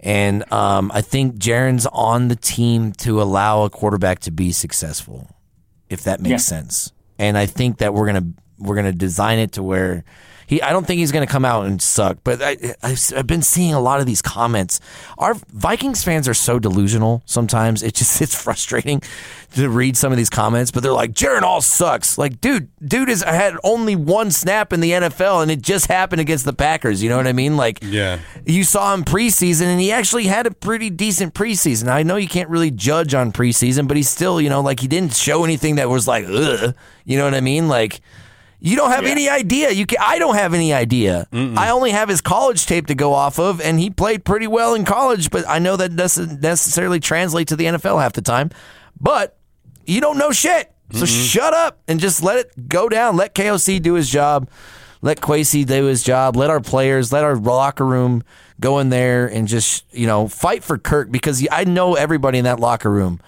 And 0.00 0.50
um, 0.52 0.90
I 0.92 1.00
think 1.00 1.36
Jaren's 1.36 1.86
on 1.86 2.28
the 2.28 2.36
team 2.36 2.92
to 2.98 3.22
allow 3.22 3.62
a 3.62 3.70
quarterback 3.70 4.18
to 4.20 4.30
be 4.32 4.50
successful, 4.52 5.30
if 5.88 6.02
that 6.04 6.20
makes 6.20 6.30
Yeah. 6.30 6.36
sense. 6.58 6.92
And 7.18 7.38
I 7.38 7.46
think 7.46 7.78
that 7.78 7.94
we're 7.94 8.06
gonna 8.06 8.26
we're 8.58 8.74
gonna 8.76 8.92
design 8.92 9.38
it 9.38 9.52
to 9.52 9.62
where 9.62 10.04
he. 10.46 10.60
I 10.62 10.70
don't 10.72 10.86
think 10.86 10.98
he's 10.98 11.12
gonna 11.12 11.26
come 11.26 11.44
out 11.44 11.66
and 11.66 11.80
suck. 11.80 12.18
But 12.24 12.42
I, 12.42 12.56
I've, 12.82 13.00
I've 13.16 13.26
been 13.26 13.42
seeing 13.42 13.74
a 13.74 13.80
lot 13.80 14.00
of 14.00 14.06
these 14.06 14.22
comments. 14.22 14.80
Our 15.18 15.34
Vikings 15.52 16.02
fans 16.04 16.28
are 16.28 16.34
so 16.34 16.58
delusional 16.58 17.22
sometimes. 17.26 17.82
It 17.82 17.94
just 17.94 18.20
it's 18.22 18.34
frustrating 18.34 19.02
to 19.54 19.68
read 19.68 19.96
some 19.96 20.12
of 20.12 20.18
these 20.18 20.30
comments. 20.30 20.70
But 20.70 20.82
they're 20.82 20.92
like, 20.92 21.12
Jaren 21.12 21.42
Hall 21.42 21.60
sucks. 21.60 22.16
Like, 22.16 22.40
dude, 22.40 22.68
dude 22.86 23.08
has 23.08 23.22
had 23.22 23.54
only 23.64 23.96
one 23.96 24.30
snap 24.30 24.72
in 24.72 24.80
the 24.80 24.92
NFL, 24.92 25.42
and 25.42 25.50
it 25.50 25.60
just 25.62 25.86
happened 25.88 26.20
against 26.20 26.44
the 26.44 26.52
Packers. 26.54 27.02
You 27.02 27.10
know 27.10 27.16
what 27.18 27.26
I 27.26 27.32
mean? 27.32 27.56
Like, 27.56 27.80
Yeah. 27.82 28.18
you 28.46 28.64
saw 28.64 28.94
him 28.94 29.04
preseason, 29.04 29.62
and 29.66 29.80
he 29.80 29.92
actually 29.92 30.24
had 30.24 30.46
a 30.46 30.50
pretty 30.50 30.88
decent 30.90 31.34
preseason. 31.34 31.88
I 31.88 32.02
know 32.02 32.16
you 32.16 32.28
can't 32.28 32.48
really 32.48 32.70
judge 32.70 33.12
on 33.14 33.30
preseason, 33.32 33.86
but 33.86 33.96
he's 33.96 34.08
still, 34.08 34.40
you 34.40 34.48
know, 34.48 34.62
like 34.62 34.80
he 34.80 34.88
didn't 34.88 35.14
show 35.14 35.44
anything 35.44 35.74
that 35.76 35.88
was 35.90 36.08
like, 36.08 36.24
ugh. 36.26 36.74
You 37.04 37.18
know 37.18 37.24
what 37.24 37.34
I 37.34 37.40
mean? 37.40 37.68
Like, 37.68 38.00
you 38.64 38.76
don't 38.76 38.90
have 38.92 39.04
Yeah. 39.04 39.10
any 39.10 39.28
idea. 39.28 39.70
You 39.72 39.84
can, 39.86 39.98
I 40.00 40.18
don't 40.18 40.36
have 40.36 40.54
any 40.54 40.72
idea. 40.72 41.26
I 41.32 41.70
only 41.70 41.90
have 41.90 42.08
his 42.08 42.20
college 42.20 42.64
tape 42.64 42.86
to 42.86 42.94
go 42.94 43.12
off 43.12 43.38
of, 43.40 43.60
and 43.60 43.80
he 43.80 43.90
played 43.90 44.24
pretty 44.24 44.46
well 44.46 44.74
in 44.74 44.84
college. 44.84 45.30
But 45.30 45.44
I 45.48 45.58
know 45.58 45.76
that 45.76 45.96
doesn't 45.96 46.40
necessarily 46.40 47.00
translate 47.00 47.48
to 47.48 47.56
the 47.56 47.64
NFL 47.66 48.00
half 48.00 48.12
the 48.12 48.22
time. 48.22 48.50
But 49.00 49.36
you 49.84 50.00
don't 50.00 50.16
know 50.16 50.30
shit. 50.30 50.72
So 50.92 51.06
shut 51.06 51.54
up 51.54 51.80
and 51.88 51.98
just 51.98 52.22
let 52.22 52.36
it 52.38 52.68
go 52.68 52.88
down. 52.88 53.16
Let 53.16 53.34
KOC 53.34 53.80
do 53.82 53.94
his 53.94 54.08
job. 54.10 54.48
Let 55.00 55.20
Kwesi 55.20 55.64
do 55.66 55.86
his 55.86 56.02
job. 56.04 56.36
Let 56.36 56.50
our 56.50 56.60
players, 56.60 57.12
let 57.12 57.24
our 57.24 57.34
locker 57.34 57.84
room 57.84 58.22
go 58.60 58.78
in 58.78 58.90
there 58.90 59.26
and 59.26 59.48
just, 59.48 59.84
you 59.90 60.06
know, 60.06 60.28
fight 60.28 60.62
for 60.62 60.78
Kirk 60.78 61.10
because 61.10 61.44
I 61.50 61.64
know 61.64 61.94
everybody 61.94 62.38
in 62.38 62.44
that 62.44 62.60
locker 62.60 62.90
room 62.90 63.20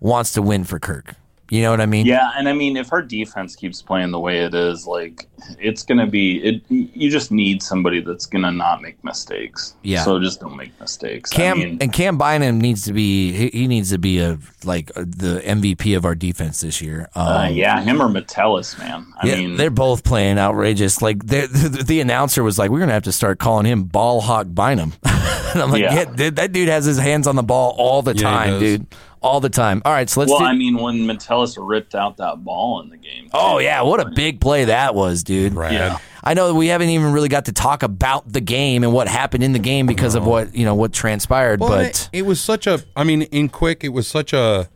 wants 0.00 0.32
to 0.32 0.42
win 0.42 0.64
for 0.64 0.78
Kirk. 0.78 1.14
You 1.52 1.60
know 1.60 1.70
what 1.70 1.82
I 1.82 1.86
mean? 1.86 2.06
Yeah, 2.06 2.30
and 2.34 2.48
I 2.48 2.54
mean, 2.54 2.78
if 2.78 2.94
our 2.94 3.02
defense 3.02 3.54
keeps 3.54 3.82
playing 3.82 4.10
the 4.10 4.18
way 4.18 4.38
it 4.38 4.54
is, 4.54 4.86
like 4.86 5.28
it's 5.58 5.82
gonna 5.82 6.06
be, 6.06 6.38
it. 6.42 6.62
You 6.70 7.10
just 7.10 7.30
need 7.30 7.62
somebody 7.62 8.00
that's 8.00 8.24
gonna 8.24 8.50
not 8.50 8.80
make 8.80 9.04
mistakes. 9.04 9.74
Yeah. 9.82 10.02
So 10.02 10.18
just 10.18 10.40
don't 10.40 10.56
make 10.56 10.72
mistakes. 10.80 11.28
Cam 11.28 11.58
I 11.58 11.64
mean, 11.64 11.78
and 11.82 11.92
Cam 11.92 12.16
Bynum 12.16 12.58
needs 12.58 12.86
to 12.86 12.94
be 12.94 13.32
he, 13.32 13.48
he 13.50 13.66
needs 13.66 13.90
to 13.90 13.98
be 13.98 14.18
a 14.20 14.38
like 14.64 14.92
uh, 14.96 15.02
the 15.06 15.42
MVP 15.44 15.94
of 15.94 16.06
our 16.06 16.14
defense 16.14 16.62
this 16.62 16.80
year. 16.80 17.10
Um, 17.14 17.26
uh, 17.28 17.48
yeah, 17.48 17.82
him 17.82 18.00
or 18.00 18.08
Metellus, 18.08 18.78
man. 18.78 19.12
I 19.20 19.26
yeah, 19.26 19.36
mean, 19.36 19.58
they're 19.58 19.68
both 19.68 20.04
playing 20.04 20.38
outrageous. 20.38 21.02
Like 21.02 21.26
they're- 21.26 21.48
the, 21.48 21.84
the 21.86 22.00
announcer 22.00 22.42
was 22.42 22.58
like, 22.58 22.70
"We're 22.70 22.80
gonna 22.80 22.92
have 22.94 23.02
to 23.02 23.12
start 23.12 23.38
calling 23.38 23.66
him 23.66 23.84
Ball 23.84 24.22
Hawk 24.22 24.46
Bynum." 24.48 24.94
and 25.04 25.60
I'm 25.62 25.70
like, 25.70 25.82
Yeah. 25.82 25.94
yeah. 25.96 26.04
dude, 26.06 26.36
that 26.36 26.52
dude 26.52 26.68
has 26.70 26.86
his 26.86 26.96
hands 26.98 27.26
on 27.26 27.36
the 27.36 27.42
ball 27.42 27.74
all 27.76 28.00
the 28.00 28.14
Yeah, 28.14 28.22
time, 28.22 28.58
dude, 28.58 28.86
all 29.22 29.40
the 29.40 29.50
time." 29.50 29.82
All 29.84 29.92
right, 29.92 30.08
so 30.08 30.20
let's 30.20 30.30
well, 30.30 30.40
do. 30.40 30.46
I 30.46 30.54
mean, 30.54 30.76
when 30.76 31.06
Metellus 31.06 31.56
ripped 31.56 31.94
out 31.94 32.16
that 32.18 32.44
ball 32.44 32.80
in 32.80 32.90
the 32.90 32.96
game. 32.96 33.30
oh 33.32 33.58
yeah, 33.58 33.82
what 33.82 34.00
a 34.00 34.10
big 34.10 34.40
play 34.40 34.66
that 34.66 34.94
was, 34.94 35.22
dude. 35.22 35.54
Rad. 35.54 35.72
Yeah. 35.72 35.98
I 36.24 36.34
know 36.34 36.54
we 36.54 36.68
haven't 36.68 36.90
even 36.90 37.12
really 37.12 37.28
got 37.28 37.46
to 37.46 37.52
talk 37.52 37.82
about 37.82 38.32
the 38.32 38.40
game 38.40 38.84
and 38.84 38.92
what 38.92 39.08
happened 39.08 39.42
in 39.42 39.52
the 39.52 39.58
game 39.58 39.86
because 39.86 40.14
of 40.14 40.24
what 40.24 40.54
you 40.54 40.64
know 40.64 40.74
what 40.74 40.92
transpired, 40.92 41.60
Well, 41.60 41.70
but 41.70 41.86
it, 41.86 42.08
it 42.12 42.22
was 42.22 42.40
such 42.40 42.66
a. 42.66 42.82
I 42.94 43.04
mean, 43.04 43.22
in 43.22 43.48
quick, 43.48 43.82
it 43.82 43.88
was 43.88 44.06
such 44.06 44.32
a. 44.32 44.68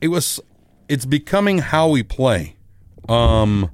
It 0.00 0.08
was. 0.08 0.40
It's 0.88 1.06
becoming 1.06 1.58
how 1.58 1.88
we 1.88 2.02
play. 2.02 2.56
Um, 3.08 3.70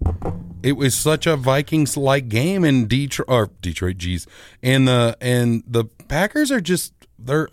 it 0.62 0.72
was 0.72 0.94
such 0.94 1.26
a 1.26 1.36
Vikings 1.36 1.96
like 1.96 2.28
game 2.28 2.64
in 2.64 2.86
Detroit. 2.86 3.28
Or 3.28 3.50
Detroit, 3.60 3.98
geez, 3.98 4.28
and 4.62 4.86
the 4.86 5.16
and 5.20 5.64
the 5.66 5.86
Packers 6.06 6.52
are 6.52 6.60
just 6.60 6.92
they're. 7.24 7.48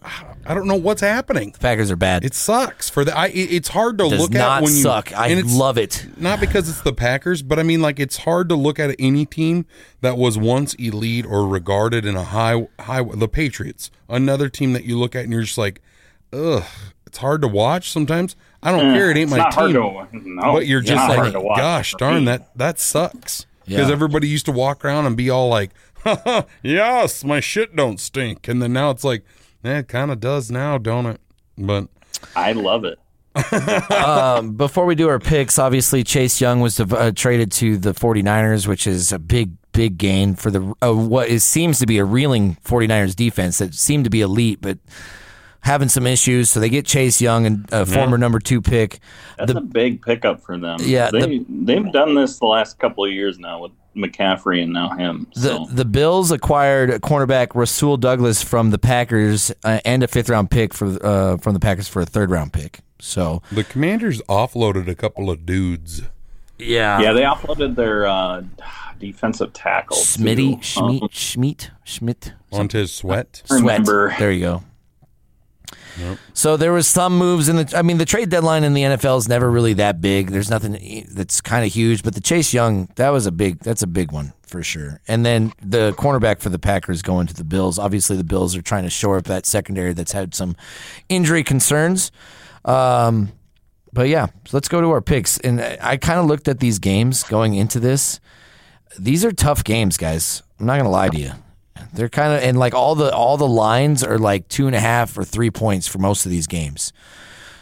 I 0.45 0.53
don't 0.53 0.67
know 0.67 0.75
what's 0.75 1.01
happening. 1.01 1.51
The 1.51 1.59
Packers 1.59 1.91
are 1.91 1.95
bad. 1.95 2.23
It 2.23 2.33
sucks 2.33 2.89
for 2.89 3.03
the. 3.05 3.15
I. 3.15 3.27
it- 3.27 3.51
It's 3.51 3.67
hard 3.69 3.97
to 3.99 4.09
does 4.09 4.19
look 4.19 4.31
not 4.31 4.57
at 4.59 4.63
when 4.63 4.73
you 4.73 4.81
suck. 4.81 5.11
I 5.13 5.33
love 5.41 5.77
it. 5.77 6.05
not 6.17 6.39
because 6.39 6.69
it's 6.69 6.81
the 6.81 6.93
Packers, 6.93 7.41
but 7.41 7.59
I 7.59 7.63
mean, 7.63 7.81
like 7.81 7.99
it's 7.99 8.17
hard 8.17 8.49
to 8.49 8.55
look 8.55 8.79
at 8.79 8.95
any 8.99 9.25
team 9.25 9.65
that 10.01 10.17
was 10.17 10.37
once 10.37 10.73
elite 10.75 11.25
or 11.25 11.47
regarded 11.47 12.05
in 12.05 12.15
a 12.15 12.23
high 12.23 12.67
high. 12.79 13.03
The 13.03 13.27
Patriots, 13.27 13.91
another 14.09 14.49
team 14.49 14.73
that 14.73 14.85
you 14.85 14.97
look 14.97 15.15
at 15.15 15.23
and 15.23 15.33
you're 15.33 15.43
just 15.43 15.57
like, 15.57 15.81
ugh. 16.33 16.63
It's 17.05 17.19
hard 17.19 17.41
to 17.41 17.47
watch 17.47 17.89
sometimes. 17.89 18.35
I 18.61 18.69
don't 18.71 18.81
mm, 18.91 18.93
care. 18.93 19.09
It 19.11 19.15
ain't 19.17 19.29
my 19.31 19.37
not 19.37 19.53
team. 19.53 19.71
to, 19.73 20.07
no, 20.11 20.53
but 20.53 20.67
you're 20.67 20.81
just 20.81 21.07
like, 21.07 21.17
hard 21.17 21.31
to 21.33 21.39
watch 21.39 21.57
gosh 21.57 21.93
darn 21.97 22.19
me. 22.19 22.25
that 22.25 22.49
that 22.57 22.79
sucks. 22.79 23.45
Because 23.65 23.87
Yeah. 23.87 23.93
everybody 23.93 24.27
used 24.27 24.45
to 24.47 24.51
walk 24.51 24.83
around 24.83 25.05
and 25.05 25.15
be 25.15 25.29
all 25.29 25.47
like, 25.47 25.71
yes, 26.63 27.23
my 27.23 27.39
shit 27.39 27.75
don't 27.75 27.99
stink, 27.99 28.47
and 28.47 28.61
then 28.61 28.73
now 28.73 28.89
it's 28.89 29.03
like, 29.05 29.23
eh, 29.63 29.79
it 29.79 29.87
kind 29.87 30.11
of 30.11 30.19
does 30.19 30.49
now, 30.51 30.77
don't 30.77 31.05
it? 31.05 31.21
But 31.57 31.87
I 32.35 32.51
love 32.53 32.83
it. 32.85 32.99
before 34.57 34.85
we 34.85 34.95
do 34.95 35.09
our 35.09 35.19
picks, 35.19 35.59
obviously 35.59 36.03
Chase 36.03 36.41
Young 36.41 36.59
was 36.59 36.79
uh, 36.79 37.11
traded 37.15 37.51
to 37.53 37.77
the 37.77 37.93
49ers, 37.93 38.67
which 38.67 38.87
is 38.87 39.11
a 39.11 39.19
big, 39.19 39.51
big 39.73 39.97
gain 39.97 40.33
for 40.35 40.49
the 40.49 40.73
uh, 40.83 40.93
what 40.93 41.27
is, 41.27 41.43
seems 41.43 41.79
to 41.79 41.85
be 41.85 41.97
a 41.99 42.05
reeling 42.05 42.57
49ers 42.65 43.15
defense 43.15 43.59
that 43.59 43.75
seemed 43.75 44.05
to 44.05 44.09
be 44.09 44.21
elite, 44.21 44.59
but 44.61 44.79
having 45.61 45.89
some 45.89 46.07
issues. 46.07 46.49
So 46.49 46.59
they 46.59 46.69
get 46.69 46.85
Chase 46.85 47.21
Young 47.21 47.45
and 47.45 47.71
a 47.71 47.85
former 47.85 48.17
number 48.17 48.39
two 48.39 48.61
pick. 48.61 48.99
That's 49.37 49.53
The- 49.53 49.59
a 49.59 49.61
big 49.61 50.01
pickup 50.01 50.41
for 50.41 50.57
them. 50.57 50.77
Yeah, 50.81 51.11
they 51.11 51.19
the- 51.39 51.45
they've 51.47 51.91
done 51.91 52.15
this 52.15 52.39
the 52.39 52.47
last 52.47 52.79
couple 52.79 53.05
of 53.05 53.11
years 53.11 53.37
now 53.37 53.61
with 53.61 53.71
McCaffrey 53.97 54.63
and 54.63 54.71
now 54.73 54.89
him. 54.89 55.27
The 55.33 55.41
So 55.41 55.65
the 55.71 55.85
Bills 55.85 56.31
acquired 56.31 56.89
cornerback 57.01 57.49
Rasul 57.55 57.97
Douglas 57.97 58.41
from 58.43 58.69
the 58.71 58.77
Packers 58.77 59.51
uh, 59.63 59.79
and 59.83 60.03
a 60.03 60.07
fifth 60.07 60.29
round 60.29 60.49
pick 60.51 60.73
for 60.73 60.97
uh, 61.05 61.37
from 61.37 61.53
the 61.53 61.59
Packers 61.59 61.87
for 61.87 62.01
a 62.01 62.05
third 62.05 62.29
round 62.31 62.53
pick. 62.53 62.79
So 62.99 63.41
the 63.51 63.63
Commanders 63.63 64.21
offloaded 64.23 64.87
a 64.87 64.95
couple 64.95 65.29
of 65.29 65.45
dudes. 65.45 66.03
yeah, 66.57 66.99
yeah, 67.01 67.11
they 67.13 67.21
offloaded 67.21 67.75
their 67.75 68.07
uh, 68.07 68.43
defensive 68.99 69.53
tackle. 69.53 69.97
Smitty 69.97 70.61
too. 70.61 70.81
Um, 70.81 70.99
Schmidt 70.99 71.11
Schmidt 71.11 71.71
Schmidt 71.83 72.33
Montez 72.51 72.93
Sweat. 72.93 73.43
Sweat. 73.45 73.61
Remember. 73.61 74.15
There 74.17 74.31
you 74.31 74.39
go. 74.41 74.63
So 76.33 76.57
there 76.57 76.73
was 76.73 76.87
some 76.87 77.17
moves 77.17 77.49
in 77.49 77.55
the. 77.55 77.73
I 77.75 77.81
mean, 77.81 77.97
the 77.97 78.05
trade 78.05 78.29
deadline 78.29 78.63
in 78.63 78.73
the 78.73 78.83
NFL 78.83 79.17
is 79.17 79.27
never 79.27 79.49
really 79.49 79.73
that 79.73 80.01
big. 80.01 80.31
There's 80.31 80.49
nothing 80.49 81.05
that's 81.11 81.41
kind 81.41 81.65
of 81.65 81.73
huge, 81.73 82.03
but 82.03 82.15
the 82.15 82.21
Chase 82.21 82.53
Young 82.53 82.89
that 82.95 83.09
was 83.09 83.25
a 83.25 83.31
big. 83.31 83.59
That's 83.59 83.81
a 83.81 83.87
big 83.87 84.11
one 84.11 84.33
for 84.43 84.63
sure. 84.63 85.01
And 85.07 85.25
then 85.25 85.53
the 85.61 85.93
cornerback 85.93 86.39
for 86.39 86.49
the 86.49 86.59
Packers 86.59 87.01
going 87.01 87.27
to 87.27 87.33
the 87.33 87.43
Bills. 87.43 87.77
Obviously, 87.77 88.15
the 88.15 88.23
Bills 88.23 88.55
are 88.55 88.61
trying 88.61 88.83
to 88.83 88.89
shore 88.89 89.17
up 89.17 89.25
that 89.25 89.45
secondary 89.45 89.93
that's 89.93 90.11
had 90.11 90.33
some 90.33 90.55
injury 91.09 91.43
concerns. 91.43 92.11
Um, 92.65 93.31
but 93.93 94.09
yeah, 94.09 94.27
so 94.45 94.57
let's 94.57 94.67
go 94.67 94.81
to 94.81 94.91
our 94.91 95.01
picks. 95.01 95.37
And 95.39 95.61
I 95.61 95.97
kind 95.97 96.19
of 96.19 96.25
looked 96.25 96.47
at 96.47 96.59
these 96.59 96.79
games 96.79 97.23
going 97.23 97.55
into 97.55 97.79
this. 97.79 98.19
These 98.99 99.25
are 99.25 99.31
tough 99.31 99.63
games, 99.63 99.97
guys. 99.97 100.43
I'm 100.59 100.65
not 100.65 100.77
gonna 100.77 100.89
lie 100.89 101.09
to 101.09 101.17
you. 101.17 101.31
They're 101.93 102.09
kind 102.09 102.33
of 102.33 102.43
and 102.43 102.57
like 102.59 102.73
all 102.73 102.95
the 102.95 103.13
all 103.13 103.37
the 103.37 103.47
lines 103.47 104.03
are 104.03 104.17
like 104.17 104.47
two 104.47 104.67
and 104.67 104.75
a 104.75 104.79
half 104.79 105.17
or 105.17 105.23
three 105.23 105.51
points 105.51 105.87
for 105.87 105.97
most 105.99 106.25
of 106.25 106.31
these 106.31 106.47
games. 106.47 106.93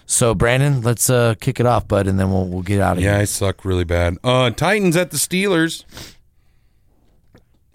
So 0.07 0.35
Brandon, 0.35 0.81
let's 0.81 1.09
uh, 1.09 1.33
kick 1.39 1.59
it 1.59 1.65
off, 1.65 1.87
bud, 1.87 2.07
and 2.07 2.19
then 2.19 2.31
we'll 2.31 2.47
we'll 2.47 2.61
get 2.61 2.79
out 2.79 2.97
of 2.97 3.03
Yeah, 3.03 3.09
here. 3.09 3.15
Yeah, 3.17 3.21
I 3.21 3.25
suck 3.25 3.65
really 3.65 3.83
bad. 3.85 4.17
Uh, 4.23 4.49
Titans 4.51 4.95
at 4.95 5.11
the 5.11 5.17
Steelers. 5.17 5.83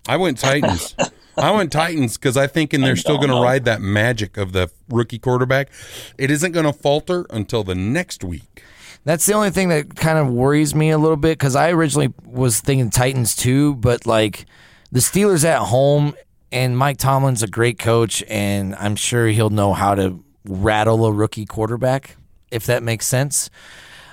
I 0.09 0.17
went 0.17 0.39
Titans. 0.39 0.95
I 1.37 1.51
went 1.53 1.73
Titans 1.73 2.17
because 2.17 2.37
I 2.37 2.47
think 2.47 2.73
and 2.73 2.85
they're 2.85 2.97
still 2.97 3.17
going 3.17 3.29
to 3.29 3.35
know. 3.37 3.43
ride 3.43 3.65
that 3.65 3.81
magic 3.81 4.37
of 4.37 4.53
the 4.53 4.71
rookie 4.89 5.19
quarterback. 5.19 5.71
It 6.19 6.31
isn't 6.31 6.53
going 6.53 6.67
to 6.67 6.73
falter 6.73 7.27
until 7.31 7.65
the 7.65 7.75
next 7.75 8.23
week. 8.25 8.63
That's 9.05 9.25
the 9.25 9.33
only 9.33 9.51
thing 9.51 9.71
that 9.71 9.97
kind 9.97 10.19
of 10.19 10.29
worries 10.29 10.75
me 10.75 10.91
a 10.91 10.99
little 10.99 11.17
bit 11.17 11.39
because 11.39 11.57
I 11.57 11.71
originally 11.71 12.13
was 12.25 12.61
thinking 12.61 12.91
Titans 12.91 13.35
too, 13.35 13.75
but 13.77 14.05
like 14.05 14.45
the 14.93 15.01
Steelers 15.01 15.45
at 15.45 15.61
home 15.61 16.15
and 16.53 16.77
Mike 16.77 16.99
Tomlin's 16.99 17.43
a 17.43 17.49
great 17.49 17.79
coach, 17.79 18.23
and 18.29 18.75
I'm 18.77 18.97
sure 18.97 19.29
he'll 19.29 19.51
know 19.51 19.73
how 19.73 19.95
to 19.95 20.23
rattle 20.45 21.05
a 21.05 21.13
rookie 21.13 21.47
quarterback 21.47 22.17
if 22.51 22.67
that 22.67 22.83
makes 22.83 23.07
sense. 23.07 23.51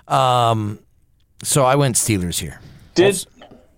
Um, 0.07 0.79
so 1.43 1.65
I 1.65 1.75
went 1.75 1.95
Steelers 1.95 2.39
here. 2.39 2.59
Did 2.95 3.25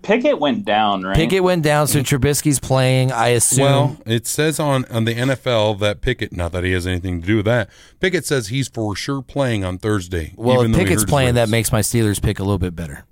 Pickett 0.01 0.39
went 0.39 0.63
down, 0.65 1.03
right? 1.03 1.15
Pickett 1.15 1.43
went 1.43 1.63
down, 1.63 1.87
so 1.87 1.99
Trubisky's 1.99 2.59
playing. 2.59 3.11
I 3.11 3.29
assume. 3.29 3.63
Well, 3.63 3.97
it 4.05 4.27
says 4.27 4.59
on, 4.59 4.85
on 4.85 5.03
the 5.05 5.13
NFL 5.13 5.79
that 5.79 6.01
Pickett, 6.01 6.31
not 6.31 6.51
that 6.53 6.63
he 6.63 6.71
has 6.71 6.87
anything 6.87 7.21
to 7.21 7.27
do 7.27 7.35
with 7.37 7.45
that, 7.45 7.69
Pickett 7.99 8.25
says 8.25 8.47
he's 8.47 8.69
for 8.69 8.95
sure 8.95 9.21
playing 9.21 9.65
on 9.65 9.77
Thursday. 9.77 10.33
well, 10.37 10.59
even 10.61 10.73
if 10.73 10.77
Pickett's 10.77 11.01
hurt 11.03 11.09
playing, 11.09 11.35
that 11.35 11.49
makes 11.49 11.71
my 11.71 11.81
Steelers 11.81 12.21
pick 12.21 12.39
a 12.39 12.43
little 12.43 12.57
bit 12.59 12.75
better. 12.75 13.05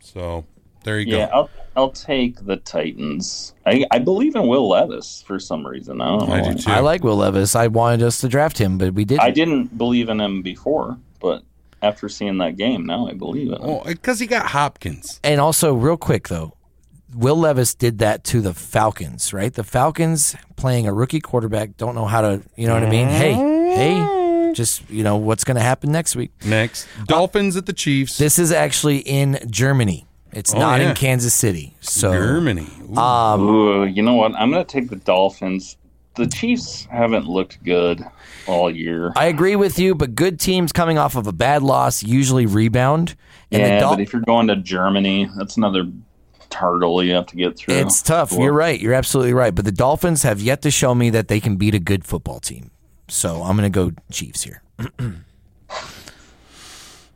So 0.00 0.44
there 0.84 0.98
you 1.00 1.16
Yeah, 1.16 1.26
go. 1.26 1.32
I'll 1.32 1.50
I'll 1.76 1.90
take 1.90 2.44
the 2.44 2.56
Titans. 2.56 3.54
I, 3.66 3.84
I 3.90 3.98
believe 3.98 4.36
in 4.36 4.46
Will 4.46 4.68
Levis 4.68 5.24
for 5.26 5.38
some 5.38 5.66
reason. 5.66 6.00
I 6.00 6.06
don't 6.06 6.28
know. 6.28 6.34
I 6.34 6.40
why. 6.40 6.52
do 6.52 6.58
too. 6.58 6.70
I 6.70 6.80
like 6.80 7.02
Will 7.02 7.16
Levis. 7.16 7.56
I 7.56 7.66
wanted 7.66 8.02
us 8.02 8.20
to 8.20 8.28
draft 8.28 8.58
him, 8.58 8.78
but 8.78 8.94
we 8.94 9.04
didn't. 9.04 9.22
I 9.22 9.30
didn't 9.30 9.76
believe 9.76 10.08
in 10.08 10.20
him 10.20 10.42
before, 10.42 10.98
but 11.20 11.42
after 11.82 12.08
seeing 12.08 12.38
that 12.38 12.56
game, 12.56 12.86
now 12.86 13.08
I 13.08 13.14
believe 13.14 13.48
in 13.48 13.54
him. 13.54 13.68
Oh, 13.68 13.82
because 13.84 14.20
he 14.20 14.26
got 14.26 14.46
Hopkins. 14.46 15.20
And 15.24 15.40
also, 15.40 15.74
real 15.74 15.96
quick 15.96 16.28
though, 16.28 16.56
Will 17.14 17.36
Levis 17.36 17.74
did 17.74 17.98
that 17.98 18.24
to 18.24 18.40
the 18.40 18.54
Falcons, 18.54 19.32
right? 19.32 19.52
The 19.52 19.64
Falcons 19.64 20.34
playing 20.56 20.86
a 20.86 20.92
rookie 20.92 21.20
quarterback 21.20 21.76
don't 21.76 21.94
know 21.94 22.06
how 22.06 22.20
to, 22.22 22.42
you 22.56 22.66
know 22.66 22.74
what 22.74 22.82
I 22.82 22.90
mean? 22.90 23.08
Hey, 23.08 23.32
hey, 23.32 24.52
just 24.54 24.88
you 24.90 25.04
know 25.04 25.16
what's 25.16 25.44
going 25.44 25.56
to 25.56 25.62
happen 25.62 25.92
next 25.92 26.16
week. 26.16 26.32
Next, 26.44 26.88
Dolphins 27.06 27.56
at 27.56 27.66
the 27.66 27.72
Chiefs. 27.72 28.18
This 28.18 28.38
is 28.38 28.50
actually 28.52 28.98
in 28.98 29.38
Germany. 29.48 30.06
It's 30.36 30.54
Oh, 30.54 30.58
not 30.58 30.80
yeah. 30.80 30.90
in 30.90 30.94
Kansas 30.96 31.34
City. 31.34 31.74
So 31.80 32.12
Germany. 32.12 32.66
Ooh. 32.90 32.96
um, 32.96 33.40
Ooh, 33.42 33.84
you 33.84 34.02
know 34.02 34.14
what? 34.14 34.34
I'm 34.34 34.50
going 34.50 34.64
to 34.64 34.70
take 34.70 34.90
the 34.90 34.96
Dolphins. 34.96 35.76
The 36.16 36.26
Chiefs 36.26 36.84
haven't 36.86 37.26
looked 37.26 37.62
good 37.64 38.04
all 38.46 38.70
year. 38.70 39.12
I 39.16 39.26
agree 39.26 39.56
with 39.56 39.78
you, 39.78 39.94
but 39.94 40.14
good 40.14 40.38
teams 40.38 40.72
coming 40.72 40.96
off 40.98 41.16
of 41.16 41.26
a 41.26 41.32
bad 41.32 41.62
loss 41.62 42.02
usually 42.02 42.46
rebound. 42.46 43.16
And 43.50 43.62
yeah, 43.62 43.80
Dol- 43.80 43.90
but 43.94 44.00
if 44.00 44.12
you're 44.12 44.22
going 44.22 44.46
to 44.48 44.56
Germany, 44.56 45.28
that's 45.36 45.56
another 45.56 45.90
hurdle 46.54 47.02
you 47.02 47.12
have 47.14 47.26
to 47.26 47.34
get 47.36 47.56
through. 47.58 47.74
It's 47.74 48.00
tough. 48.00 48.30
You're 48.30 48.52
right. 48.52 48.78
You're 48.80 48.94
absolutely 48.94 49.32
right. 49.32 49.52
But 49.52 49.64
the 49.64 49.72
Dolphins 49.72 50.22
have 50.22 50.40
yet 50.40 50.62
to 50.62 50.70
show 50.70 50.94
me 50.94 51.10
that 51.10 51.26
they 51.26 51.40
can 51.40 51.56
beat 51.56 51.74
a 51.74 51.80
good 51.80 52.04
football 52.04 52.38
team. 52.38 52.70
So 53.08 53.42
I'm 53.42 53.56
going 53.56 53.70
to 53.72 53.76
go 53.90 53.92
Chiefs 54.12 54.44
here. 54.44 54.62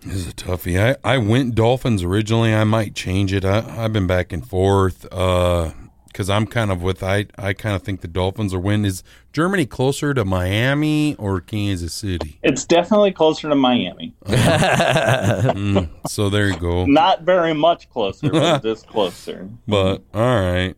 This 0.03 0.15
is 0.15 0.29
a 0.29 0.33
toughie. 0.33 0.81
I, 0.81 0.97
I 1.15 1.19
went 1.19 1.55
Dolphins 1.55 2.03
originally. 2.03 2.55
I 2.55 2.65
might 2.65 2.95
change 2.95 3.33
it. 3.33 3.45
I, 3.45 3.85
I've 3.85 3.93
been 3.93 4.07
back 4.07 4.33
and 4.33 4.47
forth 4.47 5.07
uh, 5.13 5.73
because 6.07 6.31
I'm 6.31 6.47
kind 6.47 6.71
of 6.71 6.83
with 6.83 7.03
I 7.03 7.27
I 7.37 7.53
kind 7.53 7.75
of 7.77 7.83
think 7.83 8.01
the 8.01 8.09
Dolphins 8.09 8.55
are 8.55 8.59
win. 8.59 8.85
Is 8.85 9.03
Germany 9.33 9.67
closer 9.67 10.15
to 10.15 10.25
Miami 10.25 11.15
or 11.17 11.41
Kansas 11.41 11.93
City? 11.93 12.39
It's 12.43 12.65
definitely 12.65 13.13
closer 13.13 13.49
to 13.49 13.55
Miami. 13.55 14.15
Mm, 14.29 15.89
so 16.09 16.29
there 16.29 16.49
you 16.49 16.57
go. 16.57 16.85
Not 16.87 17.23
very 17.23 17.53
much 17.55 17.89
closer, 17.91 18.31
but 18.31 18.63
just 18.63 18.87
closer. 18.87 19.49
But 19.67 20.03
all 20.15 20.21
right. 20.41 20.75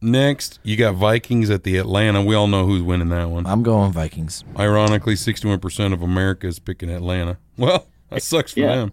Next, 0.00 0.60
you 0.62 0.76
got 0.76 0.94
Vikings 0.94 1.50
at 1.50 1.64
the 1.64 1.76
Atlanta. 1.76 2.22
We 2.22 2.34
all 2.34 2.46
know 2.46 2.64
who's 2.66 2.82
winning 2.82 3.08
that 3.08 3.30
one. 3.30 3.46
I'm 3.46 3.62
going 3.62 3.90
Vikings. 3.92 4.44
Ironically, 4.56 5.14
61% 5.14 5.92
of 5.92 6.02
America 6.02 6.46
is 6.46 6.58
picking 6.60 6.88
Atlanta. 6.88 7.38
Well, 7.56 7.86
that 8.10 8.22
sucks 8.22 8.52
for 8.52 8.60
Yeah. 8.60 8.76
them. 8.76 8.92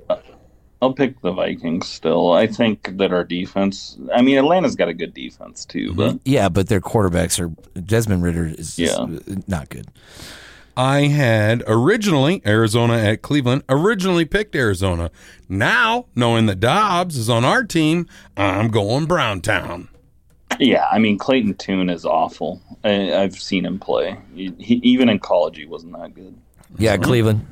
I'll 0.81 0.93
pick 0.93 1.19
the 1.21 1.31
Vikings 1.31 1.87
still. 1.87 2.33
I 2.33 2.47
think 2.47 2.97
that 2.97 3.11
our 3.11 3.23
defense, 3.23 3.97
I 4.13 4.21
mean, 4.21 4.37
Atlanta's 4.37 4.75
got 4.75 4.87
a 4.89 4.93
good 4.93 5.13
defense 5.13 5.65
too, 5.65 5.89
mm-hmm. 5.93 5.97
but 5.97 6.19
Yeah, 6.25 6.49
but 6.49 6.67
their 6.67 6.81
quarterbacks 6.81 7.39
are 7.39 7.49
Desmond 7.79 8.23
Ridder 8.23 8.45
is 8.45 8.75
just 8.75 8.99
Yeah. 8.99 9.35
not 9.47 9.69
good. 9.69 9.87
I 10.77 11.03
had 11.03 11.63
originally 11.67 12.41
Arizona 12.45 12.95
at 12.97 13.21
Cleveland, 13.21 13.63
originally 13.69 14.25
picked 14.25 14.55
Arizona. 14.55 15.09
Now, 15.47 16.05
knowing 16.15 16.47
that 16.47 16.59
Dobbs 16.59 17.17
is 17.17 17.29
on 17.29 17.45
our 17.45 17.63
team, 17.63 18.07
I'm 18.35 18.67
going 18.67 19.05
Browntown. 19.05 19.87
yeah, 20.59 20.85
I 20.91 20.99
mean, 20.99 21.17
Clayton 21.17 21.55
Tune 21.55 21.89
is 21.89 22.05
awful. 22.05 22.61
I, 22.83 23.13
I've 23.15 23.35
seen 23.39 23.65
him 23.65 23.79
play. 23.79 24.17
He, 24.35 24.53
he, 24.59 24.75
even 24.83 25.07
in 25.07 25.19
college, 25.19 25.57
he 25.57 25.65
wasn't 25.65 25.93
that 25.97 26.13
good. 26.13 26.35
Yeah, 26.77 26.97
Cleveland. 26.97 27.45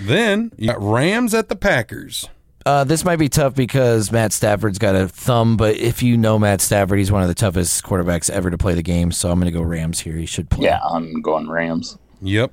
Then 0.00 0.52
you 0.56 0.68
got 0.68 0.82
Rams 0.82 1.34
at 1.34 1.48
the 1.48 1.56
Packers. 1.56 2.28
Uh, 2.64 2.82
this 2.82 3.04
might 3.04 3.16
be 3.16 3.28
tough 3.28 3.54
because 3.54 4.10
Matt 4.10 4.32
Stafford's 4.32 4.78
got 4.78 4.96
a 4.96 5.06
thumb, 5.06 5.56
but 5.56 5.76
if 5.76 6.02
you 6.02 6.16
know 6.16 6.36
Matt 6.36 6.60
Stafford, 6.60 6.98
he's 6.98 7.12
one 7.12 7.22
of 7.22 7.28
the 7.28 7.34
toughest 7.34 7.84
quarterbacks 7.84 8.28
ever 8.28 8.50
to 8.50 8.58
play 8.58 8.74
the 8.74 8.82
game. 8.82 9.12
So 9.12 9.30
I'm 9.30 9.38
going 9.38 9.52
to 9.52 9.56
go 9.56 9.62
Rams 9.62 10.00
here. 10.00 10.14
He 10.16 10.26
should 10.26 10.50
play. 10.50 10.64
Yeah, 10.64 10.80
I'm 10.82 11.22
going 11.22 11.48
Rams. 11.48 11.96
Yep. 12.22 12.52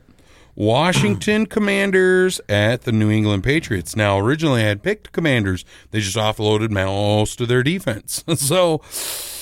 Washington 0.55 1.45
Commanders 1.47 2.39
at 2.47 2.83
the 2.83 2.91
New 2.91 3.09
England 3.09 3.43
Patriots. 3.43 3.95
Now, 3.95 4.19
originally 4.19 4.61
I 4.61 4.67
had 4.67 4.83
picked 4.83 5.11
Commanders. 5.11 5.65
They 5.91 5.99
just 5.99 6.15
offloaded 6.17 6.69
most 6.69 7.41
of 7.41 7.47
their 7.47 7.63
defense. 7.63 8.23
so, 8.35 8.81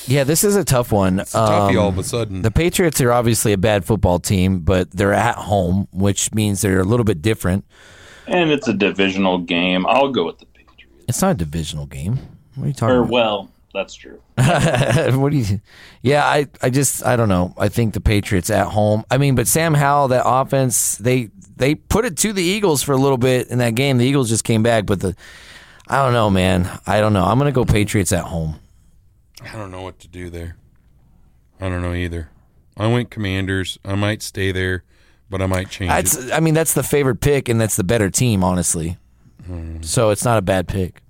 Yeah, 0.07 0.24
this 0.24 0.43
is 0.43 0.55
a 0.55 0.64
tough 0.64 0.91
one. 0.91 1.20
it's 1.20 1.36
Um, 1.36 1.78
all 1.78 1.89
of 1.89 1.97
a 1.97 2.03
sudden. 2.03 2.41
The 2.41 2.51
Patriots 2.51 3.01
are 3.01 3.12
obviously 3.12 3.53
a 3.53 3.57
bad 3.57 3.86
football 3.86 4.20
team, 4.20 4.59
but 4.59 4.91
they're 4.91 5.14
at 5.14 5.36
home, 5.36 5.88
which 5.91 6.34
means 6.34 6.62
they're 6.62 6.80
a 6.80 6.86
little 6.86 7.03
bit 7.03 7.22
different. 7.22 7.66
And 8.28 8.51
it's 8.51 8.68
a 8.68 8.74
divisional 8.74 9.39
game. 9.39 9.86
I'll 9.88 10.12
go 10.12 10.26
with 10.26 10.39
the 10.39 10.45
Patriots. 10.45 11.05
It's 11.07 11.22
not 11.22 11.32
a 11.32 11.36
divisional 11.36 11.86
game. 11.88 12.20
What 12.55 12.66
are 12.66 12.68
you 12.68 12.74
talking 12.74 12.95
Or, 12.95 12.99
about? 12.99 13.12
well, 13.12 13.51
that's 13.74 13.93
true. 13.93 14.22
what 14.36 15.32
do 15.32 15.38
you? 15.38 15.61
Yeah, 16.01 16.26
I, 16.26 16.47
I 16.61 16.69
just, 16.69 17.05
I 17.05 17.15
don't 17.15 17.30
know. 17.30 17.53
I 17.57 17.69
think 17.69 17.93
the 17.93 18.01
Patriots 18.01 18.49
at 18.49 18.67
home. 18.67 19.03
I 19.09 19.17
mean, 19.17 19.36
but 19.36 19.47
Sam 19.47 19.74
Howell, 19.74 20.09
that 20.09 20.24
offense, 20.26 20.97
they, 20.97 21.30
they 21.55 21.76
put 21.76 22.05
it 22.05 22.17
to 22.17 22.34
the 22.34 22.43
Eagles 22.43 22.84
for 22.84 22.93
a 22.93 22.97
little 22.97 23.17
bit 23.17 23.47
in 23.47 23.59
that 23.59 23.76
game. 23.76 23.97
The 23.97 24.05
Eagles 24.05 24.30
just 24.30 24.43
came 24.43 24.63
back, 24.63 24.86
but 24.86 24.99
the, 24.99 25.15
I 25.88 26.03
don't 26.03 26.13
know, 26.13 26.30
man. 26.30 26.69
I 26.88 27.01
don't 27.01 27.13
know. 27.13 27.26
I'm 27.26 27.38
gonna 27.38 27.51
go 27.51 27.65
Patriots 27.65 28.11
at 28.11 28.24
home. 28.24 28.59
I 29.43 29.57
don't 29.57 29.72
know 29.72 29.82
what 29.82 29.99
to 29.99 30.07
do 30.07 30.30
there. 30.30 30.55
I 31.59 31.69
don't 31.69 31.82
know 31.82 31.93
either. 31.93 32.30
I 32.78 32.88
went 32.88 33.11
Commanders. 33.11 33.78
I 33.84 33.95
might 33.95 34.22
stay 34.22 34.51
there, 34.51 34.84
but 35.30 35.41
I 35.41 35.47
might 35.47 35.69
change 35.69 35.91
it. 35.91 36.32
I 36.32 36.39
mean, 36.39 36.53
that's 36.53 36.74
the 36.74 36.84
favorite 36.84 37.19
pick, 37.19 37.49
and 37.49 37.59
that's 37.59 37.76
the 37.76 37.84
better 37.84 38.09
team, 38.09 38.43
honestly. 38.43 38.97
Hmm. 39.45 39.82
So 39.82 40.11
it's 40.11 40.24
not 40.24 40.38
a 40.38 40.41
bad 40.41 40.67
pick. 40.67 41.01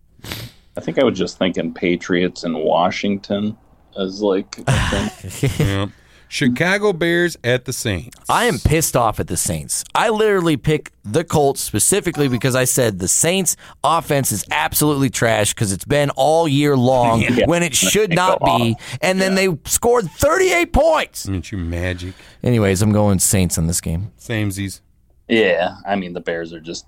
I 0.78 0.82
think 0.82 0.97
I 0.99 1.03
was 1.03 1.17
just 1.17 1.38
thinking 1.38 1.74
Patriots 1.74 2.43
and 2.43 2.55
Washington 2.55 3.57
as 3.97 4.22
like. 4.22 4.57
Yeah. 5.59 5.88
Chicago 6.28 6.93
Bears 6.93 7.36
at 7.43 7.65
the 7.65 7.74
Saints. 7.74 8.17
I 8.30 8.45
am 8.45 8.57
pissed 8.57 8.95
off 8.95 9.19
at 9.19 9.28
the 9.28 9.36
Saints. 9.36 9.84
I 9.93 10.07
literally 10.07 10.55
pick 10.55 10.93
the 11.03 11.26
Colts 11.26 11.59
specifically 11.59 12.30
because 12.30 12.55
I 12.55 12.63
said 12.63 12.99
the 12.99 13.09
Saints 13.09 13.57
offense 13.84 14.32
is 14.32 14.45
absolutely 14.49 15.09
trash 15.09 15.53
because 15.53 15.74
it's 15.74 15.84
been 15.84 16.09
all 16.11 16.47
year 16.47 16.78
long 16.78 17.19
Yeah. 17.30 17.47
when 17.47 17.63
it 17.63 17.76
should 17.76 18.15
not 18.15 18.39
be. 18.45 18.78
And 19.01 19.19
then 19.19 19.36
they 19.36 19.49
scored 19.65 20.09
38 20.09 20.72
points. 20.72 21.28
Aren't 21.28 21.51
you 21.51 21.57
magic? 21.57 22.13
Anyways, 22.41 22.82
I'm 22.82 22.93
going 22.93 23.19
Saints 23.19 23.57
in 23.57 23.67
this 23.67 23.82
game. 23.82 24.13
Samesies. 24.17 24.80
yeah, 25.28 25.76
I 25.86 25.97
mean, 25.97 26.13
the 26.13 26.22
Bears 26.22 26.53
are 26.53 26.61
just 26.61 26.86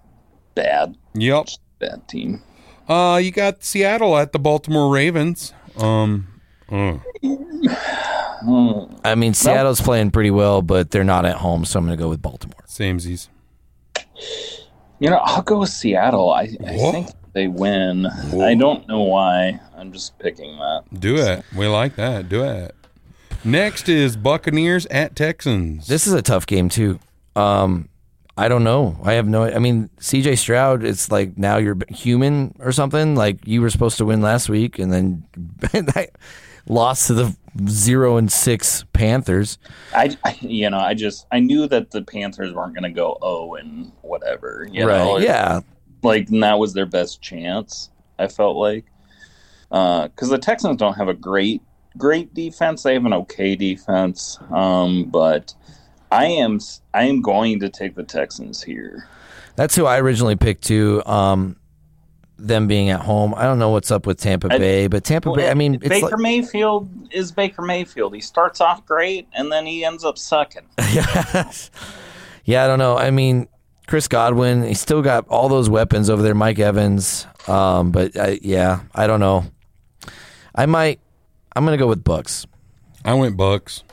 bad. 0.56 0.96
Yep. 1.16 1.48
Bad 1.80 2.08
team. 2.08 2.42
Uh, 2.88 3.20
you 3.24 3.32
got 3.32 3.64
Seattle 3.64 4.18
at 4.18 4.32
the 4.32 4.40
Baltimore 4.40 4.94
Ravens. 4.94 5.54
Um. 5.78 6.28
I 6.70 7.00
mean, 9.16 9.34
Seattle's 9.34 9.80
playing 9.80 10.12
pretty 10.12 10.32
well, 10.32 10.62
but 10.62 10.92
they're 10.92 11.04
not 11.04 11.26
at 11.26 11.38
home, 11.38 11.66
so 11.66 11.80
I'm 11.80 11.86
going 11.86 11.98
to 11.98 12.04
go 12.04 12.10
with 12.10 12.22
Baltimore. 12.22 12.64
Samesies. 12.68 13.30
You 15.00 15.10
know, 15.10 15.18
I'll 15.18 15.42
go 15.42 15.60
with 15.60 15.70
Seattle. 15.70 16.32
I, 16.32 16.50
I 16.66 16.78
think 16.92 17.10
they 17.34 17.48
win. 17.48 18.06
I 18.06 18.56
don't 18.56 18.88
know 18.88 19.02
why. 19.02 19.60
I'm 19.78 19.92
just 19.92 20.18
picking 20.20 20.58
that. 20.58 20.84
Do 21.00 21.18
it. 21.18 21.44
We 21.56 21.68
like 21.68 21.96
that. 21.96 22.28
Do 22.28 22.44
it. 22.44 22.76
Next 23.44 23.88
is 23.88 24.18
Buccaneers 24.18 24.86
at 24.88 25.16
Texans. 25.16 25.88
This 25.88 26.08
is 26.08 26.14
a 26.14 26.22
tough 26.22 26.48
game, 26.48 26.70
too. 26.70 27.00
Um, 27.36 27.90
I 28.36 28.48
don't 28.48 28.64
know. 28.64 28.98
I 29.04 29.14
have 29.14 29.28
no. 29.28 29.44
I 29.44 29.60
mean, 29.60 29.90
CJ 30.00 30.38
Stroud. 30.40 30.84
It's 30.84 31.12
like 31.12 31.38
now 31.38 31.58
you're 31.58 31.78
human 31.90 32.56
or 32.60 32.72
something. 32.72 33.16
Like 33.16 33.46
you 33.48 33.62
were 33.62 33.70
supposed 33.70 33.98
to 34.00 34.06
win 34.06 34.22
last 34.22 34.50
week, 34.50 34.80
and 34.80 34.92
then 34.92 35.24
I 35.96 36.08
lost 36.68 37.08
to 37.08 37.14
the 37.14 37.38
zero 37.68 38.18
and 38.18 38.32
six 38.32 38.86
Panthers. 38.94 39.60
I, 39.96 40.18
you 40.42 40.68
know, 40.70 40.80
I 40.80 40.96
just 40.96 41.28
I 41.32 41.40
knew 41.42 41.68
that 41.68 41.92
the 41.92 42.02
Panthers 42.02 42.54
weren't 42.54 42.74
going 42.74 42.84
to 42.84 42.90
go 42.90 43.20
oh 43.22 43.54
and 43.56 43.92
whatever. 44.02 44.68
You 44.72 44.86
know, 44.86 45.18
Yeah. 45.20 45.60
like 46.02 46.28
that 46.30 46.58
was 46.58 46.74
their 46.74 46.88
best 46.88 47.22
chance. 47.22 47.92
I 48.18 48.28
felt 48.28 48.58
like 48.58 48.86
because 49.70 50.30
the 50.30 50.40
Texans 50.40 50.78
don't 50.78 50.96
have 50.96 51.08
a 51.08 51.14
great 51.14 51.62
great 51.98 52.34
defense. 52.34 52.82
They 52.82 52.94
have 52.96 53.06
an 53.06 53.14
okay 53.14 53.56
defense, 53.56 54.40
um, 54.52 55.06
but 55.06 55.54
I 56.14 56.26
am 56.26 56.60
I 56.94 57.06
am 57.06 57.22
going 57.22 57.60
to 57.62 57.70
take 57.70 57.96
the 57.96 58.04
Texans 58.04 58.62
here. 58.62 59.08
That's 59.56 59.76
who 59.76 59.86
I 59.86 60.00
originally 60.00 60.36
picked 60.36 60.64
too. 60.64 61.04
Um, 61.06 61.58
them 62.38 62.68
being 62.68 62.90
at 62.90 63.00
home. 63.00 63.34
I 63.36 63.44
don't 63.44 63.60
know 63.60 63.70
what's 63.70 63.92
up 63.92 64.06
with 64.06 64.20
Tampa 64.20 64.54
I- 64.54 64.58
Bay, 64.58 64.88
but 64.88 65.04
Tampa 65.04 65.30
Well, 65.30 65.38
Bay. 65.38 65.50
I 65.50 65.54
mean, 65.54 65.76
it's 65.76 65.88
Baker 65.88 66.08
like, 66.08 66.20
Mayfield 66.20 66.90
is 67.12 67.32
Baker 67.32 67.62
Mayfield. 67.62 68.14
He 68.14 68.22
starts 68.22 68.60
off 68.62 68.86
great 68.86 69.28
and 69.34 69.52
then 69.52 69.66
he 69.66 69.86
ends 69.86 70.04
up 70.04 70.18
sucking. 70.18 70.64
yeah, 70.80 72.64
I 72.64 72.68
don't 72.68 72.80
know. 72.80 72.98
I 72.98 73.12
mean, 73.12 73.48
Chris 73.88 74.08
Godwin. 74.08 74.64
He's 74.64 74.80
still 74.80 75.02
got 75.02 75.28
all 75.28 75.50
those 75.50 75.70
weapons 75.70 76.10
over 76.10 76.22
there. 76.22 76.36
Mike 76.36 76.60
Evans. 76.60 77.28
Um, 77.48 77.92
but 77.92 78.18
I, 78.18 78.40
yeah, 78.42 78.82
I 78.94 79.08
don't 79.08 79.20
know. 79.20 79.46
I 80.56 80.66
might. 80.66 81.00
I'm 81.56 81.66
gonna 81.66 81.78
go 81.78 81.88
with 81.88 82.04
Bucks. 82.04 82.46
I 83.06 83.14
went 83.14 83.38
Bucks. 83.38 83.84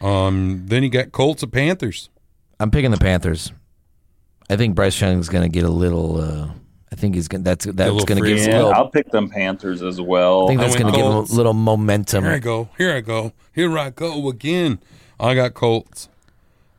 Um, 0.00 0.62
then 0.66 0.82
you 0.82 0.88
got 0.90 1.12
Colts 1.12 1.42
and 1.42 1.52
Panthers. 1.52 2.08
I'm 2.58 2.70
picking 2.70 2.90
the 2.90 2.96
Panthers. 2.98 3.52
I 4.48 4.56
think 4.56 4.74
Bryce 4.74 5.00
Young's 5.00 5.28
gonna 5.28 5.48
get 5.48 5.64
a 5.64 5.68
little. 5.70 6.20
Uh, 6.20 6.50
I 6.92 6.96
think 6.96 7.14
he's 7.14 7.28
gonna. 7.28 7.44
That's 7.44 7.66
that's 7.66 8.04
gonna 8.04 8.20
give. 8.20 8.38
him 8.38 8.48
a 8.48 8.50
Yeah, 8.50 8.56
little, 8.58 8.72
I'll 8.74 8.88
pick 8.88 9.10
them 9.10 9.28
Panthers 9.30 9.82
as 9.82 10.00
well. 10.00 10.44
I 10.44 10.48
think 10.48 10.60
that's 10.60 10.76
gonna 10.76 10.92
give 10.92 11.04
him 11.04 11.12
a 11.12 11.20
little 11.22 11.54
momentum. 11.54 12.24
Here 12.24 12.32
I 12.32 12.38
go. 12.38 12.68
Here 12.76 12.92
I 12.94 13.00
go. 13.00 13.32
Here 13.54 13.78
I 13.78 13.90
go 13.90 14.28
again. 14.28 14.80
I 15.18 15.34
got 15.34 15.54
Colts. 15.54 16.08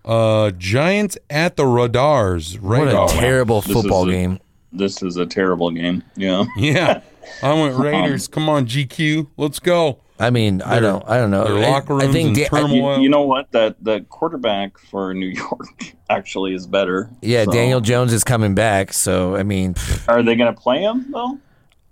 Uh, 0.03 0.49
Giants 0.51 1.17
at 1.29 1.55
the 1.57 1.65
Raiders. 1.65 2.59
What 2.59 2.87
a 2.87 3.05
terrible 3.07 3.61
This 3.61 3.69
is 3.69 3.75
football 3.81 4.09
a- 4.09 4.11
game. 4.11 4.39
This 4.73 5.03
is 5.03 5.17
a 5.17 5.25
terrible 5.25 5.69
game. 5.69 6.01
Yeah. 6.15 6.45
Yeah, 6.57 7.01
I 7.43 7.53
went 7.53 7.75
Raiders. 7.77 8.27
Come 8.27 8.47
on, 8.49 8.65
GQ. 8.65 9.27
Let's 9.37 9.59
go. 9.59 9.99
I 10.21 10.29
mean, 10.29 10.61
I 10.61 10.79
don't. 10.79 11.03
I 11.07 11.17
don't 11.17 11.31
know. 11.31 11.43
their 11.45 11.65
I- 11.67 11.69
locker 11.71 11.97
I 12.01 12.07
think. 12.07 12.27
and 12.27 12.35
Da- 12.35 12.47
turmoil. 12.49 12.97
You, 12.97 13.03
you 13.03 13.09
know 13.09 13.23
what? 13.23 13.51
That 13.51 13.75
the 13.83 14.01
quarterback 14.09 14.77
for 14.77 15.13
New 15.13 15.25
York 15.43 15.95
actually 16.09 16.53
is 16.53 16.67
better. 16.67 17.09
yeah, 17.21 17.43
So- 17.45 17.51
Daniel 17.51 17.81
Jones 17.81 18.13
is 18.13 18.23
coming 18.23 18.53
back. 18.55 18.93
So 18.93 19.35
I 19.35 19.43
mean, 19.43 19.73
pff, 19.73 20.07
Are 20.07 20.21
they 20.23 20.35
going 20.35 20.53
to 20.53 20.59
play 20.59 20.81
him 20.83 21.11
though? 21.11 21.39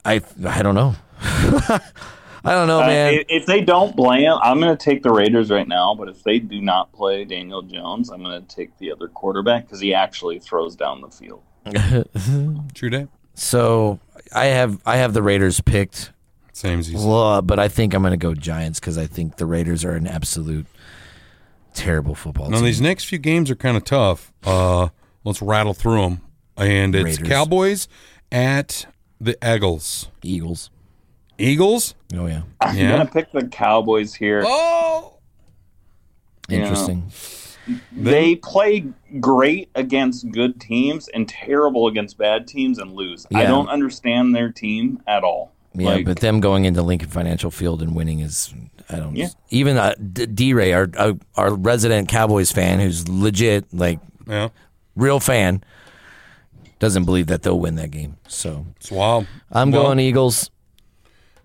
I 0.06 0.22
I 0.48 0.62
don't 0.64 0.76
know. 0.76 0.96
I 2.42 2.54
don't 2.54 2.68
know, 2.68 2.82
Uh, 2.82 2.88
man. 2.88 3.14
if, 3.16 3.26
if 3.28 3.46
they 3.46 3.60
don't 3.60 3.94
play 3.98 4.24
him, 4.24 4.38
I'm 4.42 4.62
going 4.62 4.76
to 4.76 4.82
take 4.82 5.04
the 5.04 5.12
Raiders 5.12 5.52
right 5.52 5.68
now. 5.68 5.94
But 5.94 6.08
if 6.08 6.24
they 6.24 6.40
do 6.40 6.62
not 6.62 6.90
play 6.94 7.26
Daniel 7.26 7.62
Jones, 7.62 8.10
I'm 8.10 8.24
going 8.24 8.42
to 8.46 8.56
take 8.56 8.78
the 8.78 8.94
other 8.94 9.10
quarterback 9.10 9.66
because 9.66 9.82
he 9.82 9.94
actually 9.94 10.40
throws 10.40 10.78
down 10.78 11.02
the 11.02 11.10
field. 11.10 11.42
True 12.74 12.90
day. 12.90 13.08
so 13.34 14.00
I 14.34 14.46
have 14.46 14.80
I 14.86 14.98
have 14.98 15.14
the 15.14 15.22
Raiders 15.22 15.60
picked, 15.60 16.12
Same 16.60 16.80
as 16.80 16.92
you. 16.92 16.98
Well, 16.98 17.42
but 17.42 17.58
I 17.58 17.70
think 17.70 17.94
I'm 17.94 18.02
going 18.02 18.12
to 18.12 18.18
go 18.18 18.34
Giants 18.36 18.82
because 18.82 18.98
I 18.98 19.08
think 19.08 19.38
the 19.38 19.46
Raiders 19.46 19.86
are 19.86 19.94
an 19.94 20.06
absolute 20.08 20.66
terrible 21.74 22.16
football 22.16 22.50
Now 22.50 22.58
team. 22.58 22.66
these 22.66 22.82
next 22.82 23.06
few 23.06 23.18
games 23.18 23.50
are 23.50 23.56
kind 23.56 23.78
of 23.78 23.86
tough. 23.86 24.34
Uh, 24.44 24.90
let's 25.24 25.42
rattle 25.42 25.74
through 25.74 26.02
them. 26.02 26.22
And 26.58 26.94
it's 26.96 27.18
Raiders. 27.18 27.28
Cowboys 27.30 27.88
at 28.30 28.86
the 29.22 29.38
Eagles. 29.42 30.10
Eagles. 30.22 30.70
Eagles. 31.38 31.96
Oh 32.14 32.26
yeah, 32.26 32.42
I'm 32.60 32.76
Yeah. 32.76 32.96
going 32.96 33.08
to 33.08 33.14
pick 33.14 33.32
the 33.32 33.48
Cowboys 33.48 34.14
here. 34.14 34.44
Oh, 34.46 35.14
Yeah. 36.50 36.58
interesting. 36.60 37.10
They 37.94 38.36
play 38.36 38.84
great 39.22 39.70
against 39.76 40.30
good 40.32 40.60
teams 40.60 41.08
and 41.08 41.30
terrible 41.30 41.88
against 41.88 42.18
bad 42.18 42.48
teams 42.50 42.80
and 42.80 42.92
lose. 42.92 43.26
I 43.34 43.46
don't 43.46 43.70
understand 43.70 44.36
their 44.36 44.52
team 44.52 45.02
at 45.08 45.24
all. 45.24 45.54
Yeah, 45.80 45.90
Like, 45.96 46.06
but 46.06 46.20
them 46.20 46.40
going 46.40 46.66
into 46.66 46.82
Lincoln 46.82 47.10
Financial 47.10 47.52
Field 47.52 47.82
and 47.82 47.96
winning 47.96 48.20
is 48.20 48.54
I 48.90 48.98
don't 48.98 49.16
Yeah. 49.16 49.30
even 49.50 49.78
uh, 49.78 49.94
D- 50.14 50.26
D-Ray, 50.26 50.74
our, 50.74 50.90
our 50.98 51.14
our 51.36 51.54
resident 51.54 52.08
Cowboys 52.10 52.52
fan, 52.52 52.80
who's 52.80 53.08
legit 53.08 53.66
like 53.74 54.00
yeah. 54.28 54.50
real 54.96 55.20
fan, 55.20 55.64
doesn't 56.80 57.06
believe 57.06 57.28
that 57.28 57.44
they'll 57.44 57.60
win 57.60 57.76
that 57.76 57.92
game. 57.92 58.18
So 58.28 58.66
It's 58.78 58.92
wild. 58.92 59.28
I'm 59.52 59.72
Well, 59.72 59.84
going 59.84 60.00
Eagles. 60.00 60.50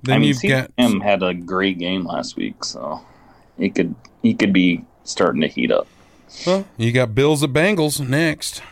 Then 0.03 0.17
I 0.17 0.19
mean, 0.19 0.29
you've 0.29 0.43
got 0.43 0.71
CM 0.77 1.03
had 1.03 1.23
a 1.23 1.33
great 1.35 1.79
game 1.79 2.05
last 2.05 2.37
week, 2.37 2.63
so 2.65 3.01
he 3.59 3.71
could 3.71 3.95
he 4.23 4.35
could 4.35 4.53
be 4.53 4.85
starting 5.05 5.41
to 5.41 5.49
heat 5.49 5.71
up. 5.73 5.87
well, 6.47 6.67
you 6.77 6.93
got 6.93 7.15
Bills 7.15 7.43
at 7.43 7.51
Bengals 7.51 8.07
next. 8.07 8.63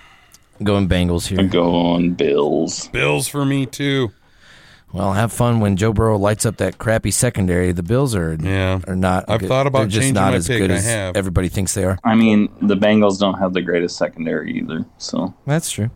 Going 0.63 0.89
Bengals 0.89 1.27
here. 1.29 1.43
Going 1.49 2.13
Bills. 2.15 2.89
Bills 2.89 3.27
for 3.29 3.45
me 3.45 3.65
too. 3.67 4.13
Well, 4.93 5.15
have 5.15 5.33
fun 5.33 5.61
when 5.61 5.77
Joe 5.77 5.93
Burrow 5.93 6.19
lights 6.19 6.45
up 6.45 6.59
that 6.59 6.77
crappy 6.79 7.11
secondary. 7.11 7.73
The 7.73 7.83
Bills 7.83 8.15
are 8.15 8.35
Yeah. 8.35 8.81
are 8.87 8.95
not. 8.97 9.25
I've 9.29 9.41
good. 9.41 9.49
thought 9.49 9.67
about 9.67 9.79
They're 9.81 9.89
just 9.89 10.01
changing 10.03 10.15
not 10.15 10.31
my 10.33 10.37
as 10.37 10.47
pick. 10.49 10.59
good 10.59 10.71
I 10.71 10.75
as 10.75 10.85
have. 10.85 11.17
everybody 11.17 11.49
thinks 11.49 11.73
they 11.75 11.85
are. 11.85 11.99
I 12.05 12.15
mean, 12.15 12.51
the 12.61 12.77
Bengals 12.77 13.19
don't 13.19 13.39
have 13.39 13.55
the 13.55 13.63
greatest 13.63 13.97
secondary 13.97 14.53
either. 14.59 14.85
So 14.99 15.33
That's 15.47 15.71
true. 15.71 15.91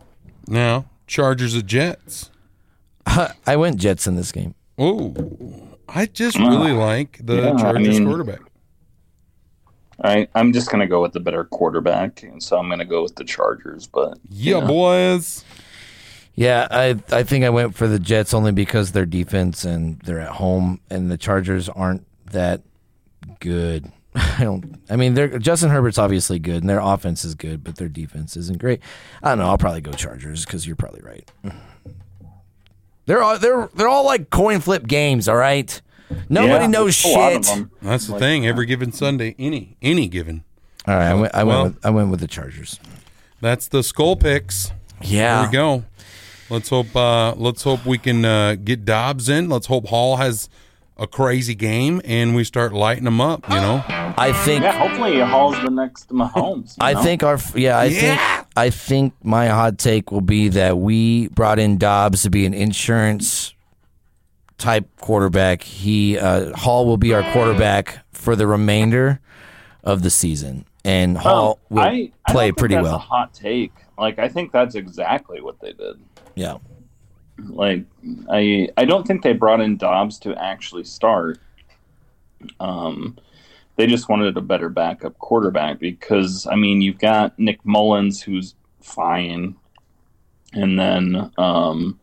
Now 0.47 0.85
Chargers 1.05 1.55
at 1.55 1.65
Jets. 1.67 2.31
I 3.05 3.55
went 3.55 3.77
Jets 3.77 4.07
in 4.07 4.15
this 4.15 4.31
game. 4.31 4.55
Oh, 4.79 5.13
I 5.87 6.05
just 6.07 6.37
really 6.39 6.71
like 6.73 7.19
the 7.23 7.35
Yeah, 7.35 7.53
I 7.53 7.61
Chargers 7.61 7.87
mean- 7.99 8.05
quarterback. 8.05 8.39
I 10.03 10.27
I'm 10.35 10.53
just 10.53 10.69
gonna 10.69 10.85
go 10.87 11.01
with 11.01 11.13
the 11.13 11.19
better 11.19 11.43
quarterback, 11.43 12.21
and 12.23 12.41
so 12.41 12.57
I'm 12.57 12.69
gonna 12.69 12.85
go 12.85 13.01
with 13.01 13.15
the 13.15 13.23
Chargers. 13.23 13.87
But 13.87 14.19
Yeah, 14.29 14.55
you 14.55 14.61
know, 14.61 14.67
boys. 14.67 15.43
Yeah, 16.37 16.67
I 16.69 16.95
I 17.11 17.23
think 17.23 17.43
I 17.45 17.49
went 17.49 17.73
for 17.75 17.87
the 17.87 17.97
Jets 17.97 18.31
only 18.31 18.51
because 18.51 18.91
their 18.91 19.07
defense 19.07 19.65
and 19.65 19.99
they're 20.01 20.19
at 20.19 20.33
home, 20.33 20.79
and 20.87 21.09
the 21.09 21.17
Chargers 21.17 21.67
aren't 21.67 22.05
that 22.31 22.61
good. 23.39 23.91
I 24.15 24.43
don't. 24.43 24.79
I 24.87 24.97
mean, 24.97 25.15
they're 25.15 25.39
Justin 25.39 25.71
Herbert's 25.71 25.97
obviously 25.97 26.37
good, 26.37 26.61
and 26.61 26.69
their 26.69 26.79
offense 26.79 27.25
is 27.25 27.33
good, 27.33 27.63
but 27.63 27.77
their 27.77 27.89
defense 27.89 28.37
isn't 28.37 28.59
great. 28.59 28.81
I 29.23 29.29
don't 29.29 29.39
know. 29.39 29.45
I'll 29.45 29.57
probably 29.57 29.81
go 29.81 29.91
Chargers 29.93 30.45
because 30.45 30.67
you're 30.67 30.75
probably 30.75 31.01
right. 31.01 31.27
They're 33.07 33.23
all 33.23 33.39
they're 33.39 33.69
they're 33.73 33.87
all 33.87 34.05
like 34.05 34.29
coin 34.29 34.59
flip 34.59 34.85
games. 34.85 35.27
All 35.27 35.37
right, 35.37 35.81
nobody 36.29 36.65
yeah, 36.65 36.67
knows 36.67 37.01
there's 37.01 37.15
a 37.15 37.17
lot 37.17 37.35
of 37.35 37.45
shit. 37.45 37.67
That's 37.81 38.05
the 38.05 38.19
thing. 38.19 38.45
Every 38.45 38.67
given 38.67 38.91
Sunday, 38.91 39.33
any 39.39 39.75
any 39.81 40.07
given. 40.07 40.43
All 40.85 40.93
right, 40.95 41.07
I 41.09 41.13
went. 41.15 41.33
I 41.35 41.43
Well- 41.43 41.63
went. 41.63 41.75
With, 41.75 41.85
I 41.85 41.89
went 41.89 42.09
with 42.11 42.19
the 42.19 42.27
Chargers. 42.27 42.79
That's 43.41 43.67
the 43.67 43.79
Skol 43.79 44.19
picks. 44.19 44.71
Yeah. 45.01 45.41
There 45.41 45.47
we 45.47 45.51
go. 45.53 45.83
Let's 46.49 46.69
hope. 46.69 46.95
Uh, 46.95 47.33
let's 47.35 47.63
hope 47.63 47.85
we 47.85 47.97
can 47.97 48.23
uh, 48.23 48.55
get 48.55 48.85
Dobbs 48.85 49.27
in. 49.29 49.49
Let's 49.49 49.67
hope 49.67 49.87
Hall 49.87 50.15
has 50.17 50.49
a 50.97 51.05
crazy 51.05 51.53
game 51.53 52.01
and 52.05 52.35
we 52.35 52.43
start 52.43 52.73
lighting 52.73 53.03
them 53.03 53.21
up. 53.21 53.47
You 53.49 53.55
know. 53.57 53.83
I 53.87 54.31
think. 54.45 54.63
Yeah, 54.63 54.71
hopefully 54.71 55.19
Hall's 55.19 55.55
the 55.61 55.69
next 55.69 56.09
Mahomes. 56.09 56.71
you 56.77 56.81
I 56.81 56.93
know? 56.93 57.03
think 57.03 57.23
our 57.23 57.37
yeah, 57.53 57.77
I 57.79 57.89
think 57.89 58.21
I 58.55 58.69
think 58.69 59.13
my 59.23 59.47
hot 59.47 59.77
take 59.77 60.11
will 60.11 60.21
be 60.21 60.47
that 60.49 60.77
we 60.77 61.27
brought 61.29 61.59
in 61.59 61.77
Dobbs 61.77 62.23
to 62.23 62.29
be 62.29 62.45
an 62.45 62.53
insurance 62.53 63.53
type 64.57 64.87
quarterback. 65.01 65.61
He 65.63 66.17
uh, 66.17 66.55
Hall 66.55 66.85
will 66.85 66.97
be 66.97 67.13
our 67.13 67.23
quarterback 67.33 67.99
for 68.11 68.35
the 68.35 68.47
remainder 68.47 69.19
of 69.83 70.01
the 70.01 70.09
season, 70.09 70.65
and 70.83 71.17
Hall 71.17 71.59
will 71.69 71.79
Um, 71.81 71.87
I, 71.87 72.11
I 72.25 72.31
play 72.31 72.45
don't 72.47 72.55
think 72.55 72.57
pretty 72.57 72.75
that's 72.75 72.85
well. 72.85 72.95
A 72.95 72.99
hot 72.99 73.33
take. 73.33 73.73
Like 73.99 74.17
I 74.17 74.29
think 74.29 74.51
that's 74.51 74.75
exactly 74.75 75.41
what 75.41 75.59
they 75.59 75.73
did. 75.73 75.97
Yeah, 76.37 76.57
Like 77.49 77.83
I 78.29 78.69
I 78.77 78.85
don't 78.85 79.05
think 79.07 79.23
they 79.23 79.33
brought 79.33 79.59
in 79.59 79.77
Dobbs 79.77 80.19
to 80.19 80.35
actually 80.35 80.83
start. 80.83 81.39
Um, 82.59 83.17
they 83.75 83.87
just 83.87 84.07
wanted 84.07 84.37
a 84.37 84.41
better 84.41 84.69
backup 84.69 85.17
quarterback 85.17 85.79
because 85.79 86.45
I 86.45 86.55
mean 86.55 86.81
you've 86.81 86.99
got 86.99 87.37
Nick 87.39 87.59
Mullens 87.65 88.21
who's 88.21 88.53
fine, 88.81 89.55
and 90.53 90.79
then 90.79 91.31
um, 91.37 91.99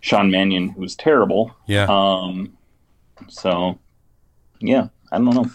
Sean 0.00 0.30
Mannion 0.30 0.68
who's 0.68 0.94
terrible. 0.94 1.56
Yeah. 1.66 1.86
Um, 1.88 2.56
so 3.28 3.78
yeah, 4.60 4.88
I 5.10 5.16
don't 5.16 5.34
know. 5.34 5.50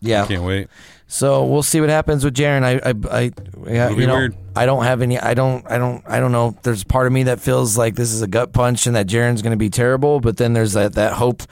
yeah. 0.00 0.26
Can't 0.26 0.44
wait. 0.44 0.68
So 1.08 1.44
we'll 1.46 1.62
see 1.62 1.80
what 1.80 1.88
happens 1.88 2.24
with 2.24 2.34
Jaren. 2.34 2.62
I, 2.62 2.90
I, 2.90 3.18
I 3.18 3.32
yeah, 3.70 3.90
you 3.90 4.06
know, 4.06 4.16
weird. 4.16 4.36
I 4.56 4.66
don't 4.66 4.84
have 4.84 5.02
any. 5.02 5.18
I 5.18 5.34
don't. 5.34 5.64
I 5.70 5.78
don't. 5.78 6.02
I 6.06 6.18
don't 6.18 6.32
know. 6.32 6.56
There's 6.62 6.82
part 6.82 7.06
of 7.06 7.12
me 7.12 7.24
that 7.24 7.40
feels 7.40 7.76
like 7.76 7.94
this 7.94 8.12
is 8.12 8.22
a 8.22 8.26
gut 8.26 8.52
punch 8.52 8.86
and 8.86 8.96
that 8.96 9.06
Jaren's 9.06 9.42
going 9.42 9.52
to 9.52 9.56
be 9.58 9.70
terrible. 9.70 10.20
But 10.20 10.38
then 10.38 10.54
there's 10.54 10.72
that 10.72 10.94
that 10.94 11.12
hope 11.12 11.42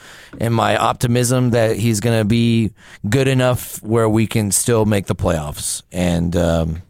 and 0.40 0.54
my 0.54 0.76
optimism 0.76 1.50
that 1.50 1.76
he's 1.76 2.00
going 2.00 2.18
to 2.18 2.24
be 2.24 2.72
good 3.08 3.28
enough 3.28 3.82
where 3.82 4.08
we 4.08 4.26
can 4.26 4.50
still 4.50 4.86
make 4.86 5.06
the 5.06 5.14
playoffs. 5.14 5.82
And 5.92 6.34
um, 6.36 6.82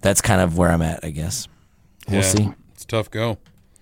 that's 0.00 0.20
kind 0.20 0.40
of 0.40 0.56
where 0.56 0.70
I'm 0.70 0.82
at. 0.82 1.04
I 1.04 1.10
guess 1.10 1.46
we'll 2.08 2.16
Yeah, 2.16 2.22
see. 2.22 2.48
It's 2.72 2.84
a 2.84 2.86
tough 2.86 3.10
go. 3.10 3.38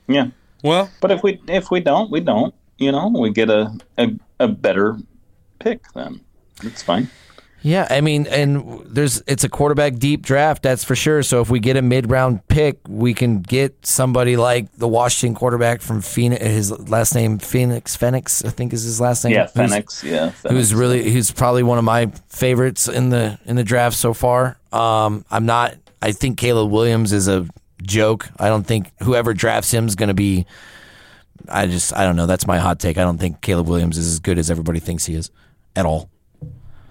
Yeah. 0.08 0.28
Well, 0.62 0.90
But 1.00 1.10
if 1.12 1.22
we 1.22 1.40
if 1.46 1.70
we 1.70 1.80
don't, 1.80 2.10
we 2.10 2.20
don't. 2.20 2.54
You 2.78 2.90
know, 2.92 3.08
we 3.08 3.30
get 3.30 3.48
a 3.50 3.78
a, 3.96 4.08
a 4.40 4.48
better 4.48 4.98
pick 5.60 5.80
then. 5.92 6.20
It's 6.62 6.82
fine. 6.82 7.08
Yeah, 7.66 7.86
I 7.88 8.02
mean, 8.02 8.26
and 8.26 8.80
there's 8.84 9.22
it's 9.26 9.42
a 9.42 9.48
quarterback 9.48 9.94
deep 9.96 10.20
draft, 10.20 10.62
that's 10.62 10.84
for 10.84 10.94
sure. 10.94 11.22
So 11.22 11.40
if 11.40 11.48
we 11.48 11.60
get 11.60 11.78
a 11.78 11.82
mid 11.82 12.10
round 12.10 12.46
pick, 12.48 12.78
we 12.86 13.14
can 13.14 13.40
get 13.40 13.86
somebody 13.86 14.36
like 14.36 14.70
the 14.72 14.86
Washington 14.86 15.34
quarterback 15.34 15.80
from 15.80 16.02
Phoenix. 16.02 16.44
His 16.44 16.70
last 16.90 17.14
name 17.14 17.38
Phoenix 17.38 17.96
Phoenix, 17.96 18.44
I 18.44 18.50
think 18.50 18.74
is 18.74 18.82
his 18.82 19.00
last 19.00 19.24
name. 19.24 19.32
Yeah, 19.32 19.46
Who's- 19.46 19.70
Phoenix. 19.70 20.04
Yeah, 20.04 20.30
Who's 20.46 20.74
really 20.74 21.10
who's 21.10 21.30
probably 21.30 21.62
one 21.62 21.78
of 21.78 21.84
my 21.84 22.12
favorites 22.28 22.86
in 22.86 23.08
the 23.08 23.38
in 23.46 23.56
the 23.56 23.64
draft 23.64 23.96
so 23.96 24.12
far. 24.12 24.58
Um, 24.70 25.24
I'm 25.30 25.46
not. 25.46 25.74
I 26.02 26.12
think 26.12 26.36
Caleb 26.36 26.70
Williams 26.70 27.14
is 27.14 27.28
a 27.28 27.48
joke. 27.82 28.28
I 28.38 28.48
don't 28.48 28.66
think 28.66 28.92
whoever 29.02 29.32
drafts 29.32 29.72
him 29.72 29.86
is 29.86 29.94
going 29.94 30.08
to 30.08 30.14
be. 30.14 30.44
I 31.48 31.66
just 31.66 31.96
I 31.96 32.04
don't 32.04 32.16
know. 32.16 32.26
That's 32.26 32.46
my 32.46 32.58
hot 32.58 32.78
take. 32.78 32.98
I 32.98 33.04
don't 33.04 33.16
think 33.16 33.40
Caleb 33.40 33.68
Williams 33.68 33.96
is 33.96 34.06
as 34.06 34.20
good 34.20 34.38
as 34.38 34.50
everybody 34.50 34.80
thinks 34.80 35.06
he 35.06 35.14
is 35.14 35.30
at 35.74 35.86
all. 35.86 36.10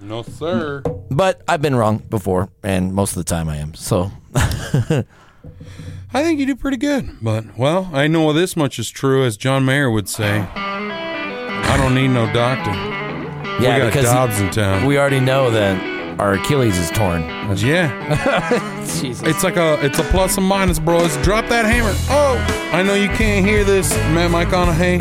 No, 0.03 0.21
sir. 0.21 0.81
But 1.09 1.41
I've 1.47 1.61
been 1.61 1.75
wrong 1.75 1.99
before, 2.09 2.49
and 2.61 2.93
most 2.93 3.11
of 3.11 3.15
the 3.17 3.23
time 3.23 3.47
I 3.47 3.57
am. 3.57 3.73
So 3.73 4.11
I 4.35 5.03
think 6.23 6.39
you 6.39 6.45
do 6.45 6.55
pretty 6.55 6.77
good. 6.77 7.17
But, 7.21 7.57
well, 7.57 7.89
I 7.93 8.07
know 8.07 8.31
this 8.33 8.55
much 8.55 8.79
is 8.79 8.89
true, 8.89 9.23
as 9.25 9.37
John 9.37 9.65
Mayer 9.65 9.89
would 9.89 10.09
say. 10.09 10.39
I 10.55 11.77
don't 11.77 11.95
need 11.95 12.09
no 12.09 12.31
doctor. 12.33 12.71
yeah, 12.71 13.75
we 13.75 13.81
got 13.81 13.85
because 13.87 14.05
Dobbs 14.05 14.39
in 14.41 14.49
town. 14.51 14.85
we 14.85 14.97
already 14.97 15.19
know 15.19 15.49
that 15.51 16.19
our 16.19 16.33
Achilles 16.33 16.77
is 16.77 16.91
torn. 16.91 17.21
yeah. 17.57 18.85
Jesus. 19.01 19.25
It's 19.27 19.43
like 19.43 19.55
a 19.55 19.83
it's 19.83 19.97
a 19.99 20.03
plus 20.03 20.37
and 20.37 20.45
minus, 20.45 20.79
bros. 20.79 21.15
Drop 21.17 21.47
that 21.47 21.65
hammer. 21.65 21.93
Oh, 22.09 22.37
I 22.71 22.83
know 22.83 22.93
you 22.93 23.07
can't 23.09 23.45
hear 23.45 23.63
this, 23.63 23.89
Matt 24.13 24.31
McConaughey, 24.31 24.99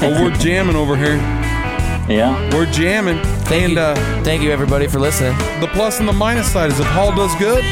but 0.00 0.22
we're 0.22 0.34
jamming 0.38 0.76
over 0.76 0.96
here. 0.96 1.18
Yeah. 2.10 2.52
We're 2.52 2.66
jamming. 2.66 3.22
Thank 3.44 3.64
and 3.64 3.72
you, 3.74 3.78
uh, 3.78 4.22
thank 4.24 4.42
you 4.42 4.50
everybody 4.50 4.88
for 4.88 4.98
listening. 4.98 5.36
the 5.60 5.68
plus 5.72 6.00
and 6.00 6.08
the 6.08 6.12
minus 6.12 6.50
side 6.52 6.72
is 6.72 6.80
if 6.80 6.86
Hall 6.86 7.14
does 7.14 7.34
good, 7.36 7.62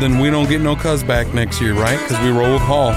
then 0.00 0.18
we 0.20 0.30
don't 0.30 0.48
get 0.48 0.60
no 0.60 0.76
cuz 0.76 1.02
back 1.02 1.34
next 1.34 1.60
year, 1.60 1.74
right? 1.74 1.98
Because 1.98 2.22
we 2.22 2.30
roll 2.30 2.52
with 2.52 2.62
Hall. 2.62 2.92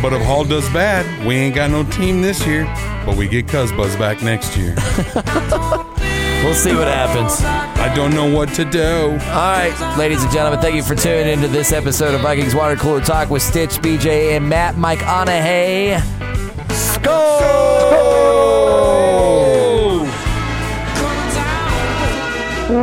But 0.00 0.12
if 0.14 0.22
Hall 0.22 0.44
does 0.44 0.68
bad, 0.70 1.04
we 1.26 1.34
ain't 1.34 1.54
got 1.54 1.70
no 1.70 1.84
team 1.84 2.22
this 2.22 2.46
year, 2.46 2.64
but 3.04 3.16
we 3.16 3.28
get 3.28 3.46
cuz 3.48 3.70
buzz 3.72 3.94
back 3.96 4.22
next 4.22 4.56
year. 4.56 4.74
We'll 6.42 6.54
see 6.54 6.74
what 6.74 6.88
happens. 6.88 7.40
I 7.44 7.94
don't 7.94 8.12
know 8.12 8.28
what 8.28 8.48
to 8.54 8.64
do. 8.64 9.12
All 9.12 9.52
right, 9.52 9.96
ladies 9.96 10.24
and 10.24 10.32
gentlemen, 10.32 10.60
thank 10.60 10.74
you 10.74 10.82
for 10.82 10.96
tuning 10.96 11.28
into 11.28 11.46
this 11.46 11.70
episode 11.70 12.14
of 12.16 12.20
Vikings 12.20 12.52
Water 12.52 12.74
Cooler 12.74 13.00
Talk 13.00 13.30
with 13.30 13.42
Stitch, 13.42 13.78
BJ, 13.78 14.36
and 14.36 14.48
Matt 14.48 14.76
Mike 14.76 14.98
Onahay. 14.98 16.00
Skol! 16.70 18.61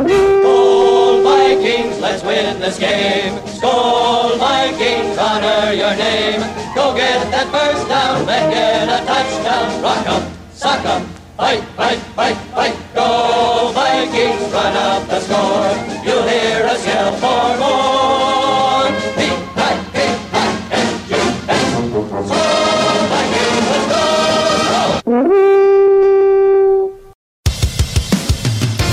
Skol 0.08 1.22
Vikings, 1.22 2.00
let's 2.00 2.22
win 2.22 2.58
this 2.60 2.78
game. 2.78 3.36
Skol 3.44 4.38
Vikings, 4.38 5.18
honor 5.18 5.72
your 5.72 5.94
name. 5.96 6.40
Go 6.74 6.94
get 6.94 7.30
that 7.30 7.48
first 7.52 7.86
down, 7.88 8.24
then 8.24 8.50
get 8.50 8.88
a 8.88 9.04
touchdown. 9.04 9.82
rock 9.82 10.06
Rock 10.06 10.22
'em, 10.22 10.22
sock 10.52 10.84
'em, 10.86 11.02
fight, 11.36 11.62
fight, 11.76 11.98
fight, 12.16 12.36
fight. 12.54 12.76
Go 12.94 13.72
Vikings, 13.74 14.52
run 14.52 14.76
up 14.76 15.06
the 15.08 15.20
score. 15.20 15.70
You'll 16.04 16.26
hear 16.28 16.64
us 16.64 16.86
yell 16.86 17.12
for 17.16 17.58
more. 17.58 17.99